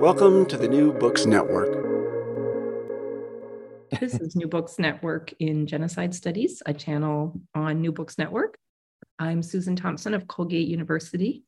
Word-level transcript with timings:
Welcome 0.00 0.44
to 0.46 0.58
the 0.58 0.68
New 0.68 0.92
Books 0.92 1.24
Network. 1.24 1.72
This 3.98 4.12
is 4.14 4.36
New 4.36 4.46
Books 4.46 4.78
Network 4.78 5.32
in 5.38 5.66
Genocide 5.66 6.14
Studies, 6.14 6.62
a 6.66 6.74
channel 6.74 7.40
on 7.54 7.80
New 7.80 7.92
Books 7.92 8.18
Network. 8.18 8.58
I'm 9.18 9.42
Susan 9.42 9.74
Thomson 9.74 10.12
of 10.12 10.28
Colgate 10.28 10.68
University. 10.68 11.44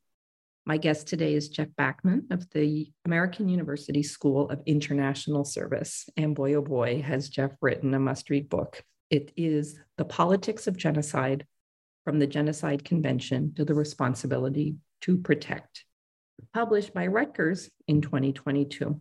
My 0.65 0.77
guest 0.77 1.07
today 1.07 1.35
is 1.35 1.49
Jeff 1.49 1.67
Bachman 1.77 2.25
of 2.31 2.49
the 2.49 2.91
American 3.05 3.49
University 3.49 4.01
School 4.01 4.49
of 4.49 4.63
International 4.65 5.45
Service. 5.45 6.09
And 6.17 6.33
boy, 6.33 6.55
oh 6.55 6.63
boy, 6.63 7.03
has 7.03 7.29
Jeff 7.29 7.51
written 7.61 7.93
a 7.93 7.99
must 7.99 8.31
read 8.31 8.49
book. 8.49 8.83
It 9.11 9.31
is 9.37 9.79
The 9.97 10.05
Politics 10.05 10.65
of 10.65 10.75
Genocide 10.75 11.45
From 12.03 12.17
the 12.17 12.27
Genocide 12.27 12.83
Convention 12.83 13.53
to 13.57 13.63
the 13.63 13.75
Responsibility 13.75 14.77
to 15.01 15.19
Protect 15.19 15.85
published 16.53 16.93
by 16.93 17.07
Rutgers 17.07 17.69
in 17.87 18.01
2022. 18.01 18.99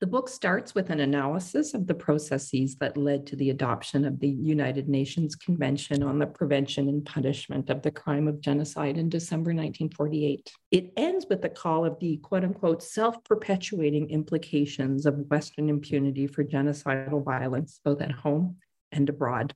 The 0.00 0.06
book 0.06 0.30
starts 0.30 0.74
with 0.74 0.88
an 0.88 1.00
analysis 1.00 1.74
of 1.74 1.86
the 1.86 1.94
processes 1.94 2.76
that 2.76 2.96
led 2.96 3.26
to 3.26 3.36
the 3.36 3.50
adoption 3.50 4.06
of 4.06 4.18
the 4.18 4.30
United 4.30 4.88
Nations 4.88 5.36
Convention 5.36 6.02
on 6.02 6.18
the 6.18 6.26
Prevention 6.26 6.88
and 6.88 7.04
Punishment 7.04 7.68
of 7.68 7.82
the 7.82 7.90
Crime 7.90 8.26
of 8.26 8.40
Genocide 8.40 8.96
in 8.96 9.10
December 9.10 9.50
1948. 9.50 10.50
It 10.70 10.94
ends 10.96 11.26
with 11.28 11.44
a 11.44 11.50
call 11.50 11.84
of 11.84 11.98
the 12.00 12.16
quote 12.16 12.44
unquote 12.44 12.82
self 12.82 13.22
perpetuating 13.24 14.08
implications 14.08 15.04
of 15.04 15.28
Western 15.28 15.68
impunity 15.68 16.26
for 16.26 16.44
genocidal 16.44 17.22
violence, 17.22 17.78
both 17.84 18.00
at 18.00 18.12
home 18.12 18.56
and 18.92 19.06
abroad. 19.10 19.54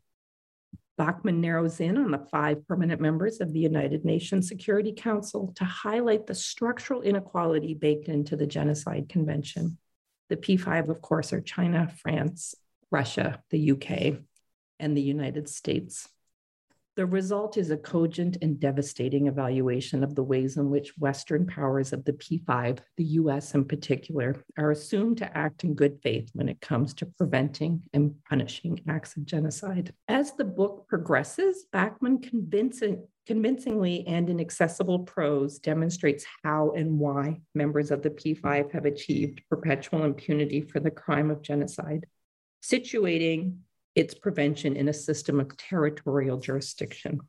Bachman 0.97 1.41
narrows 1.41 1.81
in 1.81 1.97
on 1.97 2.11
the 2.11 2.27
five 2.31 2.67
permanent 2.69 3.01
members 3.01 3.41
of 3.41 3.53
the 3.53 3.59
United 3.59 4.05
Nations 4.05 4.49
Security 4.49 4.93
Council 4.93 5.53
to 5.57 5.65
highlight 5.65 6.27
the 6.27 6.35
structural 6.35 7.03
inequality 7.03 7.75
baked 7.75 8.09
into 8.09 8.37
the 8.37 8.47
Genocide 8.47 9.09
Convention. 9.09 9.79
The 10.29 10.37
P5, 10.37 10.89
of 10.89 11.03
course, 11.03 11.33
are 11.33 11.41
China, 11.41 11.93
France, 12.03 12.55
Russia, 12.91 13.43
the 13.51 13.73
UK, 13.73 14.21
and 14.79 14.97
the 14.97 15.03
United 15.03 15.49
States. 15.49 16.09
The 16.97 17.07
result 17.07 17.57
is 17.57 17.71
a 17.71 17.77
cogent 17.77 18.37
and 18.41 18.61
devastating 18.61 19.27
evaluation 19.27 20.05
of 20.05 20.15
the 20.15 20.23
ways 20.23 20.59
in 20.59 20.71
which 20.71 20.97
Western 20.97 21.45
powers 21.45 21.93
of 21.93 22.05
the 22.05 22.13
P5, 22.13 22.79
the 22.97 23.05
US 23.05 23.53
in 23.57 23.65
particular, 23.65 24.37
are 24.57 24.71
assumed 24.71 25.19
to 25.19 25.37
act 25.37 25.65
in 25.65 25.75
good 25.75 25.99
faith 26.05 26.31
when 26.35 26.49
it 26.49 26.61
comes 26.61 26.95
to 26.95 27.07
preventing 27.07 27.83
and 27.93 28.15
punishing 28.29 28.81
acts 28.87 29.17
of 29.17 29.27
genocide. 29.27 29.93
As 30.07 30.35
the 30.35 30.45
book 30.45 30.87
progresses, 30.87 31.67
Bachman 31.73 32.19
convincing, 32.19 33.09
convincingly 33.27 34.07
and 34.07 34.31
in 34.31 34.39
accessible 34.39 35.01
prose 35.01 35.59
demonstrates 35.59 36.25
how 36.45 36.71
and 36.77 37.01
why 37.01 37.41
members 37.57 37.91
of 37.91 38.03
the 38.03 38.11
P5 38.11 38.71
have 38.71 38.85
achieved 38.85 39.43
perpetual 39.51 40.05
impunity 40.05 40.61
for 40.61 40.79
the 40.79 40.93
crime 40.93 41.33
of 41.33 41.43
genocide, 41.43 42.07
situating 42.63 43.57
its 43.95 44.15
prevention 44.15 44.77
in 44.77 44.89
a 44.89 44.93
system 44.93 45.41
of 45.41 45.57
territorial 45.57 46.39
jurisdiction. 46.39 47.21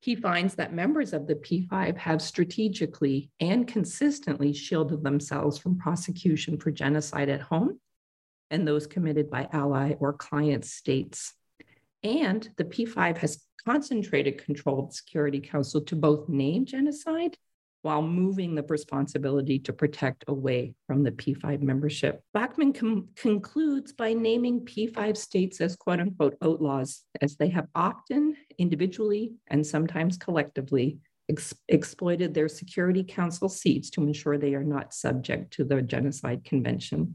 He 0.00 0.16
finds 0.16 0.54
that 0.54 0.72
members 0.72 1.12
of 1.12 1.26
the 1.26 1.34
P5 1.34 1.96
have 1.98 2.22
strategically 2.22 3.30
and 3.38 3.68
consistently 3.68 4.52
shielded 4.54 5.04
themselves 5.04 5.58
from 5.58 5.78
prosecution 5.78 6.58
for 6.58 6.70
genocide 6.70 7.28
at 7.28 7.42
home 7.42 7.78
and 8.50 8.66
those 8.66 8.86
committed 8.86 9.30
by 9.30 9.48
ally 9.52 9.94
or 10.00 10.14
client 10.14 10.64
states. 10.64 11.34
And 12.02 12.48
the 12.56 12.64
P5 12.64 13.18
has 13.18 13.44
concentrated 13.64 14.42
control 14.42 14.80
of 14.80 14.88
the 14.88 14.94
Security 14.94 15.40
Council 15.40 15.82
to 15.82 15.96
both 15.96 16.28
name 16.28 16.64
genocide 16.64 17.36
while 17.82 18.02
moving 18.02 18.54
the 18.54 18.62
responsibility 18.62 19.58
to 19.58 19.72
protect 19.72 20.24
away 20.28 20.74
from 20.86 21.02
the 21.02 21.12
P5 21.12 21.62
membership. 21.62 22.22
Bachman 22.34 22.72
com- 22.72 23.08
concludes 23.16 23.92
by 23.92 24.12
naming 24.12 24.60
P5 24.60 25.16
states 25.16 25.60
as 25.60 25.76
quote 25.76 26.00
unquote 26.00 26.36
outlaws, 26.42 27.02
as 27.20 27.36
they 27.36 27.48
have 27.48 27.68
often 27.74 28.36
individually 28.58 29.32
and 29.48 29.66
sometimes 29.66 30.16
collectively 30.16 30.98
ex- 31.30 31.54
exploited 31.68 32.34
their 32.34 32.48
Security 32.48 33.04
Council 33.04 33.48
seats 33.48 33.90
to 33.90 34.02
ensure 34.02 34.36
they 34.36 34.54
are 34.54 34.64
not 34.64 34.92
subject 34.92 35.52
to 35.54 35.64
the 35.64 35.80
Genocide 35.80 36.44
Convention. 36.44 37.14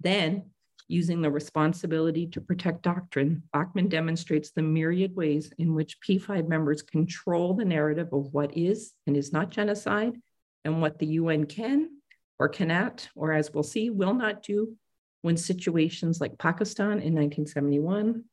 Then 0.00 0.50
Using 0.88 1.22
the 1.22 1.30
responsibility 1.30 2.26
to 2.28 2.40
protect 2.40 2.82
doctrine, 2.82 3.42
Bachman 3.52 3.88
demonstrates 3.88 4.50
the 4.50 4.62
myriad 4.62 5.14
ways 5.14 5.52
in 5.58 5.74
which 5.74 5.98
P5 6.00 6.48
members 6.48 6.82
control 6.82 7.54
the 7.54 7.64
narrative 7.64 8.12
of 8.12 8.32
what 8.32 8.56
is 8.56 8.92
and 9.06 9.16
is 9.16 9.32
not 9.32 9.50
genocide 9.50 10.20
and 10.64 10.80
what 10.80 10.98
the 10.98 11.06
UN 11.06 11.46
can 11.46 11.88
or 12.38 12.48
cannot, 12.48 13.08
or 13.14 13.32
as 13.32 13.52
we'll 13.52 13.62
see, 13.62 13.90
will 13.90 14.14
not 14.14 14.42
do 14.42 14.76
when 15.22 15.36
situations 15.36 16.20
like 16.20 16.38
Pakistan 16.38 16.98
in 16.98 17.14
1971, 17.14 18.24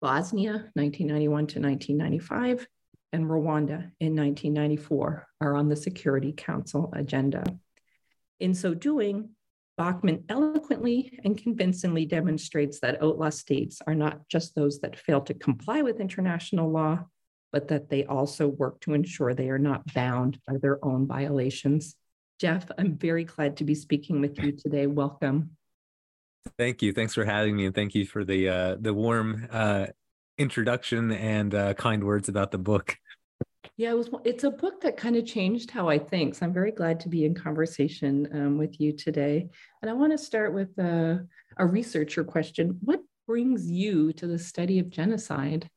Bosnia 0.00 0.52
1991 0.74 1.46
to 1.46 1.60
1995, 1.60 2.66
and 3.12 3.24
Rwanda 3.24 3.90
in 4.00 4.16
1994 4.16 5.26
are 5.40 5.54
on 5.54 5.68
the 5.68 5.76
Security 5.76 6.32
Council 6.32 6.92
agenda. 6.94 7.44
In 8.38 8.54
so 8.54 8.74
doing, 8.74 9.30
Bachman 9.76 10.24
eloquently 10.28 11.18
and 11.24 11.38
convincingly 11.38 12.04
demonstrates 12.04 12.80
that 12.80 13.02
outlaw 13.02 13.30
states 13.30 13.80
are 13.86 13.94
not 13.94 14.28
just 14.28 14.54
those 14.54 14.80
that 14.80 14.98
fail 14.98 15.20
to 15.22 15.34
comply 15.34 15.82
with 15.82 16.00
international 16.00 16.70
law, 16.70 17.04
but 17.52 17.68
that 17.68 17.88
they 17.88 18.04
also 18.04 18.48
work 18.48 18.80
to 18.82 18.94
ensure 18.94 19.34
they 19.34 19.48
are 19.48 19.58
not 19.58 19.92
bound 19.94 20.38
by 20.46 20.56
their 20.58 20.84
own 20.84 21.06
violations. 21.06 21.96
Jeff, 22.38 22.70
I'm 22.78 22.96
very 22.96 23.24
glad 23.24 23.56
to 23.58 23.64
be 23.64 23.74
speaking 23.74 24.20
with 24.20 24.38
you 24.42 24.52
today. 24.52 24.86
Welcome. 24.86 25.50
Thank 26.58 26.82
you. 26.82 26.92
Thanks 26.92 27.14
for 27.14 27.24
having 27.24 27.56
me, 27.56 27.66
and 27.66 27.74
thank 27.74 27.94
you 27.94 28.06
for 28.06 28.24
the 28.24 28.48
uh, 28.48 28.76
the 28.80 28.94
warm 28.94 29.46
uh, 29.50 29.86
introduction 30.38 31.12
and 31.12 31.54
uh, 31.54 31.74
kind 31.74 32.02
words 32.02 32.28
about 32.28 32.50
the 32.50 32.58
book. 32.58 32.96
Yeah, 33.76 33.90
it 33.90 33.96
was. 33.96 34.10
It's 34.24 34.44
a 34.44 34.50
book 34.50 34.80
that 34.82 34.96
kind 34.96 35.16
of 35.16 35.26
changed 35.26 35.70
how 35.70 35.88
I 35.88 35.98
think. 35.98 36.34
So 36.34 36.46
I'm 36.46 36.52
very 36.52 36.72
glad 36.72 37.00
to 37.00 37.08
be 37.08 37.24
in 37.24 37.34
conversation 37.34 38.28
um, 38.32 38.58
with 38.58 38.80
you 38.80 38.92
today. 38.92 39.48
And 39.82 39.90
I 39.90 39.94
want 39.94 40.12
to 40.12 40.18
start 40.18 40.54
with 40.54 40.76
a, 40.78 41.26
a 41.56 41.66
researcher 41.66 42.24
question. 42.24 42.78
What 42.82 43.00
brings 43.26 43.70
you 43.70 44.12
to 44.14 44.26
the 44.26 44.38
study 44.38 44.78
of 44.78 44.90
genocide? 44.90 45.68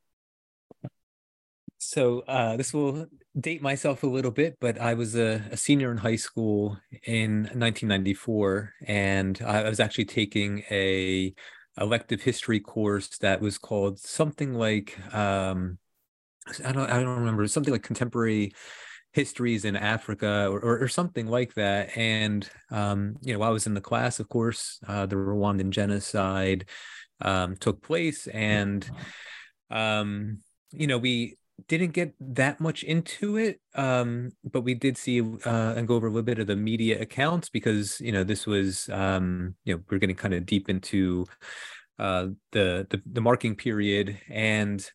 So 1.78 2.22
uh, 2.22 2.58
this 2.58 2.74
will 2.74 3.08
date 3.40 3.62
myself 3.62 4.04
a 4.04 4.08
little 4.08 4.32
bit, 4.32 4.58
but 4.60 4.80
I 4.80 4.94
was 4.94 5.16
a, 5.16 5.44
a, 5.52 5.58
senior 5.58 5.92
in 5.92 5.98
high 5.98 6.16
school 6.16 6.80
in 7.06 7.44
1994, 7.54 8.74
and 8.88 9.42
I 9.46 9.70
was 9.70 9.80
actually 9.80 10.06
taking 10.06 10.64
a 10.72 11.34
elective 11.78 12.22
history 12.22 12.60
course 12.60 13.18
that 13.20 13.42
was 13.42 13.58
called 13.58 14.00
something 14.00 14.54
like 14.54 14.98
um, 15.14 15.78
I 16.64 16.72
don't 16.72 16.90
I 16.90 17.00
don't 17.00 17.20
remember 17.20 17.48
something 17.48 17.72
like 17.72 17.84
contemporary 17.84 18.54
histories 19.14 19.64
in 19.64 19.76
Africa 19.76 20.48
or, 20.50 20.60
or, 20.60 20.80
or 20.80 20.88
something 20.88 21.28
like 21.28 21.54
that. 21.54 21.96
And 21.96 22.50
um, 22.72 23.16
you 23.22 23.34
know, 23.34 23.40
while 23.40 23.50
I 23.50 23.54
was 23.54 23.68
in 23.68 23.76
the 23.76 23.82
class, 23.82 24.20
of 24.20 24.28
course, 24.28 24.80
uh, 24.88 25.06
the 25.06 25.16
Rwandan 25.16 25.70
genocide 25.70 26.66
um, 27.22 27.56
took 27.56 27.82
place, 27.82 28.28
and 28.28 28.90
um, 29.70 30.40
you 30.72 30.88
know, 30.88 30.98
we 30.98 31.38
didn't 31.68 31.92
get 31.92 32.14
that 32.20 32.60
much 32.60 32.84
into 32.84 33.38
it, 33.38 33.62
um, 33.76 34.32
but 34.44 34.62
we 34.62 34.74
did 34.74 34.98
see 34.98 35.22
uh, 35.22 35.74
and 35.78 35.88
go 35.88 35.96
over 35.96 36.08
a 36.08 36.10
little 36.10 36.24
bit 36.24 36.40
of 36.40 36.48
the 36.48 36.56
media 36.56 37.00
accounts 37.00 37.50
because 37.50 38.02
you 38.02 38.12
know 38.12 38.24
this 38.24 38.46
was 38.46 38.90
um, 38.90 39.56
you 39.64 39.76
know 39.76 39.82
we're 39.90 40.00
getting 40.00 40.16
kind 40.16 40.34
of 40.34 40.46
deep 40.46 40.70
into 40.70 41.26
uh, 42.00 42.28
the, 42.52 42.88
the 42.90 43.02
the 43.06 43.22
marking 43.22 43.56
period. 43.56 44.20
And 44.30 44.86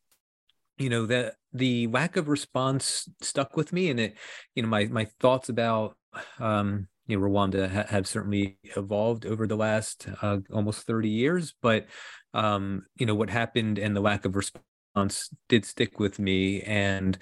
you 0.78 0.88
know 0.88 1.06
that 1.06 1.34
the 1.52 1.86
lack 1.88 2.16
of 2.16 2.28
response 2.28 3.08
stuck 3.20 3.56
with 3.56 3.72
me 3.72 3.90
and 3.90 4.00
it 4.00 4.16
you 4.54 4.62
know 4.62 4.68
my 4.68 4.86
my 4.86 5.06
thoughts 5.20 5.48
about 5.48 5.96
um 6.38 6.86
you 7.06 7.18
know 7.18 7.26
rwanda 7.26 7.70
ha- 7.70 7.86
have 7.88 8.06
certainly 8.06 8.58
evolved 8.76 9.26
over 9.26 9.46
the 9.46 9.56
last 9.56 10.08
uh, 10.22 10.38
almost 10.52 10.86
30 10.86 11.08
years 11.08 11.54
but 11.62 11.86
um 12.34 12.84
you 12.96 13.06
know 13.06 13.14
what 13.14 13.30
happened 13.30 13.78
and 13.78 13.96
the 13.96 14.00
lack 14.00 14.24
of 14.24 14.36
response 14.36 15.30
did 15.48 15.64
stick 15.64 15.98
with 15.98 16.18
me 16.18 16.62
and 16.62 17.18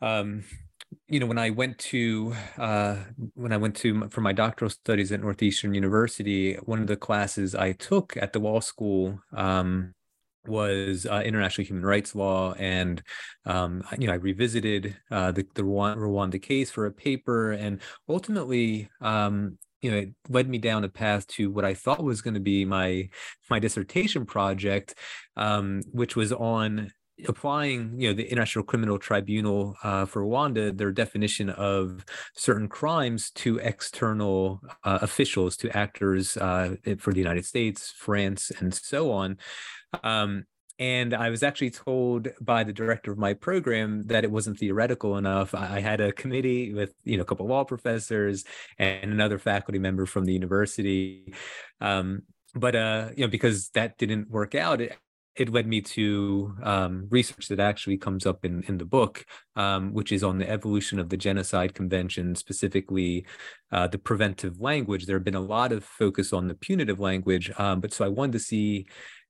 um 0.00 0.44
you 1.06 1.20
know, 1.20 1.26
when 1.26 1.38
I 1.38 1.50
went 1.50 1.78
to 1.78 2.34
uh, 2.56 2.96
when 3.34 3.52
I 3.52 3.56
went 3.56 3.76
to 3.76 4.08
for 4.08 4.20
my 4.20 4.32
doctoral 4.32 4.70
studies 4.70 5.12
at 5.12 5.20
Northeastern 5.20 5.74
University, 5.74 6.54
one 6.54 6.80
of 6.80 6.86
the 6.86 6.96
classes 6.96 7.54
I 7.54 7.72
took 7.72 8.16
at 8.16 8.32
the 8.32 8.38
law 8.38 8.60
school 8.60 9.20
um, 9.34 9.94
was 10.46 11.06
uh, 11.06 11.22
international 11.24 11.66
human 11.66 11.84
rights 11.84 12.14
law, 12.14 12.54
and 12.54 13.02
um, 13.46 13.82
you 13.98 14.06
know, 14.06 14.12
I 14.12 14.16
revisited 14.16 14.96
uh, 15.10 15.32
the 15.32 15.46
the 15.54 15.62
Rwanda 15.62 16.40
case 16.40 16.70
for 16.70 16.86
a 16.86 16.92
paper, 16.92 17.52
and 17.52 17.80
ultimately, 18.08 18.88
um, 19.00 19.58
you 19.80 19.90
know, 19.90 19.96
it 19.98 20.14
led 20.28 20.48
me 20.48 20.58
down 20.58 20.84
a 20.84 20.88
path 20.88 21.26
to 21.28 21.50
what 21.50 21.64
I 21.64 21.74
thought 21.74 22.02
was 22.02 22.22
going 22.22 22.34
to 22.34 22.40
be 22.40 22.64
my 22.64 23.08
my 23.50 23.58
dissertation 23.58 24.26
project, 24.26 24.94
um, 25.36 25.82
which 25.92 26.16
was 26.16 26.32
on 26.32 26.90
applying 27.26 27.98
you 27.98 28.08
know 28.08 28.14
the 28.14 28.30
international 28.30 28.64
criminal 28.64 28.98
tribunal 28.98 29.76
uh, 29.82 30.04
for 30.04 30.22
rwanda 30.22 30.76
their 30.76 30.92
definition 30.92 31.50
of 31.50 32.04
certain 32.36 32.68
crimes 32.68 33.30
to 33.30 33.58
external 33.58 34.60
uh, 34.84 34.98
officials 35.02 35.56
to 35.56 35.74
actors 35.76 36.36
uh, 36.36 36.76
for 36.98 37.12
the 37.12 37.18
united 37.18 37.44
states 37.44 37.92
france 37.96 38.52
and 38.60 38.72
so 38.72 39.10
on 39.10 39.36
um, 40.02 40.44
and 40.78 41.12
I 41.12 41.30
was 41.30 41.42
actually 41.42 41.70
told 41.70 42.28
by 42.40 42.62
the 42.62 42.72
director 42.72 43.10
of 43.10 43.18
my 43.18 43.34
program 43.34 44.06
that 44.06 44.22
it 44.22 44.30
wasn't 44.30 44.58
theoretical 44.58 45.16
enough. 45.16 45.54
I 45.54 45.80
had 45.80 46.00
a 46.00 46.12
committee 46.12 46.72
with 46.72 46.94
you 47.04 47.16
know 47.16 47.22
a 47.22 47.26
couple 47.26 47.46
of 47.46 47.50
law 47.50 47.64
professors 47.64 48.44
and 48.78 49.12
another 49.12 49.38
faculty 49.38 49.78
member 49.78 50.06
from 50.06 50.24
the 50.24 50.32
university, 50.32 51.34
um, 51.80 52.22
but 52.54 52.76
uh, 52.76 53.08
you 53.16 53.24
know 53.24 53.30
because 53.30 53.70
that 53.70 53.98
didn't 53.98 54.30
work 54.30 54.54
out, 54.54 54.80
it, 54.80 54.96
it 55.38 55.52
led 55.52 55.66
me 55.66 55.80
to 55.80 56.54
um, 56.62 57.06
research 57.10 57.48
that 57.48 57.60
actually 57.60 57.96
comes 57.96 58.26
up 58.26 58.44
in, 58.44 58.64
in 58.64 58.78
the 58.78 58.84
book, 58.84 59.24
um, 59.54 59.92
which 59.92 60.10
is 60.10 60.24
on 60.24 60.38
the 60.38 60.50
evolution 60.50 60.98
of 60.98 61.08
the 61.08 61.16
Genocide 61.16 61.74
Convention, 61.74 62.34
specifically 62.34 63.24
uh, 63.70 63.86
the 63.86 63.98
preventive 63.98 64.60
language. 64.60 65.06
There 65.06 65.16
have 65.16 65.24
been 65.24 65.36
a 65.36 65.40
lot 65.40 65.70
of 65.70 65.84
focus 65.84 66.32
on 66.32 66.48
the 66.48 66.54
punitive 66.54 66.98
language, 66.98 67.52
um, 67.56 67.80
but 67.80 67.92
so 67.92 68.04
I 68.04 68.08
wanted 68.08 68.32
to 68.32 68.40
see 68.40 68.86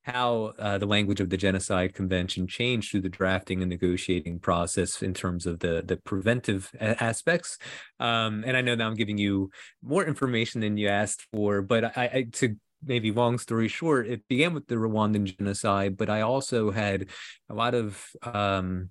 how 0.09 0.53
uh, 0.59 0.79
the 0.79 0.87
language 0.87 1.21
of 1.21 1.29
the 1.29 1.37
Genocide 1.37 1.95
Convention 1.95 2.47
changed 2.47 2.91
through 2.91 3.03
the 3.03 3.09
drafting 3.09 3.61
and 3.61 3.69
negotiating 3.69 4.39
process 4.41 5.03
in 5.03 5.13
terms 5.13 5.47
of 5.47 5.61
the 5.61 5.83
the 5.85 5.99
preventive 5.99 6.71
aspects. 6.81 7.59
Um, 8.01 8.43
and 8.47 8.57
I 8.57 8.63
know 8.63 8.75
now 8.75 8.89
I'm 8.89 8.95
giving 8.95 9.19
you 9.19 9.51
more 9.83 10.05
information 10.05 10.63
than 10.63 10.79
you 10.79 10.89
asked 10.89 11.27
for, 11.33 11.61
but 11.61 11.97
I, 11.97 12.05
I 12.05 12.27
to 12.33 12.57
maybe 12.83 13.13
long 13.13 13.39
story 13.39 13.69
short, 13.69 14.07
it 14.07 14.27
began 14.29 14.55
with 14.55 14.67
the 14.67 14.77
Rwandan 14.77 15.25
genocide, 15.37 15.97
but 15.97 16.09
I 16.09 16.23
also 16.23 16.71
had 16.71 17.09
a 17.51 17.55
lot 17.55 17.75
of 17.75 18.03
um, 18.23 18.91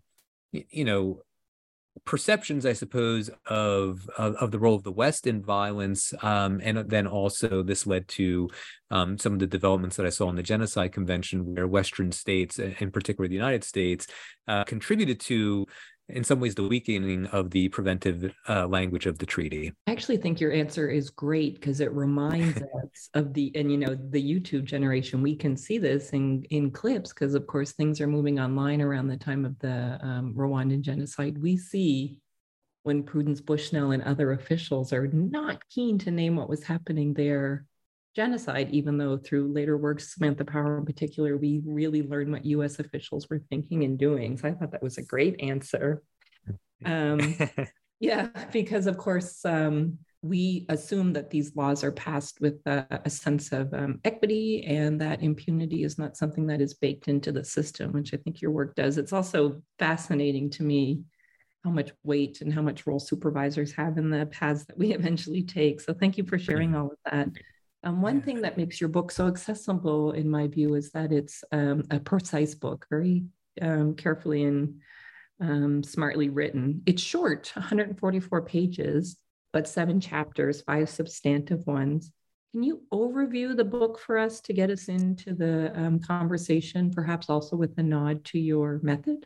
you 0.51 0.85
know 0.85 1.21
perceptions, 2.07 2.65
I 2.65 2.73
suppose, 2.73 3.29
of, 3.45 4.09
of, 4.17 4.35
of 4.35 4.51
the 4.51 4.57
role 4.57 4.75
of 4.75 4.83
the 4.83 4.91
West 4.91 5.27
in 5.27 5.43
violence, 5.43 6.13
um, 6.23 6.59
and 6.63 6.89
then 6.89 7.05
also 7.05 7.61
this 7.61 7.85
led 7.85 8.07
to 8.09 8.49
um, 8.89 9.17
some 9.17 9.33
of 9.33 9.39
the 9.39 9.45
developments 9.45 9.97
that 9.97 10.05
I 10.05 10.09
saw 10.09 10.29
in 10.29 10.35
the 10.35 10.41
Genocide 10.41 10.93
Convention, 10.93 11.53
where 11.53 11.67
Western 11.67 12.11
states, 12.11 12.57
in 12.57 12.89
particular 12.89 13.27
the 13.27 13.35
United 13.35 13.63
States, 13.63 14.07
uh, 14.47 14.63
contributed 14.63 15.19
to 15.19 15.67
in 16.09 16.23
some 16.23 16.39
ways 16.39 16.55
the 16.55 16.67
weakening 16.67 17.25
of 17.27 17.51
the 17.51 17.67
preventive 17.69 18.33
uh, 18.47 18.67
language 18.67 19.05
of 19.05 19.17
the 19.17 19.25
treaty. 19.25 19.73
I 19.87 19.91
actually 19.91 20.17
think 20.17 20.39
your 20.39 20.53
answer 20.53 20.89
is 20.89 21.09
great 21.09 21.55
because 21.55 21.79
it 21.79 21.91
reminds 21.91 22.57
us 22.83 23.09
of 23.13 23.33
the 23.33 23.51
and 23.55 23.71
you 23.71 23.77
know 23.77 23.95
the 23.95 24.21
youtube 24.21 24.63
generation. 24.63 25.21
We 25.21 25.35
can 25.35 25.57
see 25.57 25.77
this 25.77 26.11
in 26.11 26.43
in 26.49 26.71
clips 26.71 27.13
because 27.13 27.33
of 27.33 27.47
course 27.47 27.73
things 27.73 27.99
are 27.99 28.07
moving 28.07 28.39
online 28.39 28.81
around 28.81 29.07
the 29.07 29.17
time 29.17 29.45
of 29.45 29.57
the 29.59 29.99
um, 30.01 30.33
rwandan 30.35 30.81
genocide. 30.81 31.41
We 31.41 31.57
see 31.57 32.19
when 32.83 33.03
prudence 33.03 33.41
bushnell 33.41 33.91
and 33.91 34.03
other 34.03 34.31
officials 34.31 34.93
are 34.93 35.07
not 35.07 35.67
keen 35.69 35.97
to 35.99 36.11
name 36.11 36.37
what 36.37 36.49
was 36.49 36.63
happening 36.63 37.13
there 37.13 37.65
genocide, 38.17 38.69
even 38.71 38.97
though 38.97 39.15
through 39.15 39.53
later 39.53 39.77
works, 39.77 40.15
Samantha 40.15 40.43
Power 40.43 40.79
in 40.79 40.85
particular, 40.85 41.37
we 41.37 41.61
really 41.65 42.01
learned 42.01 42.31
what 42.31 42.45
US 42.45 42.79
officials 42.79 43.29
were 43.29 43.43
thinking 43.51 43.83
and 43.83 43.97
doing. 43.97 44.35
So 44.37 44.47
I 44.47 44.53
thought 44.53 44.71
that 44.71 44.81
was 44.81 44.97
a 44.97 45.03
great 45.03 45.39
answer. 45.39 46.01
Um, 46.83 47.37
yeah, 47.99 48.29
because 48.51 48.87
of 48.87 48.97
course, 48.97 49.45
um, 49.45 49.99
we 50.23 50.65
assume 50.67 51.13
that 51.13 51.29
these 51.29 51.55
laws 51.55 51.83
are 51.83 51.91
passed 51.91 52.41
with 52.41 52.55
a, 52.65 53.01
a 53.05 53.09
sense 53.09 53.51
of 53.51 53.71
um, 53.75 53.99
equity 54.03 54.65
and 54.65 54.99
that 54.99 55.21
impunity 55.21 55.83
is 55.83 55.99
not 55.99 56.17
something 56.17 56.47
that 56.47 56.59
is 56.59 56.73
baked 56.73 57.07
into 57.07 57.31
the 57.31 57.45
system, 57.45 57.91
which 57.91 58.15
I 58.15 58.17
think 58.17 58.41
your 58.41 58.49
work 58.49 58.73
does. 58.73 58.97
It's 58.97 59.13
also 59.13 59.61
fascinating 59.77 60.49
to 60.51 60.63
me 60.63 61.01
how 61.63 61.69
much 61.69 61.91
weight 62.03 62.41
and 62.41 62.51
how 62.51 62.63
much 62.63 62.87
role 62.87 62.99
supervisors 62.99 63.73
have 63.73 63.99
in 63.99 64.09
the 64.09 64.25
paths 64.25 64.65
that 64.65 64.77
we 64.77 64.93
eventually 64.99 65.43
take. 65.43 65.81
So 65.81 65.93
thank 65.93 66.17
you 66.17 66.23
for 66.23 66.39
sharing 66.39 66.75
all 66.75 66.87
of 66.87 66.97
that. 67.05 67.29
Um, 67.83 68.01
one 68.01 68.21
thing 68.21 68.41
that 68.41 68.57
makes 68.57 68.81
your 68.81 68.89
book 68.89 69.11
so 69.11 69.27
accessible, 69.27 70.11
in 70.11 70.29
my 70.29 70.47
view, 70.47 70.75
is 70.75 70.91
that 70.91 71.11
it's 71.11 71.43
um, 71.51 71.83
a 71.91 71.99
precise 71.99 72.55
book, 72.55 72.85
very 72.89 73.25
um, 73.61 73.95
carefully 73.95 74.43
and 74.43 74.81
um, 75.39 75.83
smartly 75.83 76.29
written. 76.29 76.81
It's 76.85 77.01
short, 77.01 77.51
144 77.53 78.41
pages, 78.43 79.17
but 79.53 79.67
seven 79.67 79.99
chapters, 79.99 80.61
five 80.61 80.89
substantive 80.89 81.65
ones. 81.67 82.11
Can 82.53 82.63
you 82.63 82.81
overview 82.91 83.55
the 83.55 83.65
book 83.65 83.99
for 83.99 84.17
us 84.17 84.41
to 84.41 84.53
get 84.53 84.69
us 84.69 84.87
into 84.87 85.33
the 85.33 85.71
um, 85.79 85.99
conversation, 85.99 86.91
perhaps 86.91 87.29
also 87.29 87.55
with 87.55 87.77
a 87.77 87.83
nod 87.83 88.25
to 88.25 88.39
your 88.39 88.79
method? 88.81 89.25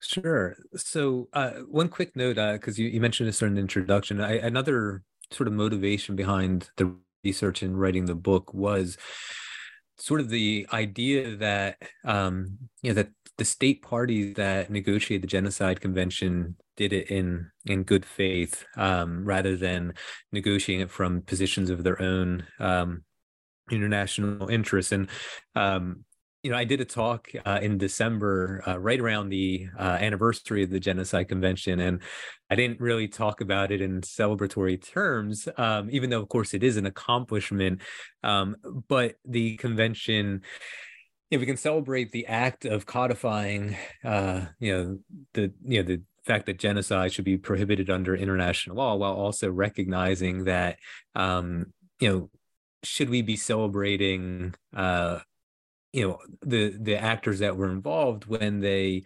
Sure. 0.00 0.56
So, 0.76 1.28
uh, 1.32 1.50
one 1.68 1.88
quick 1.88 2.14
note, 2.14 2.36
because 2.36 2.78
uh, 2.78 2.82
you, 2.82 2.88
you, 2.88 3.00
mentioned 3.00 3.28
this 3.28 3.42
in 3.42 3.54
the 3.54 3.60
introduction, 3.60 4.20
I, 4.20 4.34
another 4.34 5.02
sort 5.32 5.48
of 5.48 5.52
motivation 5.54 6.14
behind 6.14 6.70
the 6.76 6.94
research 7.28 7.62
and 7.62 7.78
writing 7.80 8.06
the 8.06 8.14
book 8.30 8.52
was 8.54 8.96
sort 9.98 10.20
of 10.20 10.28
the 10.28 10.66
idea 10.72 11.36
that 11.36 11.76
um, 12.04 12.58
you 12.82 12.90
know 12.90 12.94
that 12.94 13.10
the 13.36 13.44
state 13.44 13.82
parties 13.82 14.34
that 14.34 14.70
negotiated 14.70 15.22
the 15.22 15.34
genocide 15.36 15.80
convention 15.80 16.56
did 16.76 16.92
it 16.92 17.06
in 17.10 17.50
in 17.66 17.82
good 17.82 18.04
faith 18.04 18.64
um, 18.76 19.24
rather 19.24 19.56
than 19.56 19.92
negotiating 20.32 20.82
it 20.86 20.90
from 20.90 21.22
positions 21.22 21.70
of 21.70 21.84
their 21.84 22.00
own 22.00 22.44
um, 22.58 23.02
international 23.70 24.48
interests. 24.48 24.92
And 24.92 25.08
um, 25.54 26.04
you 26.42 26.50
know, 26.52 26.56
I 26.56 26.64
did 26.64 26.80
a 26.80 26.84
talk 26.84 27.28
uh, 27.44 27.58
in 27.60 27.78
December, 27.78 28.62
uh, 28.66 28.78
right 28.78 29.00
around 29.00 29.28
the 29.28 29.66
uh, 29.78 29.98
anniversary 30.00 30.62
of 30.62 30.70
the 30.70 30.78
Genocide 30.78 31.28
Convention, 31.28 31.80
and 31.80 32.00
I 32.48 32.54
didn't 32.54 32.80
really 32.80 33.08
talk 33.08 33.40
about 33.40 33.72
it 33.72 33.80
in 33.80 34.02
celebratory 34.02 34.80
terms, 34.80 35.48
um, 35.56 35.88
even 35.90 36.10
though, 36.10 36.20
of 36.20 36.28
course, 36.28 36.54
it 36.54 36.62
is 36.62 36.76
an 36.76 36.86
accomplishment. 36.86 37.82
Um, 38.22 38.56
but 38.88 39.16
the 39.24 39.56
convention, 39.56 40.42
if 41.30 41.40
we 41.40 41.46
can 41.46 41.56
celebrate 41.56 42.12
the 42.12 42.26
act 42.26 42.64
of 42.64 42.86
codifying, 42.86 43.76
uh, 44.04 44.46
you 44.60 44.76
know, 44.76 44.98
the 45.34 45.52
you 45.64 45.82
know 45.82 45.88
the 45.88 46.02
fact 46.24 46.46
that 46.46 46.58
genocide 46.58 47.12
should 47.12 47.24
be 47.24 47.36
prohibited 47.36 47.90
under 47.90 48.14
international 48.14 48.76
law, 48.76 48.94
while 48.94 49.14
also 49.14 49.50
recognizing 49.50 50.44
that, 50.44 50.78
um, 51.16 51.72
you 51.98 52.08
know, 52.08 52.30
should 52.84 53.10
we 53.10 53.22
be 53.22 53.36
celebrating? 53.36 54.54
You 55.98 56.08
know 56.08 56.18
the 56.42 56.78
the 56.80 56.96
actors 56.96 57.40
that 57.40 57.56
were 57.56 57.72
involved 57.72 58.26
when 58.26 58.60
they 58.60 59.02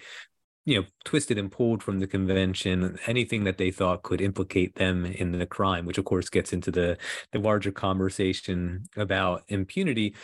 you 0.66 0.76
know 0.78 0.86
twisted 1.04 1.38
and 1.38 1.50
pulled 1.50 1.82
from 1.82 2.00
the 2.00 2.06
convention 2.06 2.98
anything 3.06 3.44
that 3.44 3.56
they 3.56 3.70
thought 3.70 4.02
could 4.02 4.20
implicate 4.20 4.74
them 4.74 5.06
in 5.06 5.32
the 5.32 5.46
crime 5.46 5.86
which 5.86 5.96
of 5.96 6.04
course 6.04 6.28
gets 6.28 6.52
into 6.52 6.70
the 6.70 6.98
the 7.32 7.38
larger 7.38 7.72
conversation 7.72 8.84
about 8.94 9.42
impunity. 9.48 10.14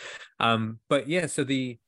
Um 0.41 0.79
but 0.91 1.09
yeah 1.09 1.25
so 1.25 1.43
the 1.43 1.79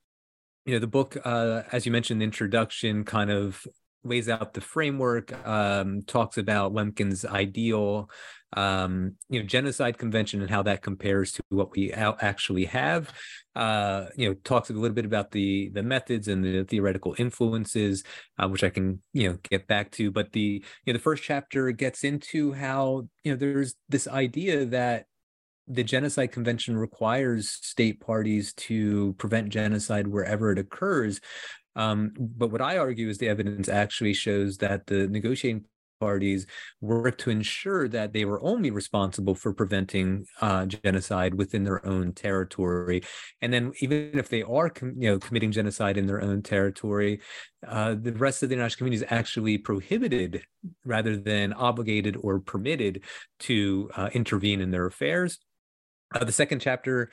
you 0.65 0.73
know 0.73 0.79
the 0.79 0.87
book 0.87 1.19
uh 1.25 1.63
as 1.73 1.85
you 1.85 1.93
mentioned 1.93 2.23
the 2.23 2.25
introduction 2.25 3.05
kind 3.05 3.31
of 3.31 3.67
lays 4.03 4.29
out 4.29 4.55
the 4.55 4.61
framework 4.61 5.33
um 5.47 6.03
talks 6.03 6.39
about 6.39 6.73
lemkin's 6.73 7.25
ideal 7.25 8.09
um, 8.55 9.17
you 9.29 9.41
know, 9.41 9.47
genocide 9.47 9.99
convention 9.99 10.41
and 10.41 10.51
how 10.51 10.63
that 10.63 10.83
compares 10.83 11.33
to 11.33 11.43
what 11.51 11.71
we 11.73 11.93
actually 11.93 12.65
have. 12.67 13.13
Uh, 13.55 14.07
you 14.17 14.29
know, 14.29 14.35
talks 14.45 14.71
a 14.71 14.73
little 14.73 14.95
bit 14.95 15.05
about 15.05 15.31
the 15.31 15.71
the 15.71 15.83
methods 15.83 16.29
and 16.29 16.45
the 16.45 16.65
theoretical 16.65 17.15
influences, 17.19 18.03
uh, 18.39 18.49
which 18.49 18.65
I 18.65 18.71
can 18.71 19.03
you 19.13 19.29
know 19.29 19.39
get 19.49 19.67
back 19.67 19.91
to. 19.93 20.11
But 20.11 20.33
the 20.33 20.65
you 20.85 20.93
know 20.93 20.95
the 20.95 21.03
first 21.03 21.23
chapter 21.23 21.71
gets 21.73 22.05
into 22.05 22.53
how 22.53 23.09
you 23.25 23.33
know 23.33 23.39
there's 23.39 23.75
this 23.89 24.09
idea 24.09 24.65
that 24.67 25.07
the 25.69 25.85
genocide 25.85 26.33
convention 26.33 26.77
requires 26.77 27.49
state 27.49 28.01
parties 28.01 28.53
to 28.55 29.15
prevent 29.19 29.51
genocide 29.51 30.09
wherever 30.09 30.51
it 30.51 30.59
occurs 30.59 31.21
um, 31.77 32.13
but 32.19 32.51
what 32.51 32.63
I 32.63 32.79
argue 32.79 33.09
is 33.09 33.19
the 33.19 33.29
evidence 33.29 33.69
actually 33.69 34.15
shows 34.15 34.59
that 34.59 34.87
the 34.87 35.07
negotiating 35.09 35.65
parties 36.01 36.47
worked 36.81 37.21
to 37.21 37.31
ensure 37.31 37.87
that 37.87 38.13
they 38.13 38.25
were 38.25 38.43
only 38.43 38.71
responsible 38.71 39.35
for 39.35 39.53
preventing 39.53 40.25
uh, 40.41 40.67
genocide 40.67 41.35
within 41.35 41.63
their 41.63 41.87
own 41.87 42.13
territory. 42.13 43.03
And 43.43 43.53
then 43.53 43.73
even 43.81 44.19
if 44.19 44.29
they 44.29 44.43
are, 44.43 44.71
com- 44.71 44.95
you 44.99 45.11
know, 45.11 45.19
committing 45.19 45.53
genocide 45.53 45.99
in 45.99 46.07
their 46.07 46.23
own 46.23 46.43
territory, 46.43 47.21
uh, 47.67 47.95
the 48.01 48.13
rest 48.13 48.43
of 48.43 48.49
the 48.49 48.55
international 48.55 48.79
community 48.79 49.05
is 49.05 49.13
actually 49.13 49.59
prohibited 49.59 50.43
rather 50.85 51.17
than 51.17 51.53
obligated 51.53 52.17
or 52.21 52.41
permitted 52.41 53.05
to 53.41 53.91
uh, 53.95 54.09
intervene 54.15 54.61
in 54.61 54.71
their 54.71 54.87
affairs. 54.87 55.39
Uh, 56.13 56.25
the 56.25 56.33
second 56.33 56.61
chapter 56.61 57.11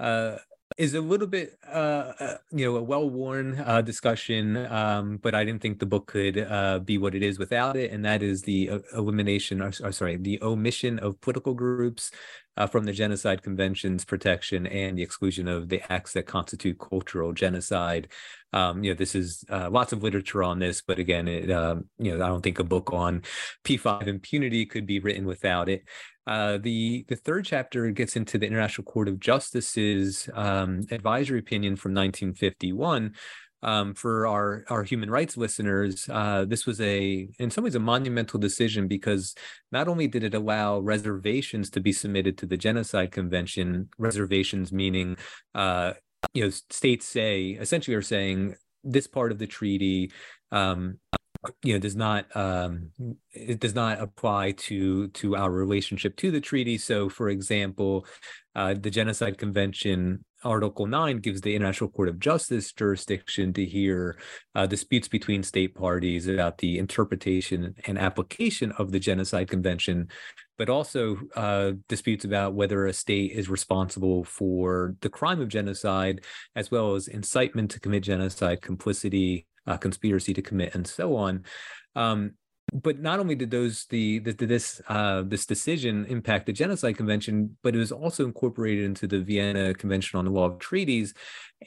uh, 0.00 0.36
is 0.78 0.94
a 0.94 1.00
little 1.00 1.26
bit 1.26 1.58
uh, 1.68 2.12
uh, 2.20 2.36
you 2.52 2.64
know 2.64 2.76
a 2.76 2.82
well-worn 2.82 3.62
uh, 3.66 3.80
discussion 3.80 4.56
um, 4.66 5.16
but 5.18 5.34
i 5.34 5.44
didn't 5.44 5.60
think 5.60 5.78
the 5.78 5.86
book 5.86 6.06
could 6.06 6.38
uh, 6.38 6.78
be 6.78 6.96
what 6.98 7.14
it 7.14 7.22
is 7.22 7.38
without 7.38 7.76
it 7.76 7.90
and 7.90 8.04
that 8.04 8.22
is 8.22 8.42
the 8.42 8.70
uh, 8.70 8.78
elimination 8.94 9.60
or, 9.60 9.72
or, 9.82 9.92
sorry 9.92 10.16
the 10.16 10.40
omission 10.42 10.98
of 11.00 11.20
political 11.20 11.54
groups 11.54 12.10
uh, 12.56 12.66
from 12.66 12.84
the 12.84 12.92
genocide 12.92 13.42
convention's 13.42 14.04
protection 14.04 14.66
and 14.66 14.98
the 14.98 15.02
exclusion 15.02 15.48
of 15.48 15.68
the 15.68 15.80
acts 15.90 16.12
that 16.12 16.26
constitute 16.26 16.78
cultural 16.78 17.32
genocide. 17.32 18.08
Um, 18.52 18.82
you 18.82 18.90
know 18.90 18.96
this 18.98 19.14
is 19.14 19.44
lots 19.48 19.92
of 19.92 20.02
literature 20.02 20.42
on 20.42 20.58
this 20.58 20.82
but 20.82 20.98
again 20.98 21.28
it 21.28 21.50
um, 21.52 21.84
you 21.98 22.16
know 22.16 22.24
i 22.24 22.28
don't 22.28 22.42
think 22.42 22.58
a 22.58 22.64
book 22.64 22.92
on 22.92 23.22
p5 23.64 24.08
impunity 24.08 24.66
could 24.66 24.86
be 24.86 24.98
written 24.98 25.24
without 25.24 25.68
it 25.68 25.84
uh, 26.30 26.58
the 26.58 27.04
the 27.08 27.16
third 27.16 27.44
chapter 27.44 27.90
gets 27.90 28.14
into 28.14 28.38
the 28.38 28.46
International 28.46 28.84
Court 28.84 29.08
of 29.08 29.18
Justice's 29.18 30.30
um, 30.32 30.86
advisory 30.92 31.40
opinion 31.40 31.74
from 31.74 31.92
1951. 31.92 33.14
Um, 33.62 33.92
for 33.94 34.26
our 34.28 34.64
our 34.70 34.84
human 34.84 35.10
rights 35.10 35.36
listeners, 35.36 36.08
uh, 36.08 36.44
this 36.46 36.66
was 36.66 36.80
a 36.80 37.28
in 37.40 37.50
some 37.50 37.64
ways 37.64 37.74
a 37.74 37.80
monumental 37.80 38.38
decision 38.38 38.86
because 38.86 39.34
not 39.72 39.88
only 39.88 40.06
did 40.06 40.22
it 40.22 40.32
allow 40.32 40.78
reservations 40.78 41.68
to 41.70 41.80
be 41.80 41.92
submitted 41.92 42.38
to 42.38 42.46
the 42.46 42.56
Genocide 42.56 43.10
Convention, 43.10 43.88
reservations 43.98 44.72
meaning 44.72 45.16
uh, 45.56 45.94
you 46.32 46.44
know 46.44 46.50
states 46.50 47.06
say 47.06 47.58
essentially 47.60 47.96
are 47.96 48.02
saying 48.02 48.54
this 48.84 49.08
part 49.08 49.32
of 49.32 49.38
the 49.38 49.48
treaty 49.48 50.12
um, 50.52 50.98
you 51.62 51.72
know 51.72 51.78
does 51.78 51.96
not 51.96 52.26
um, 52.36 52.90
it 53.32 53.60
does 53.60 53.74
not 53.74 54.00
apply 54.00 54.52
to 54.52 55.08
to 55.08 55.36
our 55.36 55.50
relationship 55.50 56.16
to 56.16 56.30
the 56.30 56.40
treaty. 56.40 56.76
So 56.76 57.08
for 57.08 57.30
example 57.30 58.06
uh, 58.54 58.74
the 58.78 58.90
genocide 58.90 59.38
convention 59.38 60.24
article 60.42 60.86
9 60.86 61.18
gives 61.18 61.40
the 61.42 61.54
international 61.54 61.90
court 61.90 62.08
of 62.08 62.18
justice 62.18 62.72
jurisdiction 62.72 63.52
to 63.52 63.64
hear 63.64 64.18
uh, 64.54 64.66
disputes 64.66 65.06
between 65.06 65.42
state 65.42 65.74
parties 65.74 66.26
about 66.28 66.56
the 66.58 66.78
interpretation 66.78 67.74
and 67.86 67.98
application 67.98 68.72
of 68.72 68.90
the 68.90 68.98
genocide 68.98 69.48
convention 69.48 70.08
but 70.56 70.68
also 70.68 71.16
uh, 71.36 71.72
disputes 71.88 72.24
about 72.24 72.54
whether 72.54 72.86
a 72.86 72.92
state 72.92 73.32
is 73.32 73.48
responsible 73.48 74.24
for 74.24 74.94
the 75.00 75.08
crime 75.08 75.40
of 75.40 75.48
genocide 75.48 76.24
as 76.56 76.70
well 76.70 76.94
as 76.94 77.08
incitement 77.08 77.70
to 77.70 77.80
commit 77.80 78.02
genocide 78.02 78.62
complicity 78.62 79.46
uh, 79.66 79.76
conspiracy 79.76 80.34
to 80.34 80.42
commit, 80.42 80.74
and 80.74 80.86
so 80.86 81.16
on. 81.16 81.44
Um, 81.94 82.32
but 82.72 83.00
not 83.00 83.18
only 83.18 83.34
did 83.34 83.50
those 83.50 83.86
the, 83.86 84.20
the 84.20 84.32
this 84.32 84.80
uh, 84.88 85.22
this 85.26 85.46
decision 85.46 86.06
impact 86.06 86.46
the 86.46 86.52
genocide 86.52 86.96
convention, 86.96 87.56
but 87.62 87.74
it 87.74 87.78
was 87.78 87.92
also 87.92 88.24
incorporated 88.24 88.84
into 88.84 89.06
the 89.06 89.20
Vienna 89.20 89.74
Convention 89.74 90.18
on 90.18 90.24
the 90.24 90.30
Law 90.30 90.46
of 90.46 90.58
Treaties, 90.58 91.14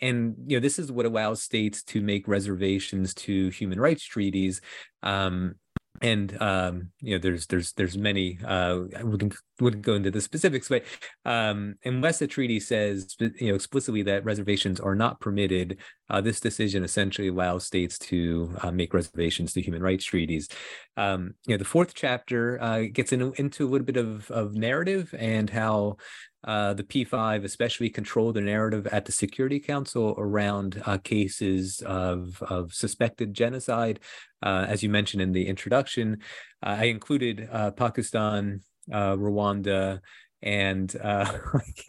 and 0.01 0.35
you 0.47 0.57
know 0.57 0.61
this 0.61 0.79
is 0.79 0.91
what 0.91 1.05
allows 1.05 1.41
states 1.41 1.83
to 1.83 2.01
make 2.01 2.27
reservations 2.27 3.13
to 3.15 3.49
human 3.49 3.79
rights 3.79 4.03
treaties. 4.03 4.61
Um, 5.01 5.55
and 6.01 6.41
um, 6.41 6.89
you 6.99 7.15
know 7.15 7.21
there's 7.21 7.47
there's 7.47 7.73
there's 7.73 7.97
many 7.97 8.39
uh, 8.45 8.79
wouldn't 9.01 9.35
wouldn't 9.59 9.83
go 9.83 9.93
into 9.93 10.11
the 10.11 10.21
specifics 10.21 10.67
but 10.67 10.83
um, 11.25 11.75
unless 11.85 12.19
the 12.19 12.27
treaty 12.27 12.59
says 12.59 13.15
you 13.19 13.49
know 13.49 13.55
explicitly 13.55 14.01
that 14.01 14.25
reservations 14.25 14.79
are 14.79 14.95
not 14.95 15.19
permitted 15.19 15.77
uh, 16.09 16.21
this 16.21 16.39
decision 16.39 16.83
essentially 16.83 17.29
allows 17.29 17.65
states 17.65 17.97
to 17.97 18.55
uh, 18.61 18.71
make 18.71 18.93
reservations 18.93 19.53
to 19.53 19.61
human 19.61 19.81
rights 19.81 20.05
treaties. 20.05 20.47
Um, 20.95 21.33
you 21.47 21.55
know 21.55 21.57
the 21.57 21.65
fourth 21.65 21.93
chapter 21.95 22.61
uh, 22.61 22.83
gets 22.91 23.11
in, 23.11 23.33
into 23.37 23.65
a 23.65 23.69
little 23.69 23.85
bit 23.85 23.97
of, 23.97 24.29
of 24.29 24.53
narrative 24.53 25.13
and 25.17 25.49
how 25.49 25.97
uh, 26.43 26.73
the 26.73 26.83
P5 26.83 27.43
especially 27.43 27.89
controlled 27.89 28.35
the 28.35 28.41
narrative 28.41 28.87
at 28.87 29.05
the 29.05 29.11
Security 29.11 29.59
Council 29.59 30.15
around 30.17 30.81
uh, 30.85 30.97
cases 30.97 31.81
of, 31.85 32.41
of 32.43 32.73
suspected 32.73 33.33
genocide. 33.33 33.99
Uh, 34.41 34.65
as 34.67 34.83
you 34.83 34.89
mentioned 34.89 35.21
in 35.21 35.31
the 35.31 35.47
introduction, 35.47 36.19
uh, 36.65 36.77
I 36.79 36.85
included 36.85 37.47
uh, 37.51 37.71
Pakistan, 37.71 38.61
Rwanda, 38.89 40.01
and 40.43 40.95
uh 40.97 41.31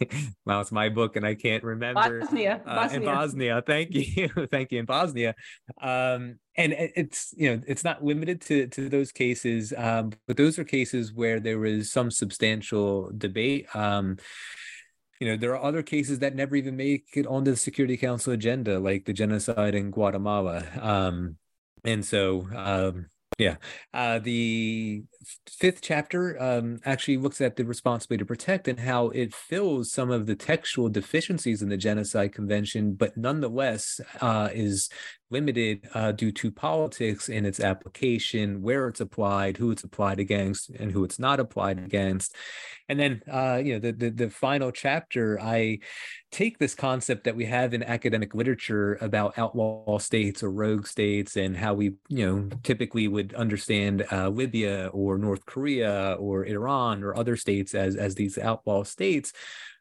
well 0.45 0.61
it's 0.61 0.71
my 0.71 0.87
book 0.87 1.17
and 1.17 1.25
i 1.25 1.35
can't 1.35 1.63
remember 1.63 2.21
bosnia, 2.21 2.61
Bosnia. 2.65 2.99
in 2.99 3.05
bosnia 3.05 3.63
thank 3.67 3.93
you 3.93 4.29
thank 4.51 4.71
you 4.71 4.79
in 4.79 4.85
bosnia 4.85 5.35
um 5.81 6.39
and 6.55 6.73
it's 6.73 7.33
you 7.35 7.53
know 7.53 7.61
it's 7.67 7.83
not 7.83 8.03
limited 8.03 8.39
to 8.39 8.67
to 8.67 8.87
those 8.87 9.11
cases 9.11 9.73
um 9.75 10.11
but 10.25 10.37
those 10.37 10.57
are 10.57 10.63
cases 10.63 11.13
where 11.13 11.39
there 11.41 11.59
was 11.59 11.91
some 11.91 12.09
substantial 12.09 13.11
debate 13.17 13.67
um 13.75 14.15
you 15.19 15.27
know 15.27 15.35
there 15.35 15.51
are 15.51 15.63
other 15.63 15.83
cases 15.83 16.19
that 16.19 16.33
never 16.33 16.55
even 16.55 16.77
make 16.77 17.07
it 17.15 17.27
onto 17.27 17.51
the 17.51 17.57
security 17.57 17.97
council 17.97 18.31
agenda 18.31 18.79
like 18.79 19.03
the 19.03 19.13
genocide 19.13 19.75
in 19.75 19.91
guatemala 19.91 20.63
um 20.81 21.35
and 21.83 22.05
so 22.05 22.47
um 22.55 23.05
yeah. 23.37 23.57
Uh, 23.93 24.19
the 24.19 25.03
fifth 25.49 25.81
chapter 25.81 26.41
um, 26.41 26.79
actually 26.85 27.17
looks 27.17 27.41
at 27.41 27.55
the 27.55 27.65
responsibility 27.65 28.19
to 28.19 28.25
protect 28.25 28.67
and 28.67 28.79
how 28.79 29.09
it 29.09 29.33
fills 29.33 29.91
some 29.91 30.11
of 30.11 30.25
the 30.25 30.35
textual 30.35 30.89
deficiencies 30.89 31.61
in 31.61 31.69
the 31.69 31.77
Genocide 31.77 32.33
Convention, 32.33 32.93
but 32.93 33.17
nonetheless 33.17 33.99
uh, 34.21 34.49
is 34.53 34.89
limited 35.31 35.87
uh, 35.93 36.11
due 36.11 36.31
to 36.31 36.51
politics 36.51 37.29
in 37.29 37.45
its 37.45 37.59
application, 37.59 38.61
where 38.61 38.87
it's 38.87 39.01
applied, 39.01 39.57
who 39.57 39.71
it's 39.71 39.83
applied 39.83 40.19
against, 40.19 40.69
and 40.69 40.91
who 40.91 41.03
it's 41.03 41.19
not 41.19 41.39
applied 41.39 41.79
against. 41.79 42.35
And 42.87 42.99
then, 42.99 43.21
uh, 43.31 43.59
you 43.63 43.73
know, 43.73 43.79
the, 43.79 43.91
the, 43.91 44.09
the 44.11 44.29
final 44.29 44.71
chapter, 44.71 45.39
I 45.41 45.79
take 46.31 46.59
this 46.59 46.75
concept 46.75 47.23
that 47.23 47.35
we 47.35 47.45
have 47.45 47.73
in 47.73 47.81
academic 47.81 48.35
literature 48.35 48.97
about 49.01 49.37
outlaw 49.37 49.97
states 49.97 50.43
or 50.43 50.51
rogue 50.51 50.85
states 50.85 51.35
and 51.35 51.57
how 51.57 51.73
we, 51.73 51.93
you 52.09 52.25
know, 52.25 52.49
typically 52.61 53.07
would 53.07 53.33
understand 53.33 54.05
uh, 54.11 54.29
Libya 54.29 54.91
or 54.93 55.14
North 55.17 55.45
Korea 55.45 56.15
or 56.19 56.45
Iran 56.45 57.03
or 57.03 57.15
other 57.15 57.35
states 57.37 57.73
as 57.75 57.95
as 57.95 58.15
these 58.15 58.37
outlaw 58.37 58.83
states. 58.83 59.33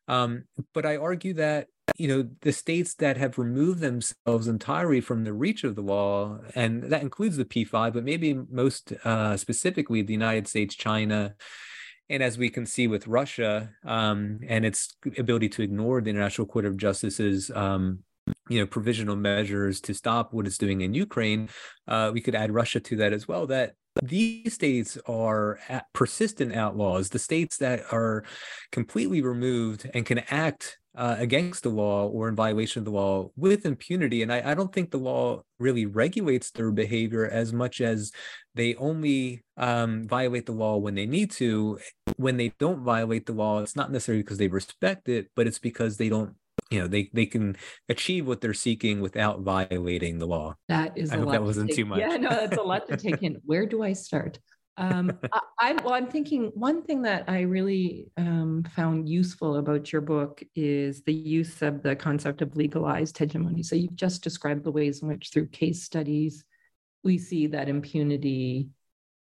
Um, 0.07 0.45
but 0.73 0.85
I 0.85 0.97
argue 0.97 1.35
that 1.35 1.69
you 1.97 2.09
know 2.09 2.29
the 2.41 2.53
states 2.53 2.95
that 2.95 3.17
have 3.17 3.39
removed 3.39 3.81
themselves 3.81 4.49
entirely 4.49 5.01
from 5.01 5.25
the 5.25 5.33
reach 5.33 5.65
of 5.65 5.75
the 5.75 5.83
law 5.83 6.39
and 6.55 6.83
that 6.85 7.03
includes 7.03 7.37
the 7.37 7.45
p5 7.45 7.93
but 7.93 8.05
maybe 8.05 8.35
most 8.51 8.93
uh, 9.05 9.37
specifically 9.37 10.03
the 10.03 10.13
united 10.13 10.49
states 10.49 10.75
china 10.75 11.35
and 12.09 12.23
as 12.23 12.39
we 12.39 12.49
can 12.49 12.67
see 12.67 12.87
with 12.87 13.07
russia 13.07 13.71
um, 13.85 14.41
and 14.49 14.65
its 14.65 14.97
ability 15.19 15.49
to 15.49 15.63
ignore 15.63 16.01
the 16.01 16.11
international 16.11 16.47
court 16.47 16.65
of 16.65 16.77
justice's 16.77 17.51
um, 17.51 17.99
you 18.49 18.59
know 18.59 18.67
provisional 18.67 19.17
measures 19.17 19.81
to 19.81 19.93
stop 19.95 20.33
what 20.33 20.47
it's 20.47 20.59
doing 20.59 20.81
in 20.81 20.95
ukraine 20.95 21.49
uh, 21.87 22.11
we 22.13 22.21
could 22.21 22.35
add 22.35 22.51
russia 22.51 22.81
to 22.81 22.97
that 22.97 23.13
as 23.13 23.29
well 23.29 23.47
that 23.47 23.75
these 24.03 24.55
states 24.55 24.99
are 25.07 25.59
persistent 25.93 26.55
outlaws 26.55 27.09
the 27.09 27.19
states 27.19 27.59
that 27.59 27.83
are 27.93 28.25
completely 28.73 29.23
removed 29.23 29.89
and 29.95 30.05
can 30.05 30.19
act 30.31 30.79
uh, 30.97 31.17
against 31.19 31.65
the 31.65 31.69
law 31.69 32.07
or 32.07 32.29
in 32.29 32.37
violation 32.37 32.81
of 32.81 32.85
the 32.85 32.91
law 32.91 33.29
with 33.37 33.67
impunity. 33.67 34.23
And 34.23 34.33
I, 34.33 34.53
I, 34.53 34.55
don't 34.55 34.73
think 34.73 34.91
the 34.91 34.99
law 34.99 35.43
really 35.59 35.87
regulates 35.87 36.53
their 36.53 36.71
behavior 36.71 37.29
as 37.29 37.53
much 37.53 37.81
as 37.81 38.13
they 38.55 38.77
only 38.77 39.43
um, 39.57 40.07
violate 40.07 40.47
the 40.47 40.53
law 40.53 40.77
when 40.77 40.95
they 40.95 41.07
need 41.07 41.33
to. 41.33 41.81
When 42.17 42.37
they 42.37 42.53
don't 42.61 42.85
violate 42.85 43.27
the 43.27 43.33
law, 43.33 43.61
it's 43.61 43.75
not 43.75 43.91
necessarily 43.91 44.23
because 44.23 44.39
they 44.39 44.47
respect 44.47 45.09
it, 45.09 45.31
but 45.35 45.49
it's 45.49 45.59
because 45.59 45.97
they 45.97 46.09
don't. 46.09 46.35
You 46.71 46.81
know, 46.81 46.87
they 46.89 47.11
they 47.13 47.27
can 47.27 47.57
achieve 47.89 48.27
what 48.27 48.41
they're 48.41 48.55
seeking 48.55 49.01
without 49.01 49.41
violating 49.41 50.19
the 50.19 50.27
law. 50.27 50.57
That 50.69 50.97
is. 50.97 51.13
I 51.13 51.19
hope 51.19 51.31
that 51.33 51.43
wasn't 51.43 51.69
take, 51.69 51.77
too 51.77 51.85
much. 51.85 52.01
Yeah, 52.01 52.17
no, 52.17 52.31
that's 52.31 52.57
a 52.57 52.63
lot 52.63 52.89
to 52.89 52.97
take 52.97 53.23
in. 53.23 53.37
Where 53.45 53.67
do 53.67 53.83
I 53.83 53.93
start? 53.93 54.39
um, 54.77 55.13
I, 55.61 55.71
am 55.71 55.77
well, 55.85 55.95
I'm 55.95 56.07
thinking 56.07 56.51
one 56.55 56.83
thing 56.83 57.03
that 57.03 57.25
I 57.29 57.43
really 57.43 58.09
um, 58.17 58.65
found 58.75 59.09
useful 59.09 59.57
about 59.57 59.93
your 59.93 60.03
book 60.03 60.43
is 60.55 61.03
the 61.03 61.13
use 61.13 61.63
of 61.63 61.83
the 61.83 61.95
concept 61.97 62.43
of 62.43 62.57
legalized 62.57 63.17
hegemony. 63.17 63.63
So 63.63 63.77
you've 63.77 63.97
just 63.97 64.23
described 64.23 64.65
the 64.65 64.73
ways 64.73 65.03
in 65.03 65.09
which, 65.09 65.31
through 65.33 65.49
case 65.49 65.85
studies, 65.85 66.45
we 67.03 67.19
see 67.19 67.47
that 67.49 67.69
impunity 67.69 68.69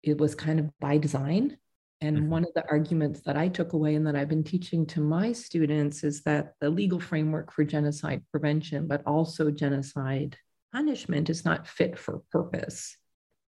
it 0.03 0.17
was 0.17 0.33
kind 0.33 0.59
of 0.59 0.67
by 0.79 0.97
design. 0.97 1.57
And 2.01 2.17
mm-hmm. 2.17 2.29
one 2.29 2.43
of 2.43 2.53
the 2.55 2.67
arguments 2.69 3.21
that 3.21 3.37
I 3.37 3.47
took 3.47 3.73
away 3.73 3.95
and 3.95 4.05
that 4.07 4.15
I've 4.15 4.27
been 4.27 4.43
teaching 4.43 4.85
to 4.87 5.01
my 5.01 5.31
students 5.31 6.03
is 6.03 6.23
that 6.23 6.55
the 6.59 6.69
legal 6.69 6.99
framework 6.99 7.51
for 7.51 7.63
genocide 7.63 8.23
prevention, 8.31 8.87
but 8.87 9.03
also 9.05 9.51
genocide 9.51 10.37
punishment, 10.73 11.29
is 11.29 11.45
not 11.45 11.67
fit 11.67 11.97
for 11.99 12.23
purpose. 12.31 12.97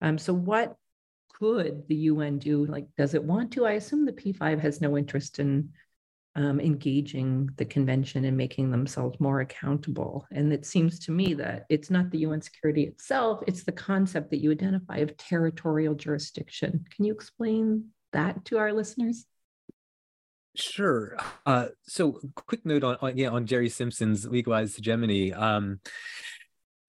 Um, 0.01 0.17
so, 0.17 0.33
what 0.33 0.75
could 1.33 1.87
the 1.87 1.95
UN 1.95 2.37
do? 2.37 2.65
Like, 2.65 2.87
does 2.97 3.13
it 3.13 3.23
want 3.23 3.51
to? 3.53 3.65
I 3.65 3.73
assume 3.73 4.05
the 4.05 4.13
P5 4.13 4.59
has 4.59 4.79
no 4.79 4.97
interest 4.97 5.39
in 5.39 5.69
um, 6.35 6.59
engaging 6.59 7.49
the 7.55 7.65
convention 7.65 8.25
and 8.25 8.35
making 8.35 8.69
themselves 8.69 9.19
more 9.19 9.39
accountable. 9.39 10.27
And 10.31 10.51
it 10.51 10.65
seems 10.65 10.99
to 10.99 11.11
me 11.11 11.33
that 11.35 11.65
it's 11.69 11.89
not 11.89 12.11
the 12.11 12.19
UN 12.19 12.41
security 12.41 12.83
itself, 12.83 13.41
it's 13.47 13.63
the 13.63 13.71
concept 13.71 14.29
that 14.31 14.41
you 14.41 14.51
identify 14.51 14.97
of 14.97 15.15
territorial 15.17 15.95
jurisdiction. 15.95 16.85
Can 16.93 17.05
you 17.05 17.13
explain 17.13 17.85
that 18.15 18.43
to 18.45 18.57
our 18.57 18.73
listeners? 18.73 19.25
Sure. 20.55 21.17
Uh, 21.45 21.67
so, 21.83 22.19
quick 22.35 22.65
note 22.65 22.83
on, 22.83 22.97
on 23.01 23.17
yeah 23.17 23.29
on 23.29 23.45
Gerry 23.45 23.69
Simpson's 23.69 24.25
legalized 24.25 24.75
hegemony. 24.75 25.33
Um, 25.33 25.79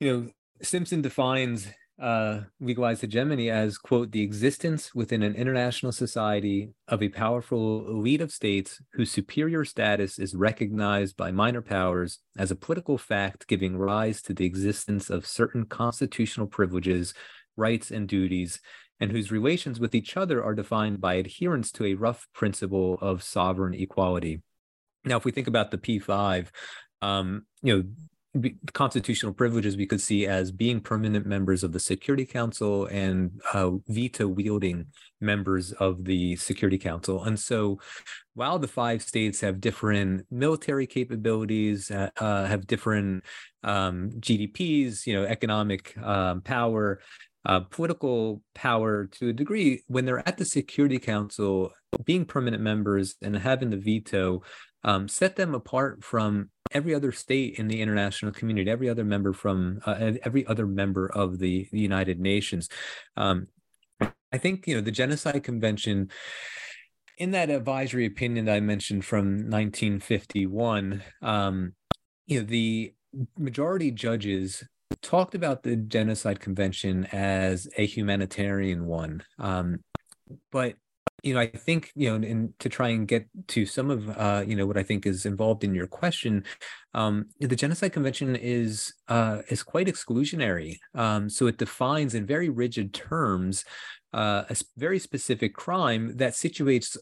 you 0.00 0.12
know, 0.12 0.28
Simpson 0.62 1.02
defines 1.02 1.68
uh, 2.00 2.40
legalized 2.60 3.00
hegemony 3.00 3.50
as, 3.50 3.78
quote, 3.78 4.12
the 4.12 4.22
existence 4.22 4.94
within 4.94 5.22
an 5.22 5.34
international 5.34 5.92
society 5.92 6.70
of 6.88 7.02
a 7.02 7.08
powerful 7.08 7.86
elite 7.88 8.20
of 8.20 8.30
states 8.30 8.80
whose 8.92 9.10
superior 9.10 9.64
status 9.64 10.18
is 10.18 10.34
recognized 10.34 11.16
by 11.16 11.30
minor 11.30 11.62
powers 11.62 12.18
as 12.36 12.50
a 12.50 12.56
political 12.56 12.98
fact 12.98 13.46
giving 13.46 13.78
rise 13.78 14.20
to 14.22 14.34
the 14.34 14.44
existence 14.44 15.08
of 15.08 15.26
certain 15.26 15.64
constitutional 15.64 16.46
privileges, 16.46 17.14
rights, 17.56 17.90
and 17.90 18.08
duties, 18.08 18.60
and 19.00 19.12
whose 19.12 19.30
relations 19.30 19.78
with 19.78 19.94
each 19.94 20.16
other 20.16 20.42
are 20.42 20.54
defined 20.54 21.00
by 21.00 21.14
adherence 21.14 21.70
to 21.72 21.84
a 21.84 21.94
rough 21.94 22.26
principle 22.32 22.98
of 23.00 23.22
sovereign 23.22 23.74
equality. 23.74 24.42
Now, 25.04 25.16
if 25.16 25.24
we 25.24 25.32
think 25.32 25.46
about 25.46 25.70
the 25.70 25.78
P5, 25.78 26.48
um, 27.02 27.46
you 27.62 27.76
know, 27.76 27.84
constitutional 28.72 29.32
privileges 29.32 29.76
we 29.76 29.86
could 29.86 30.00
see 30.00 30.26
as 30.26 30.52
being 30.52 30.80
permanent 30.80 31.26
members 31.26 31.62
of 31.62 31.72
the 31.72 31.80
Security 31.80 32.26
Council 32.26 32.86
and 32.86 33.40
uh, 33.52 33.70
veto 33.88 34.26
wielding 34.26 34.86
members 35.20 35.72
of 35.72 36.04
the 36.04 36.36
Security 36.36 36.78
Council. 36.78 37.24
And 37.24 37.38
so 37.38 37.80
while 38.34 38.58
the 38.58 38.68
five 38.68 39.02
states 39.02 39.40
have 39.40 39.60
different 39.60 40.26
military 40.30 40.86
capabilities, 40.86 41.90
uh, 41.90 42.10
uh 42.18 42.44
have 42.46 42.66
different 42.66 43.24
um, 43.62 44.10
GDPs, 44.20 45.06
you 45.06 45.14
know, 45.14 45.24
economic 45.24 45.96
um, 45.98 46.42
power, 46.42 47.00
uh, 47.46 47.60
political 47.60 48.42
power 48.54 49.06
to 49.06 49.28
a 49.28 49.32
degree, 49.32 49.82
when 49.86 50.04
they're 50.04 50.26
at 50.28 50.36
the 50.36 50.44
Security 50.44 50.98
Council, 50.98 51.70
being 52.04 52.24
permanent 52.24 52.62
members 52.62 53.14
and 53.22 53.36
having 53.36 53.70
the 53.70 53.76
veto 53.76 54.42
um, 54.84 55.08
set 55.08 55.36
them 55.36 55.54
apart 55.54 56.04
from 56.04 56.50
every 56.72 56.94
other 56.94 57.12
state 57.12 57.58
in 57.58 57.68
the 57.68 57.80
international 57.80 58.32
community, 58.32 58.70
every 58.70 58.88
other 58.88 59.04
member 59.04 59.32
from 59.32 59.80
uh, 59.86 60.12
every 60.24 60.46
other 60.46 60.66
member 60.66 61.06
of 61.06 61.38
the, 61.38 61.68
the 61.72 61.78
United 61.78 62.20
Nations. 62.20 62.68
Um, 63.16 63.46
I 64.00 64.38
think 64.38 64.66
you 64.66 64.74
know 64.74 64.80
the 64.80 64.90
Genocide 64.90 65.42
Convention. 65.44 66.10
In 67.18 67.30
that 67.30 67.48
advisory 67.48 68.04
opinion 68.04 68.44
that 68.44 68.56
I 68.56 68.60
mentioned 68.60 69.04
from 69.04 69.48
1951, 69.48 71.02
um, 71.22 71.72
you 72.26 72.40
know 72.40 72.46
the 72.46 72.92
majority 73.38 73.90
judges 73.90 74.62
talked 75.02 75.34
about 75.34 75.62
the 75.62 75.76
Genocide 75.76 76.40
Convention 76.40 77.06
as 77.12 77.68
a 77.76 77.86
humanitarian 77.86 78.86
one, 78.86 79.22
um, 79.38 79.80
but 80.50 80.74
you 81.22 81.34
know, 81.34 81.40
I 81.40 81.48
think, 81.48 81.90
you 81.96 82.08
know, 82.08 82.24
and 82.24 82.56
to 82.60 82.68
try 82.68 82.90
and 82.90 83.08
get 83.08 83.26
to 83.48 83.66
some 83.66 83.90
of, 83.90 84.08
uh, 84.10 84.44
you 84.46 84.54
know, 84.54 84.64
what 84.64 84.76
I 84.76 84.84
think 84.84 85.06
is 85.06 85.26
involved 85.26 85.64
in 85.64 85.74
your 85.74 85.88
question, 85.88 86.44
um, 86.94 87.26
the 87.40 87.56
Genocide 87.56 87.92
Convention 87.92 88.36
is 88.36 88.94
uh, 89.08 89.42
is 89.48 89.62
quite 89.62 89.88
exclusionary. 89.88 90.76
Um, 90.94 91.28
so 91.28 91.48
it 91.48 91.58
defines 91.58 92.14
in 92.14 92.26
very 92.26 92.48
rigid 92.48 92.94
terms 92.94 93.64
uh, 94.12 94.44
a 94.48 94.56
very 94.76 94.98
specific 94.98 95.54
crime 95.54 96.16
that 96.16 96.34
situates 96.34 96.96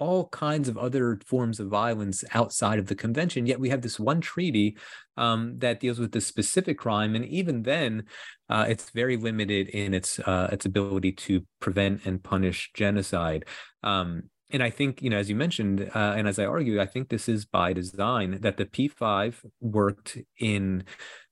all 0.00 0.28
kinds 0.28 0.68
of 0.68 0.78
other 0.78 1.20
forms 1.26 1.60
of 1.60 1.68
violence 1.68 2.24
outside 2.32 2.78
of 2.78 2.86
the 2.86 2.94
convention. 2.94 3.46
Yet 3.46 3.60
we 3.60 3.68
have 3.68 3.82
this 3.82 4.00
one 4.00 4.20
treaty 4.20 4.76
um, 5.16 5.58
that 5.58 5.78
deals 5.78 6.00
with 6.00 6.12
this 6.12 6.26
specific 6.26 6.78
crime, 6.78 7.14
and 7.14 7.24
even 7.26 7.62
then, 7.62 8.04
uh, 8.48 8.64
it's 8.68 8.90
very 8.90 9.16
limited 9.16 9.68
in 9.68 9.94
its 9.94 10.18
uh, 10.18 10.48
its 10.50 10.64
ability 10.64 11.12
to 11.12 11.46
prevent 11.60 12.06
and 12.06 12.22
punish 12.22 12.70
genocide. 12.74 13.44
Um, 13.82 14.30
and 14.52 14.62
I 14.62 14.70
think, 14.70 15.00
you 15.02 15.10
know, 15.10 15.18
as 15.18 15.28
you 15.28 15.36
mentioned, 15.36 15.90
uh, 15.94 16.14
and 16.16 16.26
as 16.26 16.38
I 16.38 16.46
argue, 16.46 16.80
I 16.80 16.86
think 16.86 17.08
this 17.08 17.28
is 17.28 17.44
by 17.44 17.72
design 17.72 18.38
that 18.40 18.56
the 18.56 18.64
P5 18.64 19.36
worked 19.60 20.18
in 20.40 20.84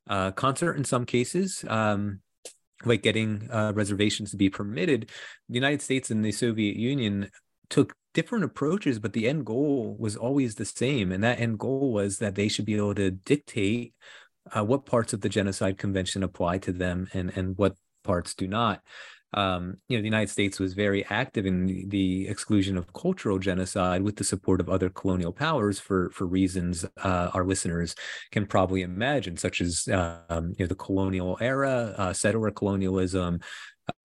uh, 0.09 0.31
concert 0.33 0.75
in 0.75 0.85
some 0.85 1.05
cases. 1.05 1.65
Um, 1.67 2.21
like 2.85 3.03
getting 3.03 3.49
uh, 3.51 3.73
reservations 3.75 4.31
to 4.31 4.37
be 4.37 4.49
permitted, 4.49 5.11
the 5.49 5.55
United 5.57 5.83
States 5.83 6.13
and 6.13 6.25
the 6.25 6.31
Soviet 6.31 6.77
Union 6.77 7.29
took 7.71 7.95
different 8.15 8.45
approaches, 8.45 8.99
but 8.99 9.13
the 9.13 9.29
end 9.29 9.47
goal 9.47 9.97
was 9.99 10.17
always 10.17 10.55
the 10.55 10.65
same. 10.65 11.13
And 11.13 11.23
that 11.23 11.41
end 11.41 11.59
goal 11.59 11.93
was 11.93 12.19
that 12.19 12.35
they 12.35 12.49
should 12.49 12.65
be 12.65 12.77
able 12.77 12.95
to 12.97 13.11
dictate 13.11 13.95
uh, 14.57 14.65
what 14.65 14.87
parts 14.87 15.13
of 15.13 15.21
the 15.21 15.29
Genocide 15.29 15.79
Convention 15.79 16.23
apply 16.23 16.59
to 16.59 16.73
them 16.73 17.09
and, 17.13 17.31
and 17.37 17.57
what 17.57 17.77
parts 18.05 18.35
do 18.35 18.47
not. 18.47 18.83
Um, 19.35 19.77
you 19.89 19.99
know, 19.99 20.01
the 20.01 20.07
United 20.07 20.31
States 20.31 20.59
was 20.59 20.73
very 20.73 21.05
active 21.11 21.45
in 21.45 21.67
the, 21.67 21.85
the, 21.87 22.29
exclusion 22.29 22.79
of 22.79 22.95
cultural 22.95 23.39
genocide 23.39 24.01
with 24.01 24.17
the 24.17 24.25
support 24.25 24.59
of 24.59 24.71
other 24.71 24.89
colonial 24.89 25.33
powers 25.33 25.79
for 25.79 26.09
for 26.13 26.27
reasons 26.27 26.87
uh, 27.05 27.31
our 27.35 27.45
listeners 27.45 27.95
can 28.33 28.47
probably 28.47 28.81
imagine, 28.81 29.37
such 29.37 29.61
as 29.61 29.87
um, 29.93 30.55
you 30.57 30.65
know 30.65 30.67
the 30.67 30.75
colonial 30.75 31.37
era, 31.43 31.95
uh, 31.99 32.13
settler 32.15 32.51
colonialism, 32.51 33.41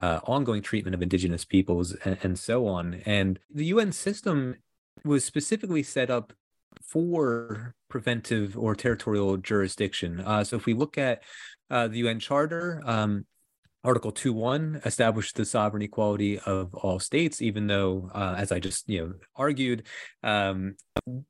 uh, 0.01 0.19
ongoing 0.25 0.61
treatment 0.61 0.95
of 0.95 1.01
indigenous 1.01 1.45
peoples, 1.45 1.93
and, 2.03 2.17
and 2.23 2.39
so 2.39 2.67
on. 2.67 3.01
And 3.05 3.39
the 3.53 3.65
UN 3.65 3.91
system 3.91 4.55
was 5.05 5.25
specifically 5.25 5.83
set 5.83 6.09
up 6.09 6.33
for 6.81 7.75
preventive 7.89 8.57
or 8.57 8.75
territorial 8.75 9.37
jurisdiction. 9.37 10.19
Uh, 10.19 10.43
so 10.43 10.55
if 10.55 10.65
we 10.65 10.73
look 10.73 10.97
at 10.97 11.23
uh, 11.69 11.87
the 11.87 11.97
UN 11.99 12.19
Charter, 12.19 12.81
um, 12.85 13.25
Article 13.85 14.13
2.1 14.13 14.85
established 14.85 15.35
the 15.35 15.43
sovereign 15.43 15.83
equality 15.83 16.39
of 16.39 16.73
all 16.73 16.99
states, 16.99 17.41
even 17.41 17.67
though, 17.67 18.09
uh, 18.13 18.35
as 18.37 18.51
I 18.51 18.59
just 18.59 18.87
you 18.87 19.01
know 19.01 19.13
argued, 19.35 19.87
um, 20.23 20.75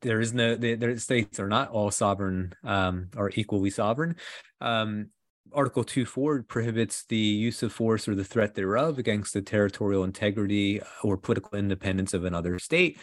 there 0.02 0.22
is 0.22 0.34
no 0.34 0.56
the, 0.56 1.00
states 1.00 1.40
are 1.40 1.48
not 1.48 1.70
all 1.70 1.90
sovereign 1.90 2.54
um, 2.64 3.10
or 3.18 3.32
equally 3.34 3.72
sovereign. 3.72 4.18
Um, 4.62 5.10
Article 5.52 5.84
2.4 5.84 6.48
prohibits 6.48 7.06
the 7.06 7.18
use 7.18 7.62
of 7.64 7.74
force 7.74 8.08
or 8.08 8.16
the 8.16 8.24
threat 8.24 8.56
thereof 8.56 8.98
against 8.98 9.34
the 9.34 9.42
territorial 9.42 10.04
integrity 10.04 10.82
uh, 10.82 10.86
or 11.04 11.18
political 11.18 11.58
independence 11.58 12.14
of 12.14 12.24
another 12.24 12.58
state. 12.60 12.98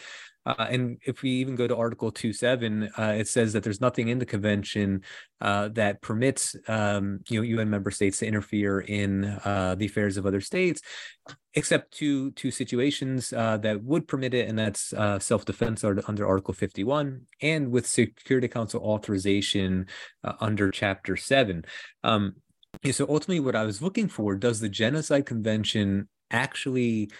Uh, 0.45 0.67
and 0.69 0.97
if 1.05 1.21
we 1.21 1.29
even 1.31 1.55
go 1.55 1.67
to 1.67 1.75
Article 1.75 2.11
2.7, 2.11 2.89
uh, 2.97 3.13
it 3.13 3.27
says 3.27 3.53
that 3.53 3.63
there's 3.63 3.81
nothing 3.81 4.07
in 4.07 4.19
the 4.19 4.25
convention 4.25 5.03
uh, 5.39 5.69
that 5.69 6.01
permits 6.01 6.55
um, 6.67 7.19
you 7.29 7.39
know 7.39 7.43
UN 7.43 7.69
member 7.69 7.91
states 7.91 8.19
to 8.19 8.27
interfere 8.27 8.79
in 8.79 9.25
uh, 9.45 9.75
the 9.77 9.85
affairs 9.85 10.17
of 10.17 10.25
other 10.25 10.41
states, 10.41 10.81
except 11.53 11.93
two 11.93 12.31
two 12.31 12.49
situations 12.49 13.33
uh, 13.33 13.57
that 13.57 13.83
would 13.83 14.07
permit 14.07 14.33
it, 14.33 14.49
and 14.49 14.57
that's 14.57 14.93
uh, 14.93 15.19
self-defense 15.19 15.83
under 15.83 16.27
Article 16.27 16.53
51, 16.53 17.21
and 17.41 17.71
with 17.71 17.85
Security 17.85 18.47
Council 18.47 18.81
authorization 18.81 19.85
under 20.39 20.71
Chapter 20.71 21.15
7. 21.15 21.65
Um, 22.03 22.35
so 22.91 23.05
ultimately, 23.07 23.39
what 23.39 23.55
I 23.55 23.63
was 23.63 23.81
looking 23.81 24.07
for 24.07 24.35
does 24.35 24.59
the 24.59 24.69
Genocide 24.69 25.25
Convention 25.25 26.07
actually 26.31 27.11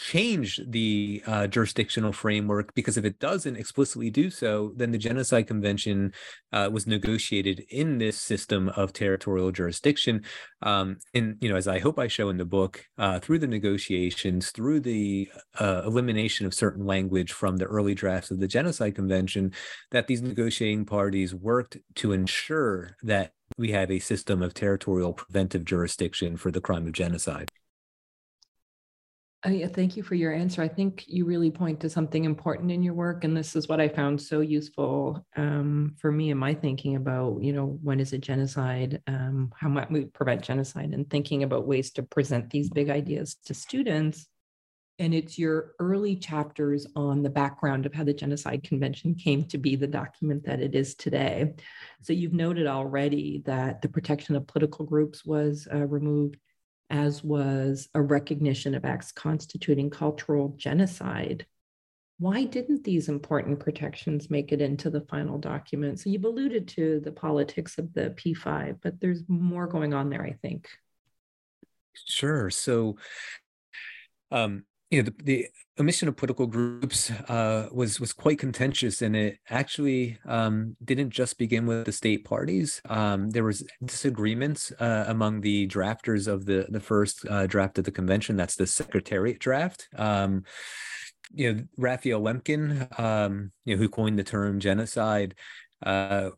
change 0.00 0.58
the 0.66 1.22
uh, 1.26 1.46
jurisdictional 1.46 2.12
framework 2.12 2.74
because 2.74 2.96
if 2.96 3.04
it 3.04 3.18
doesn't 3.18 3.56
explicitly 3.56 4.10
do 4.10 4.30
so, 4.30 4.72
then 4.74 4.92
the 4.92 4.98
Genocide 4.98 5.46
Convention 5.46 6.12
uh, 6.52 6.70
was 6.72 6.86
negotiated 6.86 7.64
in 7.68 7.98
this 7.98 8.18
system 8.18 8.70
of 8.70 8.94
territorial 8.94 9.52
jurisdiction. 9.52 10.24
Um, 10.62 10.96
and 11.12 11.36
you 11.40 11.50
know, 11.50 11.56
as 11.56 11.68
I 11.68 11.78
hope 11.78 11.98
I 11.98 12.08
show 12.08 12.30
in 12.30 12.38
the 12.38 12.46
book, 12.46 12.86
uh, 12.96 13.20
through 13.20 13.40
the 13.40 13.46
negotiations, 13.46 14.50
through 14.50 14.80
the 14.80 15.28
uh, 15.60 15.82
elimination 15.84 16.46
of 16.46 16.54
certain 16.54 16.86
language 16.86 17.32
from 17.32 17.58
the 17.58 17.66
early 17.66 17.94
drafts 17.94 18.30
of 18.30 18.40
the 18.40 18.48
Genocide 18.48 18.94
Convention, 18.94 19.52
that 19.90 20.06
these 20.06 20.22
negotiating 20.22 20.86
parties 20.86 21.34
worked 21.34 21.76
to 21.96 22.12
ensure 22.12 22.96
that 23.02 23.32
we 23.58 23.72
have 23.72 23.90
a 23.90 23.98
system 23.98 24.42
of 24.42 24.54
territorial 24.54 25.12
preventive 25.12 25.66
jurisdiction 25.66 26.38
for 26.38 26.50
the 26.50 26.60
crime 26.60 26.86
of 26.86 26.92
genocide. 26.92 27.50
Uh, 29.46 29.50
yeah, 29.50 29.68
thank 29.68 29.96
you 29.96 30.02
for 30.02 30.14
your 30.14 30.34
answer. 30.34 30.60
I 30.60 30.68
think 30.68 31.04
you 31.06 31.24
really 31.24 31.50
point 31.50 31.80
to 31.80 31.88
something 31.88 32.24
important 32.26 32.70
in 32.70 32.82
your 32.82 32.92
work, 32.92 33.24
and 33.24 33.34
this 33.34 33.56
is 33.56 33.68
what 33.68 33.80
I 33.80 33.88
found 33.88 34.20
so 34.20 34.40
useful 34.40 35.24
um, 35.34 35.94
for 35.98 36.12
me 36.12 36.30
in 36.30 36.36
my 36.36 36.52
thinking 36.52 36.96
about, 36.96 37.42
you 37.42 37.54
know, 37.54 37.78
when 37.82 38.00
is 38.00 38.12
it 38.12 38.20
genocide? 38.20 39.00
Um, 39.06 39.50
how 39.56 39.70
might 39.70 39.90
we 39.90 40.04
prevent 40.04 40.42
genocide? 40.42 40.92
And 40.92 41.08
thinking 41.08 41.42
about 41.42 41.66
ways 41.66 41.90
to 41.92 42.02
present 42.02 42.50
these 42.50 42.68
big 42.68 42.90
ideas 42.90 43.36
to 43.46 43.54
students. 43.54 44.26
And 44.98 45.14
it's 45.14 45.38
your 45.38 45.72
early 45.78 46.16
chapters 46.16 46.86
on 46.94 47.22
the 47.22 47.30
background 47.30 47.86
of 47.86 47.94
how 47.94 48.04
the 48.04 48.12
Genocide 48.12 48.62
Convention 48.62 49.14
came 49.14 49.44
to 49.44 49.56
be 49.56 49.74
the 49.74 49.86
document 49.86 50.44
that 50.44 50.60
it 50.60 50.74
is 50.74 50.94
today. 50.94 51.54
So 52.02 52.12
you've 52.12 52.34
noted 52.34 52.66
already 52.66 53.42
that 53.46 53.80
the 53.80 53.88
protection 53.88 54.36
of 54.36 54.46
political 54.46 54.84
groups 54.84 55.24
was 55.24 55.66
uh, 55.72 55.86
removed 55.86 56.36
as 56.90 57.22
was 57.22 57.88
a 57.94 58.02
recognition 58.02 58.74
of 58.74 58.84
acts 58.84 59.12
constituting 59.12 59.90
cultural 59.90 60.54
genocide. 60.56 61.46
Why 62.18 62.44
didn't 62.44 62.84
these 62.84 63.08
important 63.08 63.60
protections 63.60 64.28
make 64.28 64.52
it 64.52 64.60
into 64.60 64.90
the 64.90 65.00
final 65.02 65.38
document? 65.38 66.00
So 66.00 66.10
you've 66.10 66.24
alluded 66.24 66.68
to 66.68 67.00
the 67.00 67.12
politics 67.12 67.78
of 67.78 67.94
the 67.94 68.10
P5, 68.10 68.78
but 68.82 69.00
there's 69.00 69.22
more 69.28 69.66
going 69.66 69.94
on 69.94 70.10
there, 70.10 70.22
I 70.22 70.32
think. 70.42 70.68
Sure. 72.06 72.50
So, 72.50 72.96
um, 74.30 74.64
you 74.90 75.02
know, 75.02 75.10
the, 75.10 75.22
the 75.22 75.46
omission 75.78 76.08
of 76.08 76.16
political 76.16 76.46
groups 76.46 77.10
uh, 77.28 77.68
was 77.72 78.00
was 78.00 78.12
quite 78.12 78.38
contentious, 78.38 79.02
and 79.02 79.14
it 79.14 79.38
actually 79.48 80.18
um, 80.26 80.76
didn't 80.84 81.10
just 81.10 81.38
begin 81.38 81.66
with 81.66 81.86
the 81.86 81.92
state 81.92 82.24
parties. 82.24 82.82
Um, 82.88 83.30
there 83.30 83.44
was 83.44 83.64
disagreements 83.84 84.72
uh, 84.80 85.04
among 85.06 85.40
the 85.42 85.68
drafters 85.68 86.26
of 86.26 86.44
the 86.44 86.66
the 86.68 86.80
first 86.80 87.24
uh, 87.28 87.46
draft 87.46 87.78
of 87.78 87.84
the 87.84 87.92
convention. 87.92 88.36
That's 88.36 88.56
the 88.56 88.66
Secretariat 88.66 89.38
draft. 89.38 89.88
Um, 89.96 90.42
you 91.32 91.52
know, 91.52 91.62
Raphael 91.76 92.20
Lemkin, 92.20 92.98
um, 92.98 93.52
you 93.64 93.76
know, 93.76 93.82
who 93.82 93.88
coined 93.88 94.18
the 94.18 94.24
term 94.24 94.58
genocide, 94.58 95.36
uh, 95.86 96.30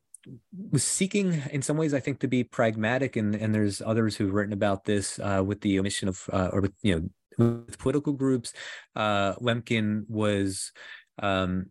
was 0.71 0.85
seeking 0.85 1.43
in 1.51 1.63
some 1.63 1.77
ways 1.77 1.93
i 1.93 1.99
think 1.99 2.21
to 2.21 2.29
be 2.29 2.45
pragmatic 2.45 3.17
and 3.17 3.35
and 3.35 3.53
there's 3.53 3.83
others 3.83 4.15
who've 4.15 4.33
written 4.33 4.53
about 4.53 4.85
this 4.85 5.19
uh, 5.19 5.43
with 5.45 5.61
the 5.63 5.81
omission 5.81 6.09
of 6.09 6.31
uh, 6.33 6.49
or 6.53 6.61
with 6.61 6.73
you 6.83 6.95
know 6.95 7.09
with 7.39 7.79
political 7.79 8.13
groups. 8.13 8.53
Uh, 8.95 9.35
Lemkin 9.35 10.05
was 10.09 10.73
um, 11.21 11.67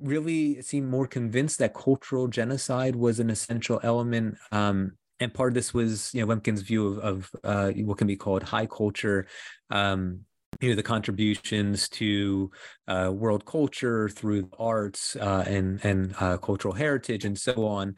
really 0.00 0.62
seemed 0.62 0.88
more 0.88 1.06
convinced 1.06 1.58
that 1.58 1.74
cultural 1.74 2.28
genocide 2.28 2.96
was 2.96 3.20
an 3.20 3.30
essential 3.30 3.80
element. 3.82 4.36
Um, 4.52 4.92
and 5.18 5.32
part 5.32 5.50
of 5.50 5.54
this 5.54 5.72
was, 5.72 6.12
you 6.12 6.24
know, 6.24 6.34
Lemkin's 6.34 6.62
view 6.62 6.86
of, 6.86 6.98
of 6.98 7.30
uh, 7.44 7.70
what 7.70 7.98
can 7.98 8.06
be 8.06 8.16
called 8.16 8.42
high 8.42 8.66
culture. 8.66 9.26
Um, 9.70 10.20
you 10.60 10.70
know 10.70 10.74
the 10.74 10.82
contributions 10.82 11.88
to 11.88 12.50
uh, 12.88 13.10
world 13.12 13.44
culture 13.44 14.08
through 14.08 14.42
the 14.42 14.56
arts 14.58 15.16
uh, 15.16 15.44
and 15.46 15.84
and 15.84 16.14
uh, 16.18 16.38
cultural 16.38 16.72
heritage 16.72 17.24
and 17.24 17.38
so 17.38 17.66
on 17.66 17.94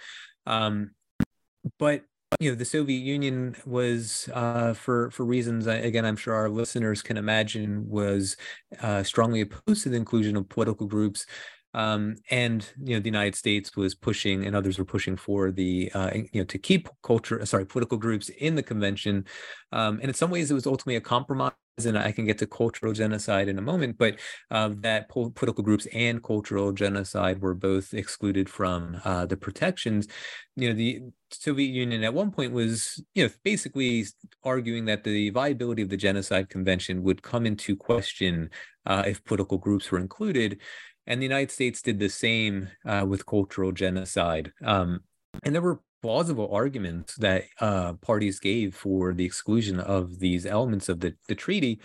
um, 0.47 0.91
but 1.79 2.03
you 2.41 2.51
know 2.51 2.57
the 2.57 2.65
Soviet 2.65 3.01
Union 3.01 3.57
was 3.65 4.29
uh, 4.35 4.75
for 4.75 5.11
for 5.11 5.25
reasons 5.25 5.67
again 5.67 6.05
I'm 6.05 6.17
sure 6.17 6.35
our 6.35 6.49
listeners 6.49 7.03
can 7.03 7.17
imagine 7.17 7.89
was 7.89 8.37
uh, 8.81 9.03
strongly 9.03 9.41
opposed 9.41 9.83
to 9.85 9.89
the 9.89 9.97
inclusion 9.97 10.37
of 10.37 10.49
political 10.49 10.87
groups. 10.87 11.27
Um, 11.75 12.17
and 12.31 12.67
you 12.83 12.95
know 12.95 13.01
the 13.01 13.09
United 13.09 13.35
States 13.35 13.77
was 13.77 13.95
pushing 13.95 14.47
and 14.47 14.57
others 14.57 14.79
were 14.79 14.85
pushing 14.85 15.17
for 15.17 15.51
the 15.51 15.91
uh, 15.95 16.11
you 16.15 16.41
know 16.41 16.45
to 16.45 16.59
keep 16.59 16.89
culture 17.03 17.45
sorry 17.45 17.67
political 17.67 17.99
groups 17.99 18.29
in 18.31 18.55
the 18.55 18.63
convention. 18.63 19.27
Um, 19.73 19.97
and 20.01 20.09
in 20.09 20.15
some 20.15 20.31
ways 20.31 20.51
it 20.51 20.55
was 20.55 20.67
ultimately 20.67 20.97
a 20.97 21.01
compromise 21.01 21.53
and 21.87 21.99
I 21.99 22.13
can 22.13 22.27
get 22.27 22.39
to 22.39 22.47
cultural 22.47 22.93
genocide 22.93 23.49
in 23.49 23.59
a 23.59 23.63
moment, 23.63 23.99
but 23.99 24.19
uh, 24.51 24.71
that 24.79 25.09
po- 25.09 25.31
political 25.31 25.65
groups 25.65 25.87
and 25.93 26.23
cultural 26.23 26.73
genocide 26.73 27.41
were 27.41 27.55
both 27.55 27.95
excluded 27.95 28.49
from 28.49 29.01
uh, 29.05 29.27
the 29.27 29.37
protections. 29.37 30.09
You 30.57 30.69
know, 30.69 30.75
the 30.75 31.03
Soviet 31.31 31.69
Union 31.69 32.05
at 32.05 32.15
one 32.15 32.31
point 32.31 32.53
was, 32.53 33.03
you 33.15 33.25
know, 33.25 33.31
basically 33.45 34.07
arguing 34.43 34.87
that 34.87 35.05
the 35.05 35.31
viability 35.31 35.83
of 35.83 35.89
the 35.89 35.97
Genocide 35.97 36.49
Convention 36.49 37.03
would 37.03 37.23
come 37.23 37.47
into 37.47 37.77
question 37.77 38.51
uh, 38.87 39.05
if 39.07 39.25
political 39.25 39.59
groups 39.59 39.91
were 39.91 39.99
included. 39.99 40.61
And 41.07 41.21
the 41.21 41.27
United 41.27 41.51
States 41.51 41.81
did 41.81 41.99
the 41.99 42.09
same 42.09 42.69
uh, 42.85 43.07
with 43.09 43.25
cultural 43.25 43.73
genocide. 43.73 44.53
Um, 44.63 45.01
and 45.43 45.55
there 45.55 45.63
were 45.63 45.81
plausible 46.03 46.49
arguments 46.53 47.17
that 47.17 47.45
uh, 47.61 47.95
parties 47.95 48.39
gave 48.39 48.75
for 48.75 49.13
the 49.13 49.25
exclusion 49.25 49.81
of 49.81 50.19
these 50.19 50.47
elements 50.47 50.89
of 50.89 51.01
the, 51.01 51.15
the 51.29 51.35
treaty. 51.35 51.81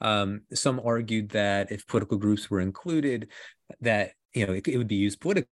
Um, 0.00 0.42
some 0.52 0.80
argued 0.84 1.30
that 1.30 1.72
if 1.72 1.86
political 1.86 2.18
groups 2.18 2.50
were 2.50 2.60
included, 2.60 3.28
that 3.80 4.12
you 4.34 4.46
know 4.46 4.52
it, 4.52 4.68
it 4.68 4.78
would 4.78 4.88
be 4.88 4.96
used 4.96 5.20
politically. 5.20 5.48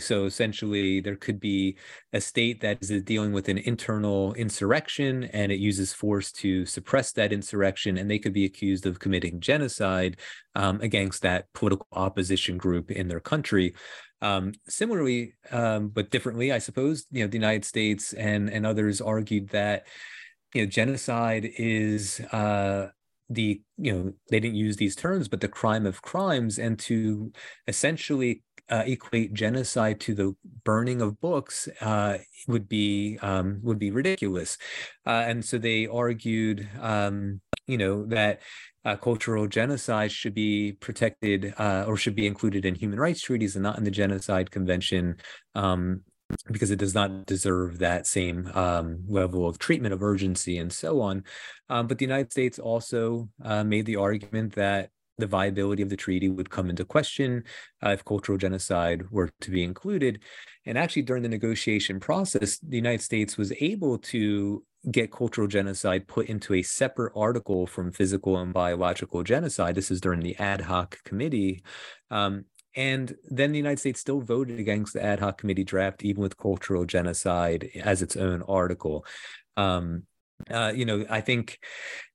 So 0.00 0.26
essentially, 0.26 1.00
there 1.00 1.16
could 1.16 1.40
be 1.40 1.76
a 2.12 2.20
state 2.20 2.60
that 2.60 2.78
is 2.80 3.02
dealing 3.02 3.32
with 3.32 3.48
an 3.48 3.58
internal 3.58 4.32
insurrection 4.34 5.24
and 5.24 5.50
it 5.50 5.58
uses 5.58 5.92
force 5.92 6.30
to 6.32 6.64
suppress 6.66 7.12
that 7.12 7.32
insurrection, 7.32 7.98
and 7.98 8.10
they 8.10 8.18
could 8.18 8.32
be 8.32 8.44
accused 8.44 8.86
of 8.86 9.00
committing 9.00 9.40
genocide 9.40 10.18
um, 10.54 10.80
against 10.80 11.22
that 11.22 11.46
political 11.52 11.86
opposition 11.92 12.58
group 12.58 12.90
in 12.90 13.08
their 13.08 13.20
country. 13.20 13.74
Um, 14.22 14.52
similarly, 14.68 15.34
um, 15.50 15.88
but 15.88 16.10
differently, 16.10 16.52
I 16.52 16.58
suppose, 16.58 17.06
you 17.10 17.24
know, 17.24 17.28
the 17.28 17.36
United 17.36 17.64
States 17.64 18.12
and 18.12 18.48
and 18.48 18.64
others 18.64 19.00
argued 19.00 19.50
that 19.50 19.86
you 20.54 20.62
know 20.62 20.66
genocide 20.70 21.50
is 21.58 22.20
uh, 22.32 22.88
the 23.28 23.60
you 23.76 23.92
know 23.92 24.12
they 24.30 24.40
didn't 24.40 24.56
use 24.56 24.76
these 24.76 24.96
terms, 24.96 25.28
but 25.28 25.40
the 25.40 25.48
crime 25.48 25.86
of 25.86 26.02
crimes, 26.02 26.58
and 26.58 26.78
to 26.80 27.32
essentially 27.66 28.42
uh, 28.70 28.84
equate 28.86 29.34
genocide 29.34 30.00
to 30.00 30.14
the 30.14 30.34
burning 30.64 31.02
of 31.02 31.20
books 31.20 31.68
uh, 31.80 32.18
would 32.48 32.68
be 32.68 33.18
um, 33.22 33.60
would 33.62 33.78
be 33.78 33.90
ridiculous, 33.90 34.58
uh, 35.06 35.24
and 35.26 35.44
so 35.44 35.58
they 35.58 35.86
argued, 35.86 36.68
um, 36.80 37.40
you 37.72 37.78
know, 37.78 38.04
that 38.06 38.40
uh, 38.84 38.96
cultural 38.96 39.46
genocide 39.46 40.12
should 40.12 40.34
be 40.34 40.72
protected 40.72 41.54
uh, 41.58 41.84
or 41.86 41.96
should 41.96 42.14
be 42.14 42.26
included 42.26 42.64
in 42.64 42.74
human 42.74 42.98
rights 42.98 43.22
treaties 43.22 43.56
and 43.56 43.62
not 43.62 43.78
in 43.78 43.84
the 43.84 43.90
Genocide 43.90 44.50
Convention 44.50 45.16
um, 45.54 46.02
because 46.50 46.70
it 46.70 46.78
does 46.78 46.94
not 46.94 47.26
deserve 47.26 47.78
that 47.78 48.06
same 48.06 48.50
um, 48.54 49.04
level 49.06 49.48
of 49.48 49.58
treatment 49.58 49.94
of 49.94 50.02
urgency 50.02 50.58
and 50.58 50.72
so 50.72 51.00
on. 51.00 51.24
Um, 51.68 51.86
but 51.86 51.98
the 51.98 52.04
United 52.04 52.32
States 52.32 52.58
also 52.58 53.28
uh, 53.44 53.64
made 53.64 53.86
the 53.86 53.96
argument 53.96 54.54
that 54.54 54.90
the 55.22 55.28
viability 55.28 55.82
of 55.82 55.88
the 55.88 55.96
treaty 55.96 56.28
would 56.28 56.50
come 56.50 56.68
into 56.68 56.84
question 56.84 57.44
uh, 57.84 57.90
if 57.90 58.04
cultural 58.04 58.36
genocide 58.36 59.08
were 59.12 59.30
to 59.40 59.50
be 59.52 59.62
included. 59.62 60.20
And 60.66 60.76
actually, 60.76 61.02
during 61.02 61.22
the 61.22 61.28
negotiation 61.28 62.00
process, 62.00 62.58
the 62.58 62.76
United 62.76 63.02
States 63.02 63.38
was 63.38 63.52
able 63.60 63.98
to 63.98 64.64
get 64.90 65.12
cultural 65.12 65.46
genocide 65.46 66.08
put 66.08 66.26
into 66.26 66.54
a 66.54 66.62
separate 66.62 67.12
article 67.14 67.68
from 67.68 67.92
physical 67.92 68.36
and 68.36 68.52
biological 68.52 69.22
genocide. 69.22 69.76
This 69.76 69.92
is 69.92 70.00
during 70.00 70.20
the 70.20 70.36
ad 70.38 70.62
hoc 70.62 70.98
committee. 71.04 71.62
Um, 72.10 72.46
and 72.74 73.14
then 73.30 73.52
the 73.52 73.58
United 73.58 73.78
States 73.78 74.00
still 74.00 74.20
voted 74.20 74.58
against 74.58 74.94
the 74.94 75.04
ad 75.04 75.20
hoc 75.20 75.38
committee 75.38 75.62
draft, 75.62 76.04
even 76.04 76.20
with 76.20 76.36
cultural 76.36 76.84
genocide 76.84 77.70
as 77.80 78.02
its 78.02 78.16
own 78.16 78.42
article. 78.42 79.06
Um, 79.56 80.02
uh, 80.50 80.72
you 80.74 80.84
know, 80.84 81.04
I 81.08 81.20
think 81.20 81.58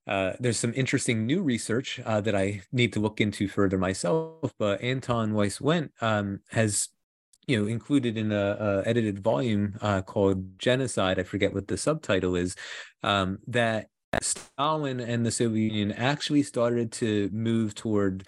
uh, 0.06 0.32
there's 0.40 0.58
some 0.58 0.72
interesting 0.74 1.26
new 1.26 1.42
research 1.42 2.00
uh, 2.04 2.20
that 2.22 2.34
I 2.34 2.62
need 2.72 2.92
to 2.94 3.00
look 3.00 3.20
into 3.20 3.48
further 3.48 3.78
myself. 3.78 4.52
But 4.58 4.80
Anton 4.82 5.34
Weiss 5.34 5.58
Wendt 5.58 5.90
um, 6.00 6.40
has 6.50 6.88
you 7.48 7.60
know 7.60 7.66
included 7.66 8.16
in 8.16 8.30
a, 8.30 8.56
a 8.60 8.88
edited 8.88 9.18
volume 9.18 9.76
uh, 9.80 10.02
called 10.02 10.58
genocide 10.58 11.18
i 11.18 11.22
forget 11.22 11.52
what 11.52 11.66
the 11.66 11.76
subtitle 11.76 12.36
is 12.36 12.54
um, 13.02 13.38
that 13.48 13.88
stalin 14.20 15.00
and 15.00 15.26
the 15.26 15.30
soviet 15.30 15.72
union 15.72 15.92
actually 15.92 16.42
started 16.42 16.92
to 16.92 17.28
move 17.32 17.74
toward 17.74 18.26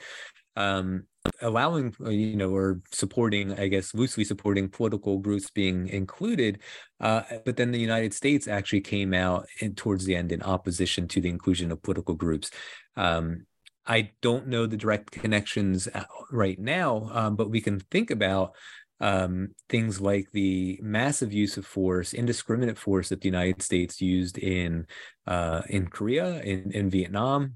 um, 0.61 1.05
allowing 1.43 1.95
uh, 2.05 2.09
you 2.11 2.37
know 2.37 2.51
or 2.51 2.81
supporting 2.93 3.59
i 3.59 3.67
guess 3.69 3.95
loosely 3.95 4.25
supporting 4.25 4.69
political 4.69 5.19
groups 5.19 5.51
being 5.51 5.89
included 5.89 6.61
uh, 7.01 7.23
but 7.45 7.57
then 7.57 7.71
the 7.71 7.79
united 7.79 8.13
states 8.15 8.49
actually 8.49 8.81
came 8.81 9.13
out 9.13 9.47
in, 9.61 9.75
towards 9.75 10.05
the 10.05 10.17
end 10.17 10.33
in 10.33 10.43
opposition 10.43 11.07
to 11.07 11.21
the 11.21 11.29
inclusion 11.29 11.71
of 11.71 11.83
political 11.83 12.15
groups 12.15 12.51
um, 12.97 13.45
i 13.87 14.11
don't 14.23 14.47
know 14.47 14.67
the 14.67 14.77
direct 14.77 15.11
connections 15.11 15.89
uh, 15.95 16.05
right 16.33 16.59
now 16.59 17.11
um, 17.13 17.37
but 17.37 17.51
we 17.51 17.61
can 17.61 17.81
think 17.91 18.11
about 18.11 18.55
um, 19.03 19.55
things 19.69 20.01
like 20.01 20.31
the 20.33 20.79
massive 20.83 21.33
use 21.33 21.57
of 21.57 21.65
force, 21.65 22.13
indiscriminate 22.13 22.77
force 22.77 23.09
that 23.09 23.23
the 23.23 23.29
United 23.29 23.63
States 23.63 23.99
used 24.01 24.37
in 24.37 24.87
uh, 25.27 25.63
in 25.71 25.87
Korea, 25.87 26.41
in, 26.43 26.71
in 26.73 26.91
Vietnam. 26.91 27.55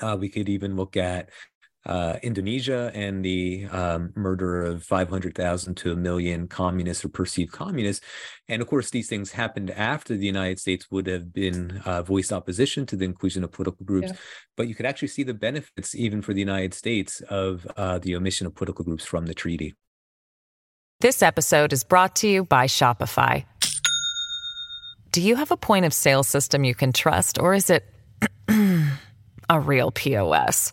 Uh, 0.00 0.16
we 0.18 0.28
could 0.28 0.48
even 0.48 0.76
look 0.76 0.96
at 0.96 1.30
uh, 1.86 2.18
Indonesia 2.22 2.90
and 2.94 3.24
the 3.24 3.66
um, 3.70 4.12
murder 4.16 4.62
of 4.62 4.82
500,000 4.82 5.76
to 5.76 5.92
a 5.92 5.96
million 5.96 6.48
communists 6.48 7.04
or 7.04 7.08
perceived 7.08 7.52
communists. 7.52 8.04
And 8.48 8.60
of 8.60 8.68
course, 8.68 8.90
these 8.90 9.08
things 9.08 9.32
happened 9.32 9.70
after 9.70 10.16
the 10.16 10.26
United 10.26 10.58
States 10.58 10.90
would 10.90 11.06
have 11.06 11.32
been 11.32 11.80
uh, 11.84 12.02
voiced 12.02 12.32
opposition 12.32 12.86
to 12.86 12.96
the 12.96 13.04
inclusion 13.04 13.44
of 13.44 13.52
political 13.52 13.86
groups. 13.86 14.08
Yeah. 14.08 14.16
But 14.56 14.68
you 14.68 14.74
could 14.74 14.86
actually 14.86 15.08
see 15.08 15.22
the 15.22 15.34
benefits, 15.34 15.94
even 15.94 16.22
for 16.22 16.34
the 16.34 16.40
United 16.40 16.74
States, 16.74 17.20
of 17.22 17.66
uh, 17.76 17.98
the 17.98 18.16
omission 18.16 18.46
of 18.46 18.54
political 18.54 18.84
groups 18.84 19.04
from 19.04 19.26
the 19.26 19.34
treaty. 19.34 19.74
This 21.00 21.22
episode 21.22 21.72
is 21.72 21.84
brought 21.84 22.16
to 22.16 22.28
you 22.28 22.44
by 22.44 22.66
Shopify. 22.66 23.44
Do 25.12 25.22
you 25.22 25.36
have 25.36 25.50
a 25.50 25.56
point 25.56 25.84
of 25.84 25.92
sale 25.94 26.22
system 26.22 26.64
you 26.64 26.74
can 26.74 26.92
trust, 26.92 27.38
or 27.38 27.54
is 27.54 27.70
it 27.70 27.84
a 29.48 29.60
real 29.60 29.90
POS? 29.90 30.72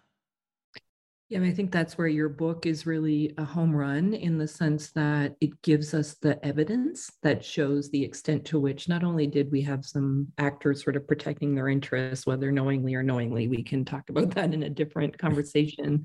Yeah, 1.31 1.43
I 1.43 1.51
think 1.51 1.71
that's 1.71 1.97
where 1.97 2.09
your 2.09 2.27
book 2.27 2.65
is 2.65 2.85
really 2.85 3.33
a 3.37 3.45
home 3.45 3.73
run 3.73 4.13
in 4.13 4.37
the 4.37 4.49
sense 4.49 4.91
that 4.91 5.37
it 5.39 5.61
gives 5.61 5.93
us 5.93 6.15
the 6.15 6.45
evidence 6.45 7.09
that 7.23 7.45
shows 7.45 7.89
the 7.89 8.03
extent 8.03 8.43
to 8.47 8.59
which 8.59 8.89
not 8.89 9.05
only 9.05 9.27
did 9.27 9.49
we 9.49 9.61
have 9.61 9.85
some 9.85 10.27
actors 10.37 10.83
sort 10.83 10.97
of 10.97 11.07
protecting 11.07 11.55
their 11.55 11.69
interests, 11.69 12.27
whether 12.27 12.51
knowingly 12.51 12.95
or 12.95 13.01
knowingly, 13.01 13.47
we 13.47 13.63
can 13.63 13.85
talk 13.85 14.09
about 14.09 14.31
that 14.35 14.53
in 14.53 14.63
a 14.63 14.69
different 14.69 15.17
conversation, 15.17 16.03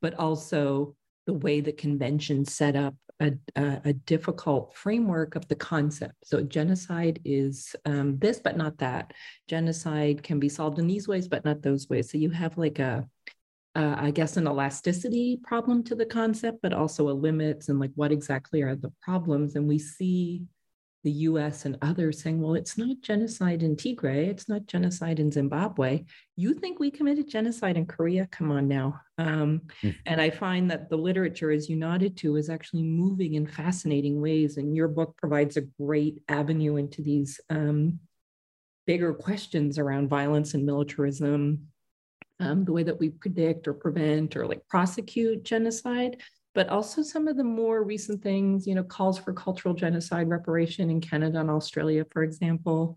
but 0.00 0.14
also 0.14 0.94
the 1.26 1.34
way 1.34 1.60
the 1.60 1.72
convention 1.72 2.44
set 2.44 2.76
up 2.76 2.94
a, 3.18 3.32
a, 3.56 3.80
a, 3.86 3.92
difficult 3.92 4.76
framework 4.76 5.34
of 5.34 5.48
the 5.48 5.56
concept. 5.56 6.14
So 6.22 6.42
genocide 6.42 7.18
is 7.24 7.74
um, 7.86 8.18
this, 8.18 8.38
but 8.38 8.56
not 8.56 8.78
that. 8.78 9.14
Genocide 9.48 10.22
can 10.22 10.38
be 10.38 10.48
solved 10.48 10.78
in 10.78 10.86
these 10.86 11.08
ways, 11.08 11.26
but 11.26 11.44
not 11.44 11.62
those 11.62 11.88
ways. 11.88 12.10
So 12.10 12.18
you 12.18 12.30
have 12.30 12.56
like 12.56 12.78
a, 12.78 13.08
uh, 13.74 13.96
I 13.98 14.10
guess, 14.10 14.36
an 14.36 14.46
elasticity 14.46 15.40
problem 15.42 15.82
to 15.84 15.94
the 15.94 16.06
concept, 16.06 16.58
but 16.62 16.72
also 16.72 17.08
a 17.08 17.12
limits 17.12 17.68
and 17.68 17.80
like 17.80 17.90
what 17.94 18.12
exactly 18.12 18.62
are 18.62 18.76
the 18.76 18.92
problems. 19.02 19.56
And 19.56 19.66
we 19.66 19.78
see 19.78 20.44
the 21.04 21.10
US 21.10 21.66
and 21.66 21.76
others 21.82 22.22
saying, 22.22 22.40
well, 22.40 22.54
it's 22.54 22.78
not 22.78 23.02
genocide 23.02 23.62
in 23.62 23.76
Tigray, 23.76 24.28
it's 24.28 24.48
not 24.48 24.66
genocide 24.66 25.20
in 25.20 25.30
Zimbabwe. 25.30 26.04
You 26.36 26.54
think 26.54 26.80
we 26.80 26.90
committed 26.90 27.28
genocide 27.28 27.76
in 27.76 27.84
Korea? 27.84 28.26
Come 28.32 28.50
on 28.50 28.66
now. 28.66 29.00
Um, 29.18 29.62
mm. 29.82 29.94
And 30.06 30.20
I 30.20 30.30
find 30.30 30.70
that 30.70 30.88
the 30.88 30.96
literature, 30.96 31.50
as 31.50 31.68
you 31.68 31.76
nodded 31.76 32.16
to, 32.18 32.36
is 32.36 32.48
actually 32.48 32.84
moving 32.84 33.34
in 33.34 33.46
fascinating 33.46 34.20
ways. 34.20 34.56
And 34.56 34.74
your 34.74 34.88
book 34.88 35.14
provides 35.16 35.56
a 35.56 35.68
great 35.78 36.22
avenue 36.28 36.76
into 36.76 37.02
these 37.02 37.38
um, 37.50 38.00
bigger 38.86 39.12
questions 39.12 39.78
around 39.78 40.08
violence 40.08 40.54
and 40.54 40.64
militarism, 40.64 41.68
um, 42.40 42.64
the 42.64 42.72
way 42.72 42.82
that 42.82 42.98
we 42.98 43.10
predict 43.10 43.68
or 43.68 43.74
prevent 43.74 44.36
or 44.36 44.46
like 44.46 44.66
prosecute 44.68 45.44
genocide 45.44 46.22
but 46.54 46.68
also 46.68 47.02
some 47.02 47.26
of 47.26 47.36
the 47.36 47.44
more 47.44 47.82
recent 47.82 48.22
things, 48.22 48.66
you 48.66 48.74
know, 48.74 48.84
calls 48.84 49.18
for 49.18 49.32
cultural 49.32 49.74
genocide 49.74 50.28
reparation 50.28 50.88
in 50.88 51.00
Canada 51.00 51.40
and 51.40 51.50
Australia, 51.50 52.06
for 52.12 52.22
example, 52.22 52.96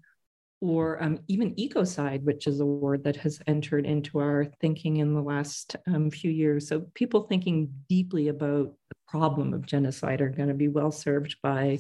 or 0.62 1.02
um, 1.02 1.20
even 1.28 1.56
ecocide, 1.56 2.24
which 2.24 2.46
is 2.46 2.60
a 2.60 2.66
word 2.66 3.04
that 3.04 3.16
has 3.16 3.40
entered 3.48 3.86
into 3.86 4.20
our 4.20 4.46
thinking 4.62 4.98
in 4.98 5.14
the 5.14 5.22
last 5.22 5.76
um, 5.88 6.12
few 6.12 6.32
years. 6.32 6.68
So 6.68 6.82
people 6.94 7.24
thinking 7.24 7.74
deeply 7.90 8.28
about 8.28 8.74
the 8.90 8.96
problem 9.08 9.54
of 9.54 9.66
genocide 9.66 10.22
are 10.22 10.30
going 10.30 10.50
to 10.50 10.56
be 10.56 10.68
well 10.68 10.92
served 10.92 11.38
by 11.42 11.80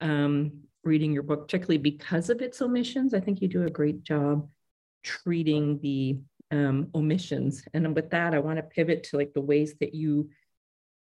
um, 0.00 0.62
reading 0.82 1.12
your 1.12 1.22
book, 1.22 1.42
particularly 1.42 1.78
because 1.78 2.30
of 2.30 2.42
its 2.42 2.60
omissions. 2.60 3.14
I 3.14 3.20
think 3.20 3.40
you 3.40 3.48
do 3.48 3.64
a 3.64 3.70
great 3.70 4.02
job 4.02 4.48
treating 5.04 5.78
the 5.80 6.18
um, 6.50 6.88
omissions. 6.94 7.64
And 7.74 7.94
with 7.94 8.10
that, 8.10 8.34
I 8.34 8.38
want 8.38 8.58
to 8.58 8.62
pivot 8.62 9.04
to 9.04 9.16
like 9.16 9.32
the 9.34 9.40
ways 9.40 9.74
that 9.80 9.94
you 9.94 10.30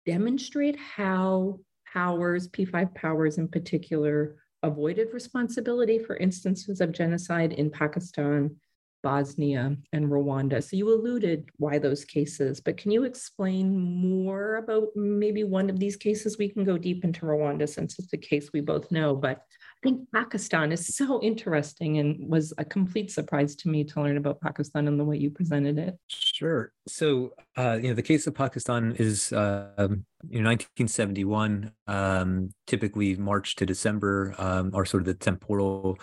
demonstrate 0.06 0.76
how 0.76 1.60
powers, 1.92 2.48
P5 2.48 2.94
powers 2.94 3.38
in 3.38 3.48
particular, 3.48 4.36
avoided 4.62 5.08
responsibility 5.12 5.98
for 5.98 6.16
instances 6.16 6.80
of 6.80 6.92
genocide 6.92 7.52
in 7.52 7.70
Pakistan, 7.70 8.56
Bosnia, 9.02 9.76
and 9.92 10.06
Rwanda. 10.06 10.62
So 10.62 10.76
you 10.76 10.92
alluded 10.92 11.48
why 11.56 11.78
those 11.78 12.04
cases, 12.04 12.60
but 12.60 12.76
can 12.76 12.90
you 12.90 13.04
explain 13.04 13.74
more 13.78 14.56
about 14.56 14.88
maybe 14.94 15.44
one 15.44 15.70
of 15.70 15.78
these 15.78 15.96
cases? 15.96 16.36
We 16.36 16.50
can 16.50 16.64
go 16.64 16.76
deep 16.76 17.04
into 17.04 17.24
Rwanda 17.24 17.68
since 17.68 17.98
it's 17.98 18.12
a 18.12 18.18
case 18.18 18.50
we 18.52 18.60
both 18.60 18.90
know, 18.90 19.16
but 19.16 19.42
think 19.82 20.10
Pakistan 20.12 20.72
is 20.72 20.94
so 20.94 21.22
interesting 21.22 21.98
and 21.98 22.28
was 22.28 22.52
a 22.58 22.64
complete 22.64 23.10
surprise 23.10 23.54
to 23.56 23.68
me 23.68 23.84
to 23.84 24.02
learn 24.02 24.16
about 24.16 24.40
Pakistan 24.40 24.88
and 24.88 24.98
the 24.98 25.04
way 25.04 25.16
you 25.16 25.30
presented 25.30 25.78
it. 25.78 25.98
Sure. 26.08 26.72
So, 26.86 27.32
uh, 27.56 27.78
you 27.80 27.88
know, 27.88 27.94
the 27.94 28.02
case 28.02 28.26
of 28.26 28.34
Pakistan 28.34 28.94
is, 28.98 29.32
uh, 29.32 29.88
you 30.28 30.42
know, 30.42 30.50
1971, 30.50 31.72
um, 31.86 32.50
typically 32.66 33.16
March 33.16 33.56
to 33.56 33.66
December 33.66 34.34
um, 34.38 34.70
are 34.74 34.84
sort 34.84 35.02
of 35.02 35.06
the 35.06 35.14
temporal 35.14 35.98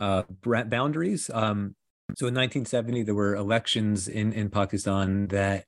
uh, 0.00 0.22
boundaries. 0.44 1.30
Um, 1.32 1.74
so 2.16 2.26
in 2.26 2.34
1970, 2.34 3.04
there 3.04 3.14
were 3.14 3.36
elections 3.36 4.08
in, 4.08 4.32
in 4.32 4.50
Pakistan 4.50 5.28
that 5.28 5.64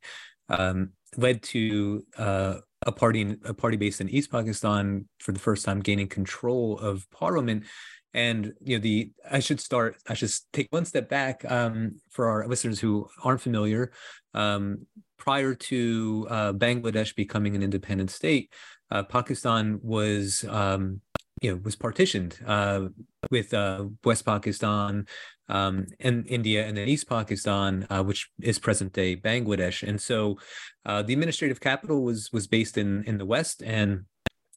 um, 0.49 0.91
led 1.17 1.43
to 1.43 2.05
uh, 2.17 2.57
a 2.87 2.93
party 2.93 3.37
a 3.45 3.55
party 3.55 3.77
based 3.77 4.01
in 4.01 4.09
East 4.09 4.31
Pakistan 4.31 5.09
for 5.19 5.33
the 5.33 5.39
first 5.39 5.65
time 5.65 5.81
gaining 5.81 6.09
control 6.09 6.79
of 6.79 7.09
parliament. 7.11 7.65
And 8.13 8.53
you 8.61 8.77
know 8.77 8.83
the 8.83 9.11
I 9.31 9.41
should 9.41 9.61
start 9.61 9.97
I 10.09 10.15
should 10.15 10.31
take 10.53 10.69
one 10.71 10.85
step 10.85 11.09
back 11.09 11.45
um, 11.51 11.97
for 12.11 12.29
our 12.29 12.47
listeners 12.47 12.79
who 12.79 13.09
aren't 13.23 13.41
familiar. 13.41 13.93
Um, 14.35 14.87
prior 15.19 15.55
to 15.55 16.27
uh, 16.31 16.53
Bangladesh 16.53 17.15
becoming 17.15 17.57
an 17.57 17.63
independent 17.63 18.11
state, 18.11 18.53
uh, 18.91 19.03
Pakistan 19.03 19.81
was 19.83 20.45
um, 20.49 21.01
you 21.43 21.53
know 21.53 21.61
was 21.65 21.77
partitioned 21.77 22.39
uh, 22.47 22.89
with 23.31 23.53
uh, 23.53 23.87
West 24.05 24.25
Pakistan 24.25 25.07
um, 25.49 25.87
India 26.01 26.67
and 26.67 26.77
then 26.77 26.89
East 26.89 27.09
Pakistan, 27.09 27.87
uh, 27.91 28.03
which 28.03 28.31
is 28.41 28.59
present 28.59 28.93
day 28.93 29.17
Bangladesh. 29.17 29.87
And 29.87 30.01
so 30.01 30.39
uh, 30.87 31.03
the 31.03 31.13
administrative 31.13 31.61
capital 31.61 32.03
was 32.03 32.31
was 32.33 32.47
based 32.47 32.79
in 32.79 33.05
in 33.05 33.19
the 33.19 33.27
West, 33.27 33.63
and 33.63 34.05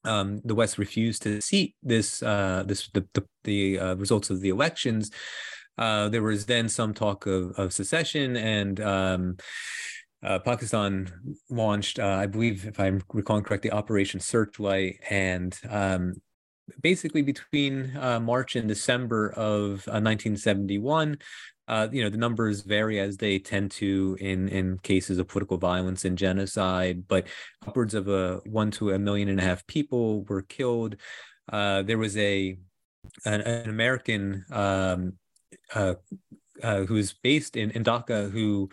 um, 0.03 0.41
the 0.45 0.55
West 0.55 0.77
refused 0.77 1.23
to 1.23 1.41
seat 1.41 1.75
this 1.83 2.23
uh, 2.23 2.63
this 2.65 2.89
the 2.93 3.05
the, 3.13 3.25
the 3.43 3.79
uh, 3.79 3.95
results 3.95 4.29
of 4.29 4.41
the 4.41 4.49
elections. 4.49 5.11
Uh, 5.77 6.09
there 6.09 6.23
was 6.23 6.47
then 6.47 6.67
some 6.67 6.93
talk 6.93 7.25
of, 7.25 7.51
of 7.57 7.73
secession 7.73 8.37
and. 8.37 8.79
Um, 8.79 9.37
uh, 10.23 10.39
Pakistan 10.39 11.11
launched, 11.51 11.99
uh, 11.99 12.07
I 12.07 12.25
believe, 12.25 12.65
if 12.65 12.79
I'm 12.79 13.03
recalling 13.13 13.43
correctly, 13.43 13.69
Operation 13.69 14.19
Searchlight, 14.19 14.99
and 15.11 15.57
um, 15.69 16.15
basically 16.81 17.21
between 17.21 17.95
uh, 17.97 18.19
March 18.19 18.55
and 18.55 18.67
December 18.67 19.29
of 19.31 19.85
1971, 19.87 21.13
uh, 21.13 21.71
uh, 21.71 21.87
you 21.91 22.01
know, 22.01 22.09
the 22.09 22.17
numbers 22.17 22.61
vary 22.61 22.99
as 22.99 23.17
they 23.17 23.39
tend 23.39 23.71
to 23.71 24.17
in 24.21 24.47
in 24.47 24.77
cases 24.79 25.17
of 25.17 25.27
political 25.27 25.57
violence 25.57 26.05
and 26.05 26.17
genocide, 26.17 27.07
but 27.07 27.27
upwards 27.65 27.93
of 27.93 28.07
a 28.07 28.37
one 28.45 28.71
to 28.71 28.91
a 28.91 28.99
million 28.99 29.27
and 29.27 29.39
a 29.39 29.43
half 29.43 29.67
people 29.67 30.23
were 30.23 30.41
killed. 30.41 30.95
Uh, 31.51 31.81
there 31.83 31.97
was 31.97 32.15
a 32.15 32.57
an, 33.25 33.41
an 33.41 33.69
American 33.69 34.45
um, 34.49 35.13
uh, 35.75 35.95
uh, 36.63 36.83
who's 36.85 37.13
based 37.13 37.57
in, 37.57 37.71
in 37.71 37.83
Dhaka 37.83 38.31
who 38.31 38.69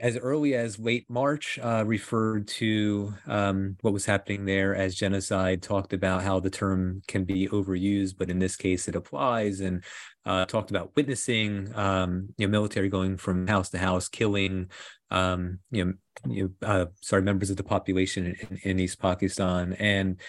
as 0.00 0.16
early 0.16 0.54
as 0.54 0.78
late 0.78 1.04
March, 1.08 1.58
uh, 1.62 1.84
referred 1.86 2.48
to 2.48 3.14
um, 3.26 3.76
what 3.82 3.92
was 3.92 4.06
happening 4.06 4.46
there 4.46 4.74
as 4.74 4.94
genocide, 4.94 5.62
talked 5.62 5.92
about 5.92 6.22
how 6.22 6.40
the 6.40 6.50
term 6.50 7.02
can 7.06 7.24
be 7.24 7.46
overused, 7.48 8.14
but 8.18 8.30
in 8.30 8.38
this 8.38 8.56
case 8.56 8.88
it 8.88 8.96
applies, 8.96 9.60
and 9.60 9.84
uh, 10.24 10.46
talked 10.46 10.70
about 10.70 10.96
witnessing 10.96 11.70
um, 11.76 12.30
you 12.38 12.46
know, 12.46 12.50
military 12.50 12.88
going 12.88 13.18
from 13.18 13.46
house 13.46 13.68
to 13.70 13.78
house, 13.78 14.08
killing 14.08 14.70
um, 15.10 15.58
you 15.70 15.84
know, 15.84 15.92
you 16.28 16.54
uh, 16.62 16.86
sorry, 17.02 17.22
members 17.22 17.50
of 17.50 17.56
the 17.56 17.64
population 17.64 18.36
in, 18.40 18.58
in, 18.62 18.80
East 18.80 19.00
Pakistan. 19.00 19.74
And 19.74 20.20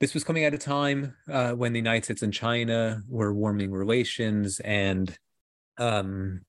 this 0.00 0.14
was 0.14 0.24
coming 0.24 0.44
at 0.44 0.54
a 0.54 0.58
time 0.58 1.14
uh, 1.30 1.52
when 1.52 1.72
the 1.72 1.78
United 1.78 2.04
States 2.04 2.22
and 2.22 2.32
China 2.32 3.02
were 3.08 3.32
warming 3.32 3.70
relations 3.70 4.60
and 4.60 5.16
um, 5.78 6.42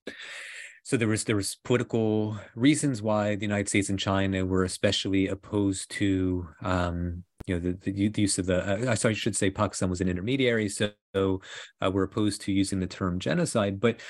so 0.84 0.98
there 0.98 1.08
was 1.08 1.24
there 1.24 1.36
was 1.36 1.56
political 1.64 2.38
reasons 2.56 3.02
why 3.02 3.36
the 3.36 3.44
United 3.46 3.70
States 3.70 3.90
and 3.90 3.98
China 3.98 4.46
were 4.46 4.66
especially 4.66 5.28
opposed 5.28 5.90
to 5.92 6.48
um, 6.62 7.24
you 7.48 7.56
know 7.56 7.60
the, 7.60 7.92
the, 7.92 8.12
use 8.12 8.38
of 8.38 8.46
the 8.46 8.92
uh, 8.92 8.96
sorry 8.96 9.14
I 9.14 9.18
should 9.18 9.36
say 9.36 9.50
Pakistan 9.50 9.90
was 9.90 10.02
an 10.02 10.10
intermediary 10.10 10.68
so 10.70 10.92
uh, 11.16 11.90
we're 11.92 12.04
opposed 12.04 12.42
to 12.42 12.52
using 12.52 12.80
the 12.80 12.88
term 12.88 13.20
genocide. 13.20 13.80
But 13.80 14.02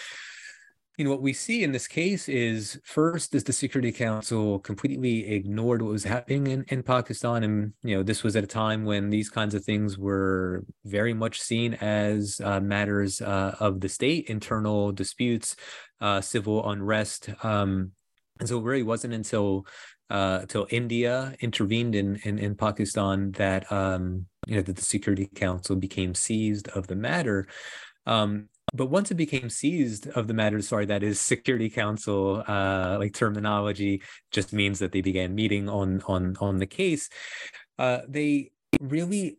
you 0.97 1.05
know 1.05 1.12
what 1.12 1.23
we 1.23 1.33
see 1.33 1.63
in 1.63 1.71
this 1.71 1.88
case 1.88 2.29
is 2.29 2.79
first 2.83 3.33
is 3.33 3.43
the 3.43 3.53
security 3.53 3.91
council 3.91 4.59
completely 4.59 5.27
ignored 5.33 5.81
what 5.81 5.91
was 5.91 6.03
happening 6.03 6.47
in, 6.47 6.63
in 6.67 6.83
pakistan 6.83 7.43
and 7.43 7.73
you 7.81 7.95
know 7.95 8.03
this 8.03 8.21
was 8.21 8.36
at 8.36 8.43
a 8.43 8.47
time 8.47 8.86
when 8.86 9.09
these 9.09 9.29
kinds 9.29 9.55
of 9.55 9.65
things 9.65 9.97
were 9.97 10.63
very 10.86 11.13
much 11.13 11.41
seen 11.41 11.73
as 11.75 12.39
uh, 12.43 12.59
matters 12.59 13.21
uh, 13.21 13.55
of 13.59 13.81
the 13.81 13.89
state 13.89 14.29
internal 14.29 14.91
disputes 14.91 15.55
uh, 16.03 16.21
civil 16.21 16.69
unrest 16.69 17.29
um, 17.43 17.91
and 18.39 18.49
so 18.49 18.59
it 18.59 18.63
really 18.63 18.83
wasn't 18.83 19.13
until 19.13 19.65
uh, 20.09 20.39
until 20.41 20.67
India 20.69 21.35
intervened 21.39 21.95
in, 21.95 22.19
in, 22.23 22.37
in 22.37 22.55
Pakistan 22.55 23.31
that 23.31 23.71
um, 23.71 24.25
you 24.47 24.55
know 24.55 24.61
that 24.61 24.75
the 24.75 24.81
Security 24.81 25.29
Council 25.33 25.75
became 25.75 26.13
seized 26.13 26.67
of 26.69 26.87
the 26.87 26.95
matter. 26.95 27.47
Um, 28.05 28.49
but 28.73 28.87
once 28.87 29.11
it 29.11 29.15
became 29.15 29.49
seized 29.49 30.07
of 30.09 30.27
the 30.27 30.33
matter, 30.33 30.61
sorry, 30.61 30.85
that 30.87 31.03
is 31.03 31.19
Security 31.19 31.69
Council 31.69 32.43
uh, 32.47 32.97
like 32.99 33.13
terminology 33.13 34.01
just 34.31 34.51
means 34.51 34.79
that 34.79 34.91
they 34.91 35.01
began 35.01 35.35
meeting 35.35 35.69
on 35.69 36.01
on 36.07 36.35
on 36.39 36.57
the 36.57 36.67
case. 36.67 37.09
Uh, 37.79 37.99
they 38.07 38.51
really, 38.79 39.37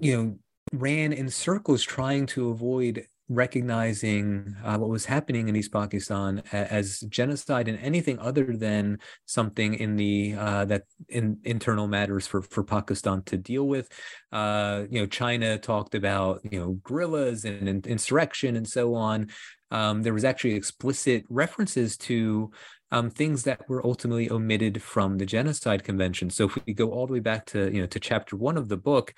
you 0.00 0.16
know, 0.16 0.38
ran 0.72 1.12
in 1.12 1.28
circles 1.28 1.82
trying 1.82 2.26
to 2.26 2.50
avoid 2.50 3.06
recognizing 3.30 4.56
uh, 4.64 4.76
what 4.76 4.90
was 4.90 5.04
happening 5.04 5.48
in 5.48 5.54
East 5.54 5.72
Pakistan 5.72 6.42
as 6.52 6.98
genocide 7.08 7.68
and 7.68 7.78
anything 7.78 8.18
other 8.18 8.56
than 8.56 8.98
something 9.24 9.74
in 9.74 9.94
the 9.94 10.34
uh, 10.36 10.64
that 10.64 10.82
in 11.08 11.38
internal 11.44 11.86
matters 11.86 12.26
for 12.26 12.42
for 12.42 12.64
Pakistan 12.64 13.22
to 13.22 13.36
deal 13.36 13.68
with. 13.68 13.88
Uh, 14.32 14.82
you 14.90 15.00
know, 15.00 15.06
China 15.06 15.56
talked 15.58 15.94
about 15.94 16.40
you 16.50 16.58
know 16.58 16.72
guerrillas 16.82 17.44
and, 17.44 17.68
and 17.68 17.86
insurrection 17.86 18.56
and 18.56 18.68
so 18.68 18.94
on. 18.94 19.28
Um, 19.70 20.02
there 20.02 20.14
was 20.14 20.24
actually 20.24 20.54
explicit 20.54 21.24
references 21.28 21.96
to 21.98 22.50
um, 22.90 23.10
things 23.10 23.44
that 23.44 23.68
were 23.68 23.86
ultimately 23.86 24.28
omitted 24.28 24.82
from 24.82 25.18
the 25.18 25.26
Genocide 25.26 25.84
Convention. 25.84 26.30
So 26.30 26.46
if 26.46 26.58
we 26.66 26.74
go 26.74 26.90
all 26.90 27.06
the 27.06 27.12
way 27.12 27.20
back 27.20 27.46
to 27.46 27.72
you 27.72 27.80
know 27.80 27.86
to 27.86 28.00
chapter 28.00 28.36
one 28.36 28.56
of 28.56 28.68
the 28.68 28.76
book, 28.76 29.14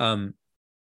um, 0.00 0.34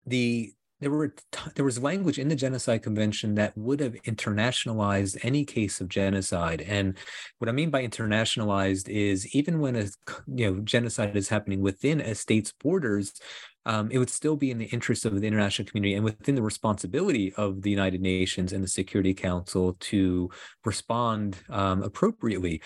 the 0.07 0.53
there 0.83 0.91
were 0.91 1.15
there 1.55 1.65
was 1.65 1.83
language 1.83 2.19
in 2.19 2.29
the 2.29 2.37
genocide 2.37 2.83
convention 2.83 3.35
that 3.35 3.57
would 3.57 3.81
have 3.81 3.95
internationalized 4.03 5.17
any 5.23 5.45
case 5.45 5.81
of 5.81 5.89
genocide 5.89 6.61
and 6.63 6.99
what 7.39 7.49
i 7.49 7.53
mean 7.53 7.71
by 7.71 7.87
internationalized 7.87 8.89
is 8.89 9.35
even 9.35 9.61
when 9.61 9.77
a 9.77 9.87
you 10.27 10.51
know 10.51 10.61
genocide 10.61 11.17
is 11.17 11.29
happening 11.29 11.61
within 11.61 12.01
a 12.01 12.15
state's 12.15 12.53
borders 12.53 13.21
um, 13.65 13.91
it 13.91 13.99
would 13.99 14.11
still 14.11 14.37
be 14.37 14.51
in 14.51 14.59
the 14.59 14.67
interest 14.67 15.05
of 15.05 15.21
the 15.21 15.27
international 15.27 15.69
community 15.69 15.95
and 15.95 16.05
within 16.05 16.35
the 16.35 16.43
responsibility 16.43 17.33
of 17.35 17.63
the 17.63 17.71
United 17.71 18.01
Nations 18.01 18.53
and 18.53 18.63
the 18.63 18.69
Security 18.69 19.15
Council 19.15 19.77
to 19.79 20.31
respond 20.65 21.37
um, 21.49 21.83
appropriately. 21.83 22.61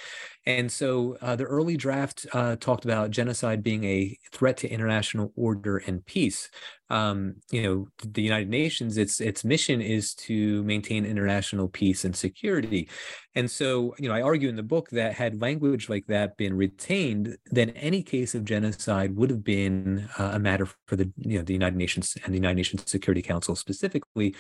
And 0.47 0.71
so 0.71 1.17
uh, 1.21 1.35
the 1.35 1.45
early 1.45 1.77
draft 1.77 2.25
uh, 2.33 2.55
talked 2.57 2.85
about 2.85 3.11
genocide 3.11 3.65
being 3.65 3.83
a 3.83 4.17
threat 4.31 4.57
to 4.59 4.69
international 4.69 5.33
order 5.35 5.79
and 5.79 6.07
peace. 6.07 6.49
Um, 6.89 7.35
you 7.51 7.65
know, 7.65 7.89
the 8.13 8.23
United 8.23 8.49
Nations, 8.49 8.97
its 8.97 9.21
its 9.21 9.45
mission 9.45 9.81
is 9.81 10.15
to 10.15 10.63
maintain 10.63 11.05
international 11.05 11.67
peace 11.67 12.05
and 12.05 12.15
security. 12.15 12.89
And 13.35 13.51
so, 13.51 13.97
you 13.99 14.09
know, 14.09 14.15
I 14.15 14.23
argue 14.23 14.49
in 14.49 14.55
the 14.55 14.63
book 14.63 14.89
that 14.91 15.15
had 15.15 15.43
language 15.43 15.89
like 15.89 16.07
that 16.07 16.37
been 16.37 16.57
retained, 16.57 17.37
then 17.51 17.71
any 17.71 18.05
case 18.05 18.37
of 18.37 18.45
genocide 18.45 19.17
would 19.17 19.31
have 19.31 19.43
been 19.43 20.09
uh, 20.17 20.31
a 20.35 20.39
matter 20.39 20.69
for 20.87 20.95
the, 20.95 21.13
you 21.17 21.39
know, 21.39 21.45
the 21.45 21.55
United 21.55 21.77
Nations 21.77 22.17
and 22.25 22.33
the 22.33 22.39
United 22.39 22.55
Nations 22.57 22.85
Security 22.87 23.21
Council 23.21 23.57
specifically. 23.57 24.37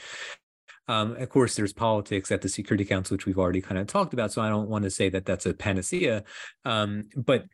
Um, 0.88 1.16
of 1.16 1.28
course, 1.28 1.56
there's 1.56 1.72
politics 1.72 2.30
at 2.30 2.42
the 2.42 2.48
Security 2.48 2.84
Council, 2.84 3.14
which 3.14 3.26
we've 3.26 3.38
already 3.38 3.60
kind 3.60 3.78
of 3.78 3.86
talked 3.86 4.12
about. 4.12 4.32
So 4.32 4.42
I 4.42 4.48
don't 4.48 4.68
want 4.68 4.84
to 4.84 4.90
say 4.90 5.08
that 5.08 5.24
that's 5.24 5.46
a 5.46 5.54
panacea. 5.54 6.24
Um, 6.64 7.08
but 7.16 7.44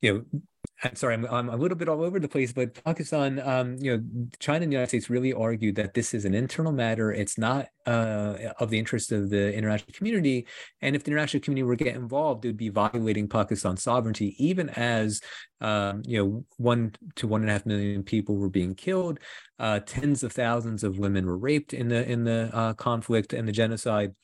you 0.00 0.12
know, 0.12 0.40
I'm 0.84 0.96
sorry, 0.96 1.14
I'm, 1.14 1.24
I'm 1.26 1.48
a 1.48 1.56
little 1.56 1.78
bit 1.78 1.88
all 1.88 2.02
over 2.02 2.18
the 2.18 2.28
place, 2.28 2.52
but 2.52 2.82
Pakistan, 2.82 3.40
um, 3.40 3.76
you 3.78 3.96
know, 3.96 4.02
China 4.40 4.64
and 4.64 4.72
the 4.72 4.74
United 4.74 4.88
States 4.88 5.08
really 5.08 5.32
argued 5.32 5.76
that 5.76 5.94
this 5.94 6.12
is 6.12 6.24
an 6.24 6.34
internal 6.34 6.72
matter. 6.72 7.12
It's 7.12 7.38
not 7.38 7.68
uh, 7.86 8.34
of 8.58 8.70
the 8.70 8.80
interest 8.80 9.12
of 9.12 9.30
the 9.30 9.54
international 9.54 9.92
community. 9.94 10.46
And 10.80 10.96
if 10.96 11.04
the 11.04 11.12
international 11.12 11.40
community 11.40 11.62
were 11.62 11.76
to 11.76 11.84
get 11.84 11.94
involved, 11.94 12.44
it 12.44 12.48
would 12.48 12.56
be 12.56 12.68
violating 12.68 13.28
Pakistan's 13.28 13.82
sovereignty, 13.82 14.34
even 14.44 14.70
as, 14.70 15.20
um, 15.60 16.02
you 16.04 16.18
know, 16.18 16.44
one 16.56 16.96
to 17.14 17.28
one 17.28 17.42
and 17.42 17.50
a 17.50 17.52
half 17.52 17.64
million 17.64 18.02
people 18.02 18.36
were 18.36 18.50
being 18.50 18.74
killed. 18.74 19.20
Uh, 19.60 19.78
tens 19.86 20.24
of 20.24 20.32
thousands 20.32 20.82
of 20.82 20.98
women 20.98 21.26
were 21.26 21.38
raped 21.38 21.72
in 21.72 21.88
the 21.88 22.10
in 22.10 22.24
the 22.24 22.50
uh, 22.52 22.74
conflict 22.74 23.32
and 23.32 23.46
the 23.46 23.52
genocide. 23.52 24.14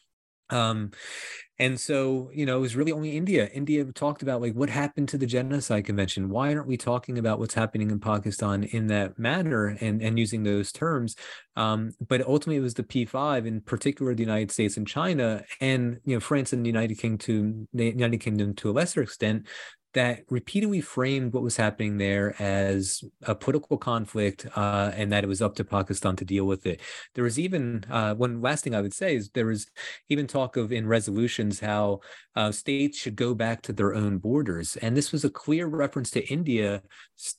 Um, 0.51 0.93
and 1.61 1.79
so, 1.79 2.31
you 2.33 2.47
know, 2.47 2.59
it 2.59 2.61
was 2.61 2.77
really 2.77 2.93
only 2.93 3.17
India. 3.17 3.49
India 3.53 3.85
talked 3.85 4.23
about 4.23 4.41
like 4.41 4.53
what 4.53 4.71
happened 4.71 5.09
to 5.09 5.19
the 5.19 5.27
genocide 5.27 5.87
convention. 5.87 6.29
Why 6.29 6.55
aren't 6.55 6.69
we 6.69 6.77
talking 6.77 7.19
about 7.19 7.41
what's 7.41 7.55
happening 7.55 7.91
in 7.91 7.99
Pakistan 7.99 8.63
in 8.63 8.87
that 8.89 9.19
manner 9.19 9.77
and, 9.81 10.01
and 10.01 10.19
using 10.19 10.45
those 10.45 10.71
terms? 10.71 11.17
Um, 11.57 11.95
but 12.07 12.25
ultimately, 12.25 12.59
it 12.59 12.61
was 12.61 12.75
the 12.75 12.85
P5, 12.85 13.45
in 13.45 13.61
particular, 13.61 14.15
the 14.15 14.23
United 14.23 14.53
States 14.53 14.77
and 14.77 14.87
China, 14.87 15.43
and 15.61 15.99
you 16.05 16.15
know, 16.15 16.21
France 16.21 16.53
and 16.53 16.65
the 16.65 16.69
United 16.69 16.97
Kingdom, 16.99 17.67
the 17.73 17.87
United 17.87 18.19
Kingdom 18.19 18.55
to 18.55 18.71
a 18.71 18.73
lesser 18.73 19.03
extent, 19.03 19.49
that 19.95 20.21
repeatedly 20.29 20.81
framed 20.81 21.33
what 21.33 21.43
was 21.43 21.57
happening 21.57 21.97
there 21.97 22.41
as 22.41 23.03
a 23.23 23.35
political 23.35 23.79
conflict 23.79 24.47
uh, 24.55 24.93
and 24.95 25.11
that 25.13 25.25
it 25.25 25.29
was 25.29 25.41
up 25.41 25.55
to 25.55 25.65
Pakistan 25.65 26.15
to 26.17 26.25
deal 26.25 26.47
with 26.47 26.67
it. 26.67 26.81
There 27.15 27.25
was 27.25 27.39
even 27.39 27.85
uh, 27.91 28.15
one 28.15 28.43
last 28.43 28.65
thing 28.65 28.75
I 28.75 28.83
would 28.83 28.93
say 28.93 29.17
is 29.17 29.31
there 29.31 29.47
was 29.47 29.67
even 30.09 30.27
talk 30.27 30.57
of 30.57 30.73
in 30.73 30.87
resolutions 30.87 31.61
how 31.61 32.01
uh, 32.37 32.53
states 32.53 32.99
should 32.99 33.17
go 33.17 33.35
back 33.35 33.63
to 33.63 33.73
their 33.73 33.95
own 33.95 34.19
borders, 34.19 34.77
and 34.77 34.97
this 34.97 35.11
was 35.11 35.25
a 35.25 35.31
clear 35.31 35.67
reference 35.67 36.11
to 36.13 36.27
India, 36.29 36.83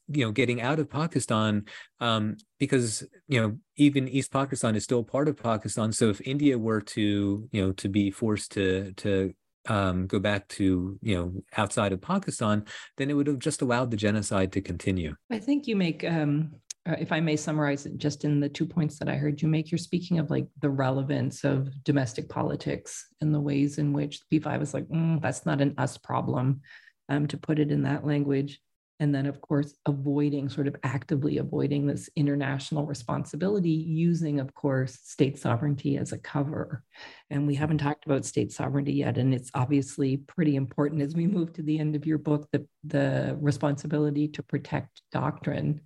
you 0.08 0.26
know, 0.26 0.32
getting 0.32 0.62
out 0.62 0.80
of 0.80 0.90
Pakistan 0.90 1.66
um, 2.00 2.36
because 2.60 3.04
you 3.28 3.42
know 3.42 3.58
even 3.76 4.08
East 4.08 4.32
Pakistan 4.32 4.76
is 4.76 4.84
still 4.84 5.04
part 5.04 5.28
of 5.28 5.38
Pakistan. 5.38 5.92
So 5.92 6.10
if 6.10 6.20
India 6.22 6.58
were 6.58 6.82
to 6.82 7.48
you 7.52 7.62
know 7.62 7.72
to 7.74 7.90
be 7.90 8.12
forced 8.12 8.52
to 8.54 8.94
to 8.94 9.34
um, 9.70 10.08
go 10.08 10.20
back 10.20 10.48
to 10.50 10.98
you 11.02 11.16
know 11.16 11.34
outside 11.56 11.94
of 11.94 12.02
Pakistan, 12.02 12.66
then 12.98 13.10
it 13.10 13.14
would 13.14 13.28
have 13.28 13.40
just 13.40 13.62
allowed 13.62 13.92
the 13.92 13.98
genocide 13.98 14.52
to 14.54 14.62
continue. 14.62 15.16
I 15.32 15.40
think 15.40 15.68
you 15.68 15.76
make, 15.76 16.04
um, 16.04 16.56
uh, 16.88 16.96
if 17.00 17.12
I 17.12 17.20
may 17.20 17.36
summarize 17.36 17.86
it, 17.86 17.98
just 17.98 18.26
in 18.26 18.40
the 18.40 18.50
two 18.50 18.66
points 18.66 19.00
that 19.00 19.08
I 19.08 19.16
heard 19.16 19.42
you 19.42 19.48
make. 19.48 19.72
You're 19.72 19.78
speaking 19.78 20.20
of 20.20 20.30
like 20.30 20.48
the 20.60 20.70
relevance 20.70 21.44
of 21.44 21.84
domestic 21.84 22.28
politics 22.28 23.08
and 23.22 23.34
the 23.34 23.40
ways 23.40 23.78
in 23.78 23.94
which 23.94 24.22
P5 24.32 24.62
is 24.62 24.74
like, 24.74 24.88
mm, 24.88 25.22
that's 25.22 25.46
not 25.46 25.62
an 25.62 25.76
us 25.78 25.98
problem, 25.98 26.62
um, 27.08 27.28
to 27.28 27.38
put 27.38 27.60
it 27.60 27.72
in 27.72 27.84
that 27.84 28.06
language 28.06 28.60
and 29.00 29.16
then 29.16 29.26
of 29.26 29.42
course 29.42 29.76
avoiding 29.86 30.50
sort 30.50 30.68
of 30.68 30.76
actively 30.84 31.38
avoiding 31.38 31.88
this 31.88 32.10
international 32.16 32.86
responsibility 32.86 33.70
using 33.70 34.40
of 34.40 34.54
course 34.54 35.00
state 35.04 35.40
sovereignty 35.40 35.98
as 35.98 36.12
a 36.12 36.18
cover. 36.18 36.84
And 37.30 37.48
we 37.48 37.56
haven't 37.56 37.78
talked 37.78 38.06
about 38.06 38.26
state 38.26 38.52
sovereignty 38.52 38.94
yet 38.94 39.18
and 39.18 39.34
it's 39.34 39.52
obviously 39.54 40.18
pretty 40.18 40.56
important 40.56 41.02
as 41.02 41.16
we 41.16 41.28
move 41.28 41.54
to 41.54 41.64
the 41.64 41.80
end 41.80 41.96
of 41.96 42.06
your 42.06 42.18
book 42.18 42.48
the, 42.52 42.68
the 42.84 43.38
responsibility 43.40 44.28
to 44.30 44.44
protect 44.44 45.02
doctrine. 45.12 45.82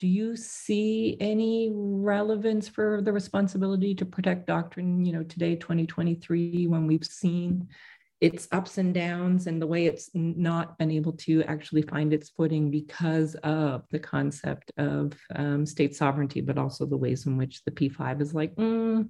Do 0.00 0.08
you 0.08 0.36
see 0.36 1.16
any 1.20 1.70
relevance 1.72 2.68
for 2.68 3.00
the 3.02 3.12
responsibility 3.12 3.94
to 3.94 4.04
protect 4.04 4.46
doctrine 4.46 5.04
you 5.04 5.12
know 5.12 5.22
today 5.22 5.56
2023 5.56 6.66
when 6.66 6.86
we've 6.86 7.04
seen 7.04 7.68
its 8.22 8.46
ups 8.52 8.78
and 8.78 8.94
downs 8.94 9.48
and 9.48 9.60
the 9.60 9.66
way 9.66 9.86
it's 9.86 10.08
not 10.14 10.78
been 10.78 10.92
able 10.92 11.12
to 11.12 11.42
actually 11.42 11.82
find 11.82 12.14
its 12.14 12.30
footing 12.30 12.70
because 12.70 13.34
of 13.42 13.82
the 13.90 13.98
concept 13.98 14.70
of 14.76 15.12
um, 15.34 15.66
state 15.66 15.96
sovereignty, 15.96 16.40
but 16.40 16.56
also 16.56 16.86
the 16.86 16.96
ways 16.96 17.26
in 17.26 17.36
which 17.36 17.64
the 17.64 17.72
P5 17.72 18.22
is 18.22 18.32
like, 18.32 18.54
mm, 18.54 19.08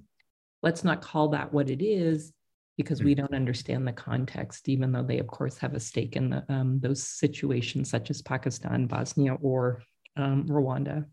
let's 0.63 0.83
not 0.83 1.03
call 1.03 1.27
that 1.27 1.53
what 1.53 1.69
it 1.69 1.83
is 1.83 2.33
because 2.75 3.03
we 3.03 3.13
hmm. 3.13 3.21
don't 3.21 3.35
understand 3.35 3.87
the 3.87 3.93
context, 3.93 4.67
even 4.67 4.91
though 4.91 5.03
they, 5.03 5.19
of 5.19 5.27
course, 5.27 5.59
have 5.59 5.75
a 5.75 5.79
stake 5.79 6.15
in 6.15 6.31
the, 6.31 6.43
um, 6.49 6.79
those 6.79 7.03
situations 7.03 7.91
such 7.91 8.09
as 8.09 8.23
Pakistan, 8.23 8.87
Bosnia, 8.87 9.35
or 9.35 9.83
um, 10.17 10.47
Rwanda. 10.47 11.05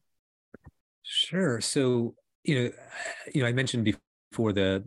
Sure. 1.02 1.60
So, 1.60 2.14
you 2.44 2.54
know, 2.54 2.70
you 3.34 3.42
know, 3.42 3.48
I 3.48 3.52
mentioned 3.52 3.94
before 4.30 4.54
the 4.54 4.84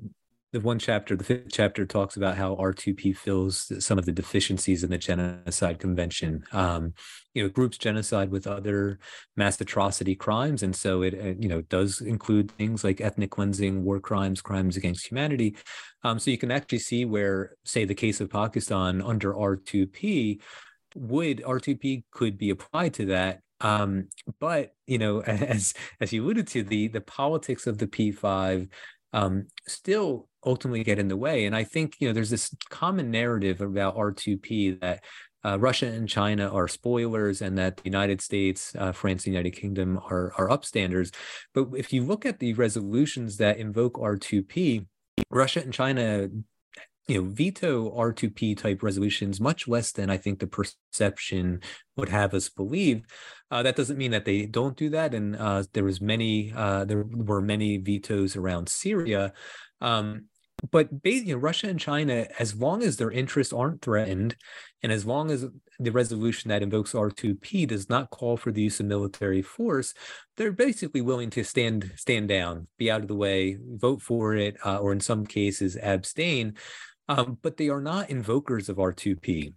the 0.54 0.60
one 0.60 0.78
chapter, 0.78 1.16
the 1.16 1.24
fifth 1.24 1.48
chapter, 1.52 1.84
talks 1.84 2.16
about 2.16 2.38
how 2.38 2.56
R2P 2.56 3.18
fills 3.18 3.72
some 3.84 3.98
of 3.98 4.06
the 4.06 4.12
deficiencies 4.12 4.84
in 4.84 4.92
the 4.92 5.00
Genocide 5.00 5.80
Convention. 5.80 6.44
Um, 6.52 6.94
you 7.34 7.42
know, 7.42 7.50
groups 7.50 7.80
genocide 7.80 8.30
with 8.30 8.46
other 8.46 9.00
mass 9.36 9.60
atrocity 9.60 10.14
crimes, 10.14 10.62
and 10.62 10.76
so 10.76 11.02
it, 11.02 11.16
you 11.42 11.50
know 11.50 11.62
does 11.62 12.02
include 12.02 12.52
things 12.52 12.84
like 12.84 13.02
ethnic 13.02 13.32
cleansing, 13.32 13.84
war 13.84 14.00
crimes, 14.00 14.44
crimes 14.44 14.78
against 14.78 15.08
humanity. 15.08 15.58
Um, 16.04 16.20
so 16.20 16.30
you 16.30 16.38
can 16.38 16.52
actually 16.52 16.80
see 16.80 17.04
where, 17.04 17.56
say, 17.66 17.84
the 17.84 17.96
case 17.96 18.22
of 18.22 18.30
Pakistan 18.30 19.02
under 19.02 19.34
R2P 19.34 20.40
would 20.96 21.40
R2P 21.40 22.04
could 22.12 22.38
be 22.38 22.52
applied 22.52 22.94
to 22.94 23.08
that 23.08 23.42
um, 23.64 24.10
but 24.40 24.76
you 24.86 24.98
know, 24.98 25.22
as 25.22 25.74
as 26.00 26.14
you 26.14 26.24
alluded 26.24 26.48
to, 26.50 26.64
the 26.64 26.90
the 26.90 27.02
politics 27.02 27.66
of 27.66 27.78
the 27.78 27.88
P5 27.88 28.70
um, 29.14 29.48
still 29.68 30.28
ultimately 30.46 30.84
get 30.84 31.00
in 31.00 31.08
the 31.08 31.18
way. 31.18 31.46
And 31.46 31.56
I 31.56 31.64
think 31.64 31.96
you 32.00 32.08
know 32.08 32.14
there's 32.14 32.30
this 32.30 32.54
common 32.70 33.12
narrative 33.12 33.62
about 33.62 33.96
R2P 33.96 34.82
that 34.82 35.04
uh, 35.46 35.60
Russia 35.60 35.88
and 35.88 36.08
China 36.08 36.50
are 36.54 36.68
spoilers, 36.68 37.42
and 37.42 37.58
that 37.58 37.78
the 37.78 37.84
United 37.86 38.22
States, 38.22 38.74
uh, 38.78 38.92
France, 38.92 39.26
and 39.26 39.34
United 39.34 39.52
Kingdom 39.52 40.00
are 40.10 40.34
are 40.38 40.50
upstanders. 40.50 41.14
But 41.54 41.70
if 41.76 41.94
you 41.94 42.04
look 42.04 42.26
at 42.26 42.40
the 42.40 42.54
resolutions 42.54 43.38
that 43.38 43.58
invoke 43.58 43.96
R2P, 43.96 44.86
Russia 45.30 45.62
and 45.62 45.74
China 45.74 46.28
you 47.08 47.22
know 47.22 47.30
veto 47.30 47.92
r2p 47.92 48.58
type 48.58 48.82
resolutions 48.82 49.42
much 49.42 49.68
less 49.68 49.92
than 49.92 50.10
i 50.10 50.18
think 50.18 50.40
the 50.40 50.48
perception 50.48 51.60
would 51.98 52.10
have 52.10 52.34
us 52.34 52.50
believe 52.50 53.04
uh, 53.52 53.62
that 53.62 53.76
doesn't 53.76 53.98
mean 53.98 54.12
that 54.12 54.26
they 54.26 54.46
don't 54.46 54.78
do 54.78 54.90
that 54.90 55.14
and 55.14 55.36
uh, 55.36 55.64
there 55.74 55.84
was 55.84 56.02
many 56.02 56.54
uh, 56.56 56.86
there 56.86 57.04
were 57.04 57.42
many 57.42 57.78
vetoes 57.78 58.36
around 58.36 58.70
syria 58.70 59.34
um, 59.82 60.26
but 60.72 60.90
you 61.04 61.34
know, 61.34 61.38
Russia 61.38 61.68
and 61.68 61.80
China, 61.80 62.26
as 62.40 62.56
long 62.56 62.84
as 62.84 62.96
their 62.96 63.12
interests 63.12 63.52
aren't 63.52 63.82
threatened, 63.82 64.36
and 64.82 64.92
as 64.92 65.06
long 65.06 65.30
as 65.30 65.46
the 65.80 65.92
resolution 65.92 66.50
that 66.50 66.64
invokes 66.64 66.94
R2P 66.94 67.68
does 67.68 67.90
not 67.90 68.12
call 68.12 68.38
for 68.38 68.52
the 68.52 68.62
use 68.62 68.80
of 68.80 68.86
military 68.86 69.42
force, 69.42 69.94
they're 70.38 70.54
basically 70.54 71.02
willing 71.02 71.30
to 71.32 71.44
stand 71.44 71.92
stand 71.98 72.30
down, 72.30 72.68
be 72.78 72.90
out 72.90 73.02
of 73.02 73.08
the 73.08 73.16
way, 73.16 73.58
vote 73.74 74.02
for 74.02 74.36
it, 74.36 74.56
uh, 74.66 74.78
or 74.78 74.94
in 74.94 75.02
some 75.02 75.26
cases 75.26 75.76
abstain. 75.76 76.56
Um, 77.10 77.38
but 77.42 77.58
they 77.58 77.70
are 77.70 77.82
not 77.82 78.10
invokers 78.10 78.70
of 78.70 78.78
R2P. 78.78 79.54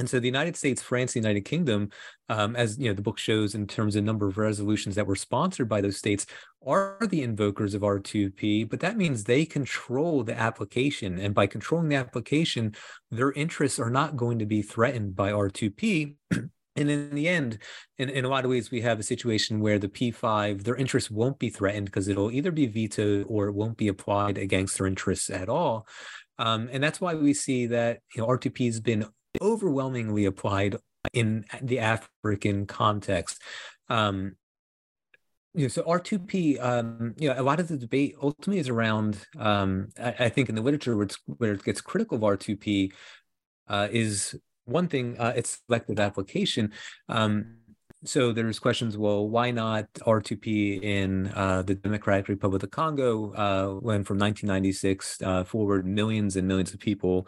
And 0.00 0.10
so 0.10 0.18
the 0.18 0.26
United 0.26 0.56
States, 0.56 0.82
France, 0.82 1.12
the 1.12 1.20
United 1.20 1.42
Kingdom, 1.42 1.90
um, 2.28 2.56
as 2.56 2.78
you 2.78 2.88
know, 2.88 2.94
the 2.94 3.02
book 3.02 3.16
shows 3.16 3.54
in 3.54 3.68
terms 3.68 3.94
of 3.94 4.02
number 4.02 4.26
of 4.26 4.38
resolutions 4.38 4.96
that 4.96 5.06
were 5.06 5.14
sponsored 5.14 5.68
by 5.68 5.80
those 5.80 5.96
states, 5.96 6.26
are 6.66 6.98
the 7.08 7.22
invokers 7.22 7.74
of 7.74 7.82
R2P, 7.82 8.68
but 8.68 8.80
that 8.80 8.96
means 8.96 9.22
they 9.22 9.44
control 9.44 10.24
the 10.24 10.36
application. 10.36 11.20
And 11.20 11.32
by 11.32 11.46
controlling 11.46 11.90
the 11.90 11.96
application, 11.96 12.74
their 13.12 13.30
interests 13.32 13.78
are 13.78 13.90
not 13.90 14.16
going 14.16 14.40
to 14.40 14.46
be 14.46 14.62
threatened 14.62 15.14
by 15.14 15.30
R2P. 15.30 16.16
And 16.76 16.90
in 16.90 17.14
the 17.14 17.28
end, 17.28 17.58
in, 17.98 18.08
in 18.08 18.24
a 18.24 18.28
lot 18.28 18.44
of 18.44 18.50
ways, 18.50 18.72
we 18.72 18.80
have 18.80 18.98
a 18.98 19.04
situation 19.04 19.60
where 19.60 19.78
the 19.78 19.88
P5, 19.88 20.64
their 20.64 20.74
interests 20.74 21.08
won't 21.08 21.38
be 21.38 21.48
threatened 21.48 21.86
because 21.86 22.08
it'll 22.08 22.32
either 22.32 22.50
be 22.50 22.66
vetoed 22.66 23.26
or 23.28 23.46
it 23.46 23.54
won't 23.54 23.76
be 23.76 23.86
applied 23.86 24.38
against 24.38 24.76
their 24.76 24.88
interests 24.88 25.30
at 25.30 25.48
all. 25.48 25.86
Um, 26.38 26.68
and 26.72 26.82
that's 26.82 27.00
why 27.00 27.14
we 27.14 27.34
see 27.34 27.66
that 27.66 28.00
you 28.14 28.22
know 28.22 28.28
R2P 28.28 28.66
has 28.66 28.80
been 28.80 29.06
overwhelmingly 29.40 30.24
applied 30.24 30.76
in 31.12 31.44
the 31.62 31.78
African 31.78 32.66
context. 32.66 33.40
Um, 33.88 34.36
you 35.54 35.62
know, 35.62 35.68
so 35.68 35.82
R2P, 35.82 36.60
um, 36.60 37.14
you 37.16 37.28
know, 37.28 37.40
a 37.40 37.42
lot 37.42 37.60
of 37.60 37.68
the 37.68 37.76
debate 37.76 38.16
ultimately 38.20 38.58
is 38.58 38.68
around, 38.68 39.24
um, 39.38 39.88
I, 40.02 40.14
I, 40.18 40.28
think 40.28 40.48
in 40.48 40.56
the 40.56 40.62
literature 40.62 40.96
where, 40.96 41.06
where, 41.26 41.52
it 41.52 41.62
gets 41.62 41.80
critical 41.80 42.16
of 42.16 42.22
R2P 42.22 42.92
uh, 43.68 43.88
is 43.92 44.34
one 44.64 44.88
thing, 44.88 45.16
uh, 45.18 45.32
its 45.36 45.60
selective 45.66 46.00
application. 46.00 46.72
Um, 47.08 47.58
so 48.04 48.32
there's 48.32 48.58
questions, 48.58 48.96
well, 48.96 49.28
why 49.28 49.50
not 49.50 49.92
R2P 49.94 50.82
in 50.82 51.32
uh, 51.34 51.62
the 51.62 51.74
Democratic 51.74 52.28
Republic 52.28 52.62
of 52.62 52.70
Congo 52.70 53.32
uh, 53.32 53.80
when 53.80 54.04
from 54.04 54.18
1996 54.18 55.22
uh, 55.22 55.44
forward 55.44 55.86
millions 55.86 56.36
and 56.36 56.46
millions 56.46 56.74
of 56.74 56.80
people 56.80 57.26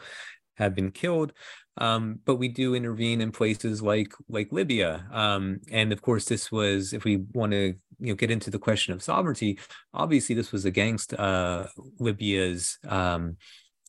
have 0.56 0.74
been 0.74 0.90
killed? 0.90 1.32
Um, 1.78 2.20
but 2.24 2.36
we 2.36 2.48
do 2.48 2.74
intervene 2.74 3.20
in 3.20 3.32
places 3.32 3.82
like 3.82 4.12
like 4.28 4.50
Libya. 4.50 5.06
Um, 5.12 5.60
and 5.70 5.92
of 5.92 6.00
course, 6.00 6.24
this 6.24 6.50
was 6.50 6.92
if 6.92 7.04
we 7.04 7.24
want 7.34 7.52
to 7.52 7.74
you 7.98 8.08
know 8.08 8.14
get 8.14 8.30
into 8.30 8.50
the 8.50 8.58
question 8.58 8.94
of 8.94 9.02
sovereignty. 9.02 9.58
Obviously, 9.92 10.34
this 10.34 10.52
was 10.52 10.64
against 10.64 11.12
uh, 11.14 11.66
Libya's 11.98 12.78
um, 12.88 13.36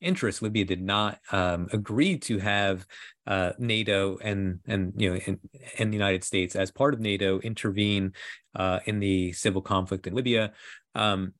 interest. 0.01 0.41
Libya 0.41 0.65
did 0.65 0.81
not 0.81 1.19
um, 1.31 1.67
agree 1.71 2.17
to 2.19 2.39
have 2.39 2.85
uh, 3.25 3.51
NATO 3.59 4.17
and 4.21 4.59
and 4.65 4.93
you 4.95 5.13
know 5.13 5.19
and, 5.25 5.39
and, 5.77 5.91
the 5.91 5.97
United 5.97 6.23
States 6.23 6.55
as 6.55 6.71
part 6.71 6.93
of 6.93 6.99
NATO 6.99 7.39
intervene 7.39 8.13
uh, 8.55 8.79
in 8.85 8.99
the 8.99 9.33
civil 9.33 9.61
conflict 9.61 10.07
in 10.07 10.13
Libya. 10.13 10.53
Um, 10.95 11.33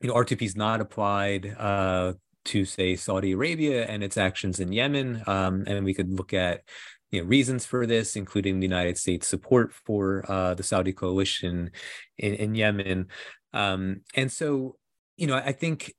you 0.00 0.08
know, 0.08 0.14
R2P 0.14 0.42
is 0.42 0.56
not 0.56 0.80
applied 0.80 1.54
uh, 1.58 2.14
to 2.46 2.64
say 2.64 2.96
Saudi 2.96 3.32
Arabia 3.32 3.86
and 3.86 4.02
its 4.02 4.16
actions 4.16 4.60
in 4.60 4.72
Yemen, 4.72 5.22
um, 5.26 5.64
and 5.66 5.84
we 5.84 5.94
could 5.94 6.10
look 6.10 6.32
at 6.32 6.62
you 7.10 7.20
know 7.20 7.26
reasons 7.26 7.64
for 7.64 7.86
this, 7.86 8.16
including 8.16 8.60
the 8.60 8.66
United 8.66 8.98
States 8.98 9.26
support 9.28 9.72
for 9.72 10.24
uh, 10.30 10.54
the 10.54 10.62
Saudi 10.62 10.92
coalition 10.92 11.70
in, 12.18 12.34
in 12.34 12.54
Yemen, 12.54 13.08
um, 13.52 14.00
and 14.14 14.30
so 14.30 14.76
you 15.16 15.26
know 15.26 15.36
I 15.36 15.52
think 15.52 15.94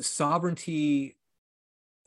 sovereignty. 0.00 1.16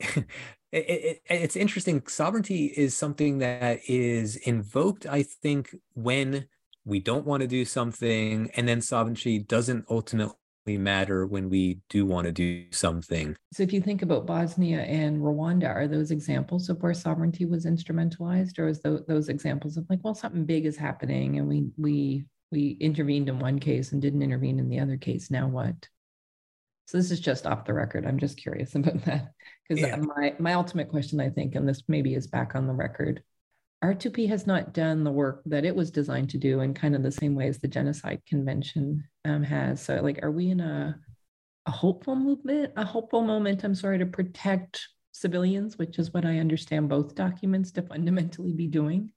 it, 0.00 0.26
it, 0.72 1.22
it's 1.28 1.56
interesting. 1.56 2.02
Sovereignty 2.06 2.66
is 2.66 2.96
something 2.96 3.38
that 3.38 3.80
is 3.88 4.36
invoked, 4.36 5.06
I 5.06 5.22
think, 5.22 5.74
when 5.94 6.46
we 6.84 7.00
don't 7.00 7.26
want 7.26 7.40
to 7.40 7.46
do 7.46 7.64
something, 7.64 8.50
and 8.54 8.68
then 8.68 8.80
sovereignty 8.80 9.38
doesn't 9.38 9.86
ultimately 9.90 10.36
matter 10.66 11.26
when 11.26 11.48
we 11.48 11.80
do 11.88 12.04
want 12.06 12.26
to 12.26 12.32
do 12.32 12.64
something. 12.70 13.36
So, 13.52 13.62
if 13.62 13.72
you 13.72 13.80
think 13.80 14.02
about 14.02 14.26
Bosnia 14.26 14.80
and 14.80 15.20
Rwanda, 15.20 15.68
are 15.68 15.88
those 15.88 16.10
examples 16.10 16.68
of 16.68 16.82
where 16.82 16.94
sovereignty 16.94 17.44
was 17.44 17.66
instrumentalized, 17.66 18.58
or 18.58 18.68
is 18.68 18.80
those, 18.80 19.02
those 19.06 19.28
examples 19.28 19.76
of 19.76 19.86
like, 19.88 20.00
well, 20.02 20.14
something 20.14 20.44
big 20.44 20.66
is 20.66 20.76
happening, 20.76 21.38
and 21.38 21.48
we 21.48 21.66
we 21.76 22.24
we 22.52 22.76
intervened 22.80 23.28
in 23.28 23.38
one 23.38 23.58
case 23.58 23.92
and 23.92 24.02
didn't 24.02 24.22
intervene 24.22 24.58
in 24.58 24.68
the 24.68 24.80
other 24.80 24.96
case? 24.96 25.30
Now 25.30 25.48
what? 25.48 25.88
So 26.86 26.98
this 26.98 27.10
is 27.10 27.20
just 27.20 27.46
off 27.46 27.64
the 27.64 27.74
record. 27.74 28.06
I'm 28.06 28.18
just 28.18 28.38
curious 28.38 28.74
about 28.76 29.04
that 29.04 29.32
because 29.68 29.82
yeah. 29.82 29.96
my 29.96 30.34
my 30.38 30.54
ultimate 30.54 30.88
question, 30.88 31.20
I 31.20 31.30
think, 31.30 31.54
and 31.54 31.68
this 31.68 31.82
maybe 31.88 32.14
is 32.14 32.26
back 32.26 32.54
on 32.54 32.66
the 32.66 32.72
record, 32.72 33.22
R2P 33.84 34.28
has 34.28 34.46
not 34.46 34.72
done 34.72 35.04
the 35.04 35.12
work 35.12 35.42
that 35.46 35.64
it 35.64 35.74
was 35.74 35.90
designed 35.90 36.30
to 36.30 36.38
do 36.38 36.60
in 36.60 36.74
kind 36.74 36.94
of 36.94 37.02
the 37.02 37.12
same 37.12 37.34
way 37.34 37.48
as 37.48 37.58
the 37.58 37.68
Genocide 37.68 38.22
Convention 38.26 39.04
um, 39.24 39.42
has. 39.42 39.82
So, 39.82 39.96
like, 39.96 40.20
are 40.22 40.30
we 40.30 40.50
in 40.50 40.60
a 40.60 40.98
a 41.66 41.70
hopeful 41.70 42.14
movement, 42.14 42.72
a 42.76 42.84
hopeful 42.84 43.22
moment? 43.22 43.64
I'm 43.64 43.74
sorry 43.74 43.98
to 43.98 44.06
protect 44.06 44.86
civilians, 45.12 45.78
which 45.78 45.98
is 45.98 46.14
what 46.14 46.24
I 46.24 46.38
understand 46.38 46.88
both 46.88 47.14
documents 47.14 47.72
to 47.72 47.82
fundamentally 47.82 48.52
be 48.52 48.68
doing. 48.68 49.10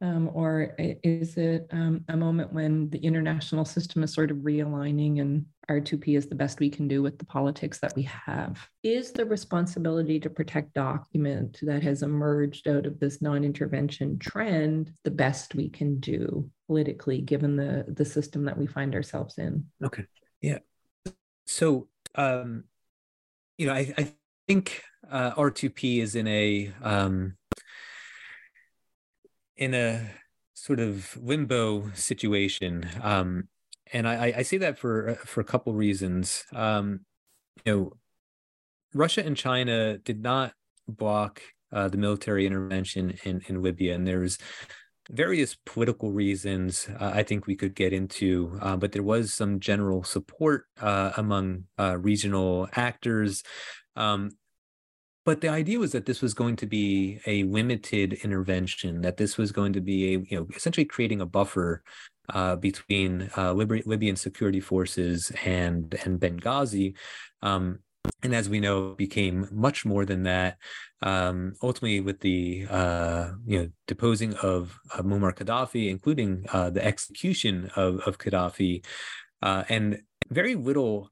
Um, 0.00 0.30
or 0.32 0.74
is 0.78 1.36
it 1.36 1.68
um, 1.70 2.04
a 2.08 2.16
moment 2.16 2.52
when 2.52 2.90
the 2.90 2.98
international 2.98 3.64
system 3.64 4.02
is 4.02 4.12
sort 4.12 4.32
of 4.32 4.38
realigning 4.38 5.20
and 5.20 5.46
R2P 5.70 6.16
is 6.16 6.26
the 6.26 6.34
best 6.34 6.60
we 6.60 6.70
can 6.70 6.88
do 6.88 7.02
with 7.02 7.18
the 7.18 7.24
politics 7.24 7.78
that 7.78 7.94
we 7.94 8.02
have? 8.02 8.68
Is 8.82 9.12
the 9.12 9.24
responsibility 9.24 10.18
to 10.20 10.30
protect 10.30 10.74
document 10.74 11.58
that 11.62 11.82
has 11.82 12.02
emerged 12.02 12.68
out 12.68 12.86
of 12.86 12.98
this 12.98 13.22
non 13.22 13.44
intervention 13.44 14.18
trend 14.18 14.92
the 15.04 15.10
best 15.10 15.54
we 15.54 15.68
can 15.68 16.00
do 16.00 16.50
politically, 16.66 17.20
given 17.20 17.56
the, 17.56 17.84
the 17.88 18.04
system 18.04 18.44
that 18.44 18.58
we 18.58 18.66
find 18.66 18.94
ourselves 18.94 19.38
in? 19.38 19.66
Okay. 19.84 20.06
Yeah. 20.40 20.58
So, 21.46 21.88
um, 22.14 22.64
you 23.56 23.66
know, 23.66 23.74
I, 23.74 23.94
I 23.96 24.12
think 24.48 24.82
uh, 25.08 25.32
R2P 25.32 26.00
is 26.00 26.16
in 26.16 26.26
a, 26.26 26.72
um, 26.82 27.36
in 29.56 29.74
a 29.74 30.10
sort 30.54 30.80
of 30.80 31.16
limbo 31.20 31.90
situation. 31.94 32.88
Um, 33.02 33.48
and 33.92 34.08
I, 34.08 34.32
I 34.38 34.42
say 34.42 34.58
that 34.58 34.78
for 34.78 35.14
for 35.26 35.40
a 35.40 35.44
couple 35.44 35.74
reasons. 35.74 36.44
Um, 36.52 37.00
you 37.64 37.72
know, 37.72 37.92
Russia 38.94 39.24
and 39.24 39.36
China 39.36 39.98
did 39.98 40.22
not 40.22 40.52
block 40.88 41.42
uh, 41.72 41.88
the 41.88 41.98
military 41.98 42.46
intervention 42.46 43.18
in 43.24 43.42
in 43.48 43.62
Libya, 43.62 43.94
and 43.94 44.06
there's 44.06 44.38
various 45.10 45.56
political 45.66 46.12
reasons 46.12 46.88
uh, 47.00 47.10
I 47.12 47.22
think 47.22 47.46
we 47.46 47.56
could 47.56 47.74
get 47.74 47.92
into, 47.92 48.56
uh, 48.62 48.76
but 48.76 48.92
there 48.92 49.02
was 49.02 49.34
some 49.34 49.58
general 49.58 50.04
support 50.04 50.66
uh, 50.80 51.12
among 51.16 51.64
uh, 51.78 51.98
regional 51.98 52.68
actors. 52.76 53.42
Um, 53.96 54.30
but 55.24 55.40
the 55.40 55.48
idea 55.48 55.78
was 55.78 55.92
that 55.92 56.06
this 56.06 56.20
was 56.20 56.34
going 56.34 56.56
to 56.56 56.66
be 56.66 57.20
a 57.26 57.44
limited 57.44 58.14
intervention 58.24 59.02
that 59.02 59.16
this 59.16 59.36
was 59.36 59.52
going 59.52 59.72
to 59.74 59.80
be 59.80 60.14
a 60.14 60.18
you 60.18 60.38
know 60.38 60.46
essentially 60.54 60.84
creating 60.84 61.20
a 61.20 61.26
buffer 61.26 61.82
uh, 62.28 62.56
between 62.56 63.30
uh, 63.36 63.52
Lib- 63.52 63.86
libyan 63.86 64.16
security 64.16 64.60
forces 64.60 65.32
and 65.44 65.94
and 66.04 66.20
benghazi 66.20 66.94
um, 67.42 67.78
and 68.22 68.34
as 68.34 68.48
we 68.48 68.60
know 68.60 68.94
became 68.94 69.48
much 69.50 69.84
more 69.84 70.04
than 70.04 70.22
that 70.24 70.56
um, 71.02 71.54
ultimately 71.62 72.00
with 72.00 72.20
the 72.20 72.66
uh, 72.70 73.30
you 73.46 73.58
know 73.58 73.68
deposing 73.86 74.34
of, 74.36 74.78
of 74.94 75.04
muammar 75.04 75.34
gaddafi 75.34 75.88
including 75.88 76.44
uh, 76.52 76.70
the 76.70 76.84
execution 76.84 77.70
of, 77.76 78.00
of 78.00 78.18
gaddafi 78.18 78.84
uh, 79.42 79.64
and 79.68 80.02
very 80.30 80.54
little 80.54 81.10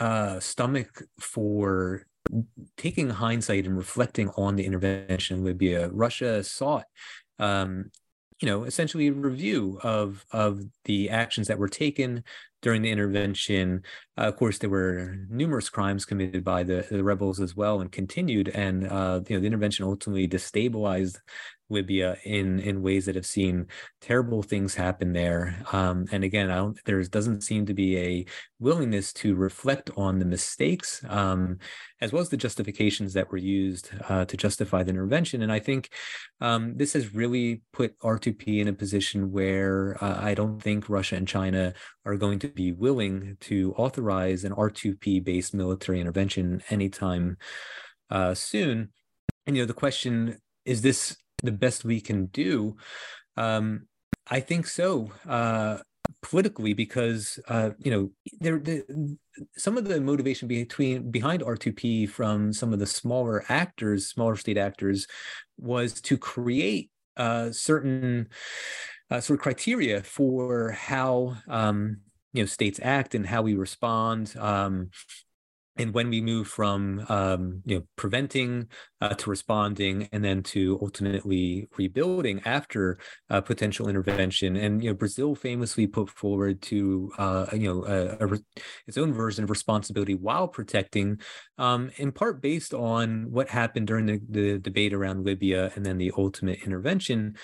uh, 0.00 0.38
stomach 0.40 1.02
for 1.20 2.06
taking 2.76 3.10
hindsight 3.10 3.66
and 3.66 3.76
reflecting 3.76 4.28
on 4.30 4.56
the 4.56 4.64
intervention 4.64 5.38
in 5.38 5.44
Libya, 5.44 5.88
Russia 5.90 6.42
sought, 6.42 6.86
um, 7.38 7.90
you 8.40 8.46
know, 8.46 8.64
essentially 8.64 9.08
a 9.08 9.12
review 9.12 9.78
of 9.82 10.24
of 10.30 10.60
the 10.84 11.10
actions 11.10 11.48
that 11.48 11.58
were 11.58 11.68
taken 11.68 12.22
during 12.62 12.82
the 12.82 12.90
intervention. 12.90 13.82
Uh, 14.18 14.22
of 14.22 14.36
course, 14.36 14.58
there 14.58 14.70
were 14.70 15.16
numerous 15.28 15.68
crimes 15.68 16.04
committed 16.04 16.44
by 16.44 16.62
the, 16.62 16.86
the 16.90 17.04
rebels 17.04 17.40
as 17.40 17.56
well, 17.56 17.80
and 17.80 17.92
continued. 17.92 18.48
And 18.48 18.86
uh, 18.86 19.20
you 19.28 19.36
know, 19.36 19.40
the 19.40 19.46
intervention 19.46 19.84
ultimately 19.84 20.28
destabilized 20.28 21.18
Libya 21.68 22.16
in 22.24 22.60
in 22.60 22.82
ways 22.82 23.06
that 23.06 23.14
have 23.14 23.26
seen 23.26 23.66
terrible 24.00 24.42
things 24.42 24.74
happen 24.74 25.12
there. 25.12 25.62
Um, 25.72 26.06
and 26.12 26.24
again, 26.24 26.50
I 26.50 26.56
don't, 26.56 26.78
there 26.84 27.02
doesn't 27.02 27.42
seem 27.42 27.66
to 27.66 27.74
be 27.74 27.98
a 27.98 28.26
willingness 28.58 29.12
to 29.14 29.34
reflect 29.34 29.90
on 29.96 30.18
the 30.18 30.24
mistakes 30.24 31.04
um, 31.08 31.58
as 32.00 32.12
well 32.12 32.20
as 32.20 32.28
the 32.28 32.36
justifications 32.36 33.14
that 33.14 33.30
were 33.30 33.38
used 33.38 33.90
uh, 34.08 34.24
to 34.26 34.36
justify 34.36 34.82
the 34.82 34.90
intervention. 34.90 35.42
And 35.42 35.50
I 35.50 35.58
think 35.58 35.90
um, 36.40 36.76
this 36.76 36.92
has 36.92 37.14
really 37.14 37.62
put 37.72 37.98
R2P 38.00 38.60
in 38.60 38.68
a 38.68 38.72
position 38.72 39.32
where 39.32 39.96
uh, 40.02 40.18
I 40.20 40.34
don't 40.34 40.60
think 40.60 40.88
Russia 40.88 41.16
and 41.16 41.26
China 41.26 41.72
are 42.04 42.16
going 42.16 42.38
to 42.40 42.48
be 42.48 42.72
willing 42.72 43.36
to 43.40 43.74
authorize 43.76 44.44
an 44.44 44.52
R2P 44.52 45.24
based 45.24 45.54
military 45.54 46.00
intervention 46.00 46.62
anytime 46.70 47.38
uh, 48.10 48.34
soon. 48.34 48.90
And 49.46 49.56
you 49.56 49.62
know, 49.62 49.66
the 49.66 49.74
question 49.74 50.38
is 50.64 50.82
this 50.82 51.16
the 51.42 51.52
best 51.52 51.84
we 51.84 52.00
can 52.00 52.26
do? 52.26 52.76
Um, 53.36 53.86
I 54.28 54.40
think 54.40 54.66
so. 54.66 55.12
Uh, 55.28 55.78
politically, 56.22 56.72
because 56.72 57.38
uh, 57.48 57.70
you 57.78 57.90
know, 57.90 58.10
there 58.40 58.58
the, 58.58 59.16
some 59.56 59.76
of 59.76 59.84
the 59.84 60.00
motivation 60.00 60.48
between 60.48 61.10
behind 61.10 61.42
R2P 61.42 62.08
from 62.08 62.52
some 62.52 62.72
of 62.72 62.78
the 62.78 62.86
smaller 62.86 63.44
actors, 63.48 64.08
smaller 64.08 64.36
state 64.36 64.58
actors, 64.58 65.06
was 65.58 66.00
to 66.02 66.18
create 66.18 66.90
uh, 67.16 67.50
certain 67.50 68.28
uh, 69.10 69.20
sort 69.20 69.38
of 69.38 69.42
criteria 69.42 70.02
for 70.02 70.72
how 70.72 71.36
um, 71.48 71.98
you 72.32 72.42
know 72.42 72.46
states 72.46 72.80
act 72.82 73.14
and 73.14 73.26
how 73.26 73.42
we 73.42 73.54
respond. 73.54 74.34
Um, 74.38 74.90
and 75.78 75.92
when 75.92 76.10
we 76.10 76.20
move 76.20 76.48
from 76.48 77.04
um, 77.08 77.62
you 77.64 77.78
know 77.78 77.84
preventing 77.96 78.68
uh, 79.00 79.14
to 79.14 79.30
responding 79.30 80.08
and 80.12 80.24
then 80.24 80.42
to 80.42 80.78
ultimately 80.82 81.68
rebuilding 81.76 82.40
after 82.44 82.98
uh, 83.30 83.40
potential 83.40 83.88
intervention. 83.88 84.56
And 84.56 84.82
you 84.82 84.90
know 84.90 84.94
brazil 84.94 85.34
famously 85.34 85.86
put 85.86 86.10
forward 86.10 86.62
to 86.62 87.12
uh, 87.18 87.46
you 87.52 87.68
know 87.68 87.84
a, 87.84 88.26
a, 88.26 88.38
its 88.86 88.98
own 88.98 89.12
version 89.12 89.44
of 89.44 89.50
responsibility 89.50 90.14
while 90.14 90.48
protecting 90.48 91.20
um, 91.58 91.90
in 91.96 92.12
part 92.12 92.40
based 92.40 92.74
on 92.74 93.30
what 93.30 93.48
happened 93.48 93.86
during 93.86 94.06
the, 94.06 94.20
the 94.28 94.58
debate 94.58 94.94
around 94.94 95.24
libya 95.24 95.72
and 95.74 95.84
then 95.84 95.98
the 95.98 96.12
ultimate 96.16 96.60
intervention. 96.64 97.36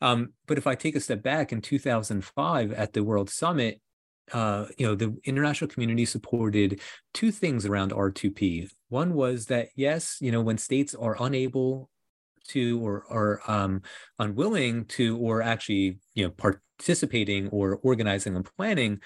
Um, 0.00 0.32
but 0.48 0.58
if 0.58 0.66
I 0.66 0.74
take 0.74 0.96
a 0.96 1.00
step 1.00 1.22
back 1.22 1.52
in 1.52 1.60
2005 1.60 2.72
at 2.72 2.92
the 2.92 3.04
World 3.04 3.30
Summit, 3.30 3.80
uh, 4.32 4.66
you 4.78 4.86
know, 4.86 4.94
the 4.94 5.16
international 5.24 5.68
community 5.68 6.04
supported 6.04 6.80
two 7.12 7.30
things 7.30 7.66
around 7.66 7.92
R2P. 7.92 8.70
One 8.88 9.14
was 9.14 9.46
that 9.46 9.68
yes, 9.74 10.18
you 10.20 10.30
know, 10.30 10.40
when 10.40 10.58
states 10.58 10.94
are 10.94 11.16
unable 11.20 11.90
to 12.48 12.80
or 12.84 13.04
are 13.10 13.40
um, 13.46 13.82
unwilling 14.18 14.84
to 14.84 15.16
or 15.18 15.42
actually 15.42 15.98
you 16.14 16.24
know 16.24 16.30
participating 16.30 17.48
or 17.48 17.76
organizing 17.82 18.34
and 18.34 18.48
planning 18.56 19.00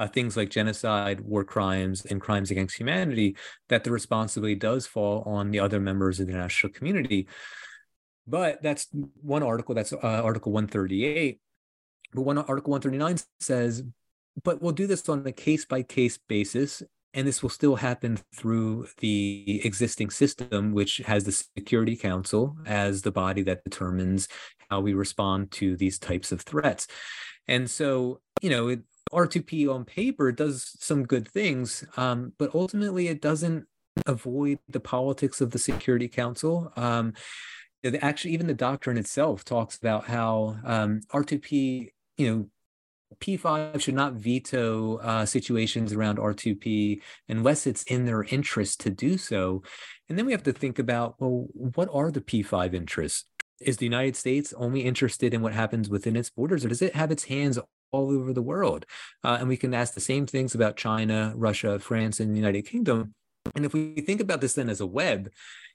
uh, 0.00 0.08
things 0.08 0.34
like 0.34 0.48
genocide, 0.48 1.20
war 1.20 1.44
crimes, 1.44 2.06
and 2.06 2.22
crimes 2.22 2.50
against 2.50 2.78
humanity, 2.78 3.36
that 3.68 3.84
the 3.84 3.90
responsibility 3.90 4.54
does 4.54 4.86
fall 4.86 5.22
on 5.26 5.50
the 5.50 5.60
other 5.60 5.78
members 5.78 6.18
of 6.18 6.26
the 6.26 6.32
international 6.32 6.72
community. 6.72 7.28
But 8.26 8.62
that's 8.62 8.86
one 9.20 9.42
article. 9.42 9.74
That's 9.74 9.92
uh, 9.92 9.98
Article 10.02 10.52
138. 10.52 11.40
But 12.14 12.22
one 12.22 12.38
Article 12.38 12.70
139 12.70 13.18
says 13.40 13.84
but 14.42 14.62
we'll 14.62 14.72
do 14.72 14.86
this 14.86 15.08
on 15.08 15.26
a 15.26 15.32
case 15.32 15.64
by 15.64 15.82
case 15.82 16.18
basis 16.28 16.82
and 17.12 17.26
this 17.26 17.42
will 17.42 17.50
still 17.50 17.76
happen 17.76 18.18
through 18.34 18.86
the 18.98 19.60
existing 19.64 20.10
system 20.10 20.72
which 20.72 20.98
has 20.98 21.24
the 21.24 21.32
security 21.32 21.96
council 21.96 22.56
as 22.66 23.02
the 23.02 23.10
body 23.10 23.42
that 23.42 23.64
determines 23.64 24.28
how 24.70 24.80
we 24.80 24.94
respond 24.94 25.50
to 25.50 25.76
these 25.76 25.98
types 25.98 26.30
of 26.30 26.40
threats. 26.42 26.86
And 27.48 27.68
so 27.68 28.20
you 28.40 28.50
know 28.50 28.68
it, 28.68 28.80
r2p 29.12 29.72
on 29.72 29.84
paper 29.84 30.30
does 30.30 30.76
some 30.78 31.04
good 31.04 31.26
things 31.26 31.84
um, 31.96 32.32
but 32.38 32.54
ultimately 32.54 33.08
it 33.08 33.20
doesn't 33.20 33.66
avoid 34.06 34.58
the 34.68 34.80
politics 34.80 35.40
of 35.40 35.50
the 35.50 35.58
security 35.58 36.08
council. 36.08 36.72
Um, 36.76 37.14
actually 38.00 38.34
even 38.34 38.46
the 38.46 38.54
doctrine 38.54 38.98
itself 38.98 39.44
talks 39.44 39.76
about 39.76 40.04
how 40.04 40.58
um, 40.64 41.00
r2p 41.12 41.90
you 42.16 42.30
know 42.30 42.46
P5 43.18 43.80
should 43.80 43.94
not 43.94 44.14
veto 44.14 44.96
uh, 44.98 45.26
situations 45.26 45.92
around 45.92 46.18
R2P 46.18 47.00
unless 47.28 47.66
it's 47.66 47.82
in 47.84 48.04
their 48.04 48.22
interest 48.24 48.80
to 48.80 48.90
do 48.90 49.18
so. 49.18 49.62
And 50.08 50.18
then 50.18 50.26
we 50.26 50.32
have 50.32 50.42
to 50.44 50.52
think 50.52 50.78
about 50.78 51.16
well, 51.18 51.46
what 51.52 51.88
are 51.92 52.10
the 52.10 52.20
P5 52.20 52.74
interests? 52.74 53.24
Is 53.60 53.76
the 53.76 53.86
United 53.86 54.16
States 54.16 54.54
only 54.56 54.82
interested 54.82 55.34
in 55.34 55.42
what 55.42 55.52
happens 55.52 55.90
within 55.90 56.16
its 56.16 56.30
borders, 56.30 56.64
or 56.64 56.68
does 56.68 56.80
it 56.80 56.94
have 56.94 57.10
its 57.10 57.24
hands 57.24 57.58
all 57.92 58.10
over 58.10 58.32
the 58.32 58.42
world? 58.42 58.86
Uh, 59.22 59.36
and 59.38 59.48
we 59.48 59.56
can 59.56 59.74
ask 59.74 59.92
the 59.92 60.00
same 60.00 60.26
things 60.26 60.54
about 60.54 60.76
China, 60.76 61.34
Russia, 61.36 61.78
France, 61.78 62.20
and 62.20 62.32
the 62.32 62.38
United 62.38 62.62
Kingdom. 62.62 63.14
And 63.54 63.66
if 63.66 63.74
we 63.74 64.00
think 64.00 64.20
about 64.20 64.40
this 64.40 64.54
then 64.54 64.70
as 64.70 64.80
a 64.80 64.86
web, 64.86 65.30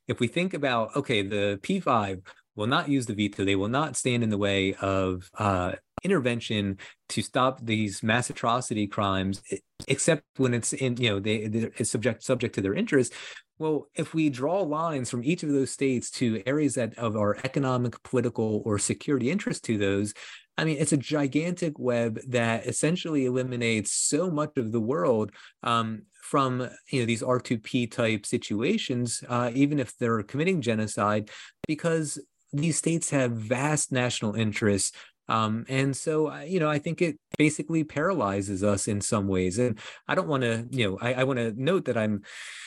if 0.07 0.19
we 0.19 0.27
think 0.27 0.53
about, 0.53 0.95
okay, 0.95 1.21
the 1.21 1.59
P5 1.61 2.21
will 2.55 2.67
not 2.67 2.89
use 2.89 3.05
the 3.05 3.13
veto, 3.13 3.45
they 3.45 3.55
will 3.55 3.67
not 3.67 3.95
stand 3.95 4.23
in 4.23 4.29
the 4.29 4.37
way 4.37 4.73
of 4.75 5.29
uh, 5.37 5.73
intervention 6.03 6.77
to 7.09 7.21
stop 7.21 7.59
these 7.61 8.03
mass 8.03 8.29
atrocity 8.29 8.87
crimes, 8.87 9.41
except 9.87 10.23
when 10.37 10.53
it's 10.53 10.73
in, 10.73 10.97
you 10.97 11.09
know, 11.09 11.19
they 11.19 11.37
it's 11.77 11.91
subject 11.91 12.23
subject 12.23 12.55
to 12.55 12.61
their 12.61 12.73
interest. 12.73 13.13
Well, 13.57 13.87
if 13.95 14.13
we 14.13 14.29
draw 14.29 14.61
lines 14.61 15.09
from 15.09 15.23
each 15.23 15.43
of 15.43 15.49
those 15.49 15.71
states 15.71 16.11
to 16.11 16.43
areas 16.45 16.75
that 16.75 16.97
of 16.97 17.15
our 17.15 17.37
economic, 17.45 18.01
political, 18.03 18.61
or 18.65 18.77
security 18.77 19.31
interest 19.31 19.63
to 19.65 19.77
those, 19.77 20.13
I 20.57 20.65
mean, 20.65 20.77
it's 20.77 20.91
a 20.91 20.97
gigantic 20.97 21.79
web 21.79 22.19
that 22.27 22.65
essentially 22.65 23.25
eliminates 23.25 23.91
so 23.91 24.29
much 24.29 24.57
of 24.57 24.71
the 24.71 24.81
world 24.81 25.31
um, 25.63 26.03
from 26.21 26.69
you 26.89 26.99
know 26.99 27.05
these 27.05 27.21
R2P 27.21 27.91
type 27.91 28.25
situations, 28.25 29.23
uh, 29.27 29.51
even 29.53 29.79
if 29.79 29.97
they're 29.97 30.23
committing 30.23 30.61
genocide, 30.61 31.29
because 31.67 32.19
these 32.57 32.77
states 32.77 33.09
have 33.09 33.31
vast 33.31 33.91
national 33.91 34.35
interests 34.35 34.91
um, 35.27 35.65
and 35.67 35.95
so, 35.95 36.33
you 36.43 36.59
know, 36.59 36.69
I 36.69 36.79
think 36.79 37.01
it 37.01 37.17
basically 37.37 37.83
paralyzes 37.83 38.63
us 38.63 38.87
in 38.87 39.01
some 39.01 39.27
ways. 39.27 39.57
And 39.57 39.79
I 40.07 40.15
don't 40.15 40.27
want 40.27 40.43
to, 40.43 40.67
you 40.69 40.89
know, 40.89 40.97
I, 41.01 41.13
I 41.13 41.23
want 41.23 41.39
to 41.39 41.53
note 41.61 41.85
that 41.85 41.97
I'm, 41.97 42.23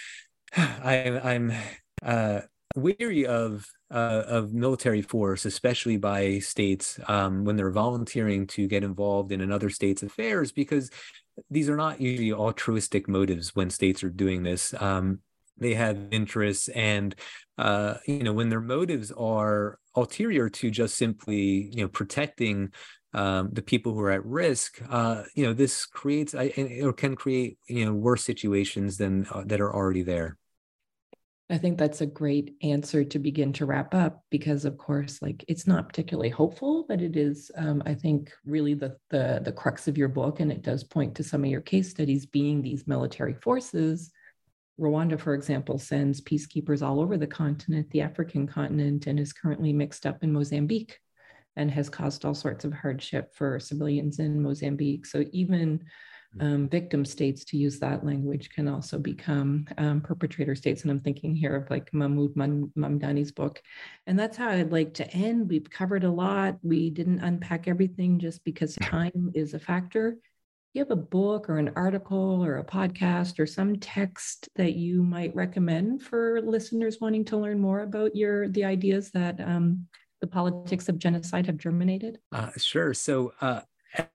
I, 0.57 1.21
I'm 1.23 1.53
uh, 2.03 2.41
weary 2.77 3.27
of 3.27 3.67
uh, 3.91 4.25
of 4.27 4.53
military 4.53 5.01
force, 5.01 5.47
especially 5.47 5.97
by 5.97 6.39
states 6.41 7.01
um, 7.09 7.45
when 7.45 7.57
they're 7.57 7.71
volunteering 7.71 8.47
to 8.47 8.69
get 8.69 8.85
involved 8.85 9.33
in 9.33 9.41
another 9.41 9.71
state's 9.71 10.03
affairs, 10.03 10.53
because 10.53 10.91
these 11.51 11.71
are 11.71 11.77
not 11.77 12.01
usually 12.01 12.33
altruistic 12.33 13.09
motives 13.09 13.55
when 13.55 13.71
states 13.71 14.03
are 14.03 14.11
doing 14.11 14.43
this. 14.43 14.75
Um, 14.79 15.21
they 15.61 15.75
have 15.75 15.99
interests 16.11 16.69
and 16.69 17.15
uh, 17.59 17.95
you 18.07 18.23
know 18.23 18.33
when 18.33 18.49
their 18.49 18.61
motives 18.61 19.13
are 19.13 19.79
ulterior 19.97 20.49
to 20.49 20.71
just 20.71 20.97
simply 20.97 21.71
you 21.73 21.83
know 21.83 21.89
protecting 21.89 22.71
um, 23.15 23.51
the 23.53 23.63
people 23.63 23.95
who 23.95 24.01
are 24.01 24.11
at 24.11 24.25
risk 24.25 24.81
uh, 24.91 25.23
you 25.35 25.45
know 25.45 25.53
this 25.53 25.87
creates 25.87 26.35
or 26.35 26.93
can 26.93 27.17
create 27.17 27.59
you 27.69 27.85
know 27.85 27.93
worse 27.93 28.25
situations 28.25 28.97
than 28.97 29.27
uh, 29.33 29.43
that 29.47 29.61
are 29.61 29.75
already 29.75 30.03
there. 30.03 30.37
I 31.51 31.57
think 31.57 31.79
that's 31.79 32.03
a 32.03 32.07
great 32.07 32.57
answer 32.63 33.05
to 33.05 33.19
begin 33.19 33.55
to 33.55 33.65
wrap 33.65 33.95
up 33.95 34.23
because, 34.31 34.67
of 34.67 34.77
course, 34.77 35.23
like 35.23 35.45
it's 35.49 35.67
not 35.67 35.89
particularly 35.89 36.29
hopeful, 36.29 36.85
but 36.87 37.01
it 37.01 37.17
is, 37.17 37.51
um, 37.57 37.83
I 37.87 37.95
think, 37.95 38.31
really 38.45 38.75
the, 38.75 38.99
the 39.09 39.41
the 39.43 39.53
crux 39.53 39.89
of 39.89 39.97
your 39.97 40.09
book, 40.09 40.41
and 40.41 40.53
it 40.53 40.63
does 40.63 40.85
point 40.85 41.15
to 41.15 41.25
some 41.25 41.45
of 41.45 41.51
your 41.51 41.63
case 41.63 41.89
studies 41.89 42.27
being 42.27 42.61
these 42.61 42.87
military 42.87 43.33
forces 43.33 44.13
Rwanda, 44.79 45.19
for 45.19 45.35
example, 45.35 45.79
sends 45.79 46.21
peacekeepers 46.21 46.87
all 46.87 47.01
over 47.01 47.17
the 47.17 47.27
continent, 47.27 47.91
the 47.91 48.01
African 48.01 48.47
continent, 48.47 49.07
and 49.07 49.19
is 49.19 49.33
currently 49.33 49.73
mixed 49.73 50.07
up 50.07 50.23
in 50.23 50.33
Mozambique 50.33 50.99
and 51.57 51.71
has 51.71 51.89
caused 51.89 52.25
all 52.25 52.35
sorts 52.35 52.65
of 52.65 52.73
hardship 52.73 53.35
for 53.35 53.59
civilians 53.59 54.21
in 54.21 54.41
Mozambique. 54.41 55.05
So 55.05 55.25
even 55.33 55.83
hmm. 56.35 56.41
um, 56.41 56.69
victim 56.69 57.05
states, 57.05 57.45
to 57.47 57.57
use 57.57 57.81
that 57.81 58.07
language, 58.07 58.51
can 58.51 58.69
also 58.69 58.99
become 58.99 59.67
um, 59.77 60.01
perpetrator 60.01 60.55
states. 60.55 60.83
And 60.83 60.93
I'm 60.93 61.01
thinking 61.01 61.35
here 61.35 61.57
of 61.57 61.69
like 61.69 61.93
Mahmood 61.93 62.35
Mamdani's 62.35 63.33
book. 63.33 63.61
And 64.07 64.17
that's 64.17 64.37
how 64.37 64.51
I'd 64.51 64.71
like 64.71 64.95
to 64.95 65.11
end. 65.11 65.49
We've 65.49 65.69
covered 65.69 66.05
a 66.05 66.11
lot. 66.11 66.59
We 66.63 66.91
didn't 66.91 67.21
unpack 67.21 67.67
everything 67.67 68.21
just 68.21 68.45
because 68.45 68.77
time 68.81 69.33
is 69.35 69.55
a 69.55 69.59
factor 69.59 70.19
you 70.79 70.85
have 70.85 70.91
a 70.93 70.97
book 70.97 71.51
or 71.51 71.59
an 71.59 71.73
article 71.75 72.45
or 72.45 72.59
a 72.59 72.65
podcast 72.65 73.41
or 73.41 73.47
some 73.47 73.75
text 73.77 74.49
that 74.55 74.75
you 74.75 75.03
might 75.03 75.35
recommend 75.35 76.01
for 76.01 76.41
listeners 76.41 76.99
wanting 77.01 77.25
to 77.25 77.37
learn 77.37 77.59
more 77.59 77.81
about 77.81 78.15
your 78.15 78.49
the 78.49 78.65
ideas 78.65 79.11
that 79.11 79.41
um, 79.41 79.89
the 80.21 80.27
politics 80.29 80.89
of 80.89 80.97
genocide 80.97 81.47
have 81.47 81.57
germinated? 81.57 82.21
Uh, 82.31 82.51
sure. 82.57 82.95
So 82.95 83.33
uh, 83.41 83.63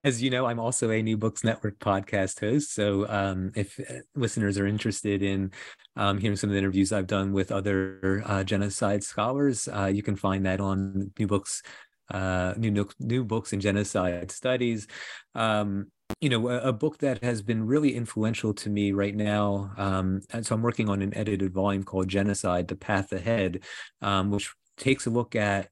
as 0.04 0.22
you 0.22 0.30
know, 0.30 0.46
I'm 0.46 0.58
also 0.58 0.90
a 0.90 1.02
New 1.02 1.18
Books 1.18 1.44
Network 1.44 1.78
podcast 1.80 2.40
host. 2.40 2.72
So 2.72 3.06
um, 3.10 3.52
if 3.54 3.78
uh, 3.78 4.00
listeners 4.14 4.56
are 4.56 4.66
interested 4.66 5.22
in 5.22 5.52
um, 5.96 6.16
hearing 6.16 6.36
some 6.36 6.48
of 6.48 6.54
the 6.54 6.58
interviews 6.58 6.92
I've 6.92 7.06
done 7.06 7.34
with 7.34 7.52
other 7.52 8.22
uh, 8.24 8.42
genocide 8.42 9.04
scholars, 9.04 9.68
uh, 9.68 9.92
you 9.92 10.02
can 10.02 10.16
find 10.16 10.46
that 10.46 10.62
on 10.62 11.12
New 11.18 11.26
Books, 11.26 11.62
uh, 12.10 12.54
New 12.56 12.88
New 13.00 13.24
Books 13.24 13.52
in 13.52 13.60
Genocide 13.60 14.30
Studies. 14.30 14.86
Um, 15.34 15.88
you 16.20 16.28
know, 16.28 16.48
a, 16.48 16.68
a, 16.68 16.72
book 16.72 16.98
that 16.98 17.22
has 17.22 17.42
been 17.42 17.66
really 17.66 17.94
influential 17.94 18.54
to 18.54 18.70
me 18.70 18.92
right 18.92 19.14
now. 19.14 19.72
Um, 19.76 20.20
and 20.30 20.44
so 20.44 20.54
I'm 20.54 20.62
working 20.62 20.88
on 20.88 21.02
an 21.02 21.14
edited 21.16 21.52
volume 21.52 21.82
called 21.82 22.08
Genocide: 22.08 22.68
The 22.68 22.76
Path 22.76 23.12
Ahead, 23.12 23.64
um, 24.02 24.30
which 24.30 24.52
takes 24.76 25.06
a 25.06 25.10
look 25.10 25.34
at 25.34 25.68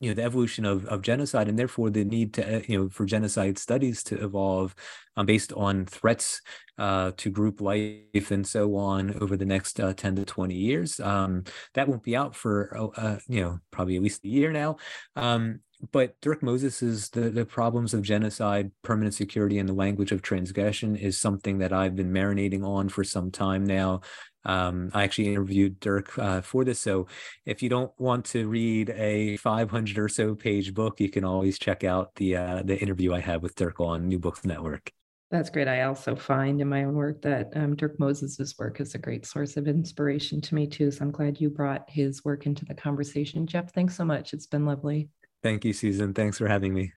you 0.00 0.08
know 0.08 0.14
the 0.14 0.22
evolution 0.22 0.64
of, 0.64 0.84
of 0.86 1.02
genocide 1.02 1.48
and 1.48 1.58
therefore 1.58 1.90
the 1.90 2.04
need 2.04 2.34
to 2.34 2.62
you 2.68 2.78
know 2.78 2.88
for 2.88 3.04
genocide 3.04 3.58
studies 3.58 4.02
to 4.04 4.22
evolve 4.22 4.74
um, 5.16 5.26
based 5.26 5.52
on 5.54 5.86
threats 5.86 6.40
uh, 6.78 7.10
to 7.16 7.30
group 7.30 7.60
life 7.60 8.30
and 8.30 8.46
so 8.46 8.76
on 8.76 9.16
over 9.20 9.36
the 9.36 9.44
next 9.44 9.80
uh, 9.80 9.92
10 9.92 10.16
to 10.16 10.24
20 10.24 10.54
years 10.54 11.00
um, 11.00 11.42
that 11.74 11.88
won't 11.88 12.04
be 12.04 12.16
out 12.16 12.36
for 12.36 12.76
uh, 12.76 12.86
uh 13.00 13.18
you 13.26 13.40
know 13.40 13.58
probably 13.70 13.96
at 13.96 14.02
least 14.02 14.24
a 14.24 14.28
year 14.28 14.52
now 14.52 14.76
um, 15.16 15.60
but 15.92 16.20
Dirk 16.20 16.42
Moses's 16.42 17.10
the, 17.10 17.30
the 17.30 17.44
problems 17.44 17.94
of 17.94 18.02
genocide, 18.02 18.70
permanent 18.82 19.14
security, 19.14 19.58
and 19.58 19.68
the 19.68 19.74
language 19.74 20.12
of 20.12 20.22
transgression 20.22 20.96
is 20.96 21.18
something 21.18 21.58
that 21.58 21.72
I've 21.72 21.96
been 21.96 22.12
marinating 22.12 22.64
on 22.64 22.88
for 22.88 23.04
some 23.04 23.30
time 23.30 23.64
now. 23.64 24.00
Um, 24.44 24.90
I 24.94 25.04
actually 25.04 25.28
interviewed 25.28 25.78
Dirk 25.78 26.18
uh, 26.18 26.40
for 26.40 26.64
this. 26.64 26.80
So 26.80 27.06
if 27.44 27.62
you 27.62 27.68
don't 27.68 27.92
want 27.98 28.24
to 28.26 28.48
read 28.48 28.90
a 28.90 29.36
500 29.36 29.98
or 29.98 30.08
so 30.08 30.34
page 30.34 30.74
book, 30.74 31.00
you 31.00 31.10
can 31.10 31.24
always 31.24 31.58
check 31.58 31.84
out 31.84 32.14
the 32.16 32.36
uh, 32.36 32.62
the 32.64 32.78
interview 32.78 33.12
I 33.12 33.20
had 33.20 33.42
with 33.42 33.54
Dirk 33.54 33.80
on 33.80 34.08
New 34.08 34.18
Books 34.18 34.44
Network. 34.44 34.90
That's 35.30 35.50
great. 35.50 35.68
I 35.68 35.82
also 35.82 36.16
find 36.16 36.58
in 36.62 36.68
my 36.68 36.84
own 36.84 36.94
work 36.94 37.20
that 37.20 37.52
um, 37.54 37.76
Dirk 37.76 38.00
Moses's 38.00 38.54
work 38.58 38.80
is 38.80 38.94
a 38.94 38.98
great 38.98 39.26
source 39.26 39.58
of 39.58 39.68
inspiration 39.68 40.40
to 40.40 40.54
me 40.54 40.66
too. 40.66 40.90
So 40.90 41.04
I'm 41.04 41.10
glad 41.10 41.38
you 41.38 41.50
brought 41.50 41.84
his 41.88 42.24
work 42.24 42.46
into 42.46 42.64
the 42.64 42.74
conversation. 42.74 43.46
Jeff, 43.46 43.70
thanks 43.74 43.94
so 43.94 44.06
much. 44.06 44.32
It's 44.32 44.46
been 44.46 44.64
lovely. 44.64 45.10
Thank 45.42 45.64
you, 45.64 45.72
Susan. 45.72 46.14
Thanks 46.14 46.38
for 46.38 46.48
having 46.48 46.74
me. 46.74 46.92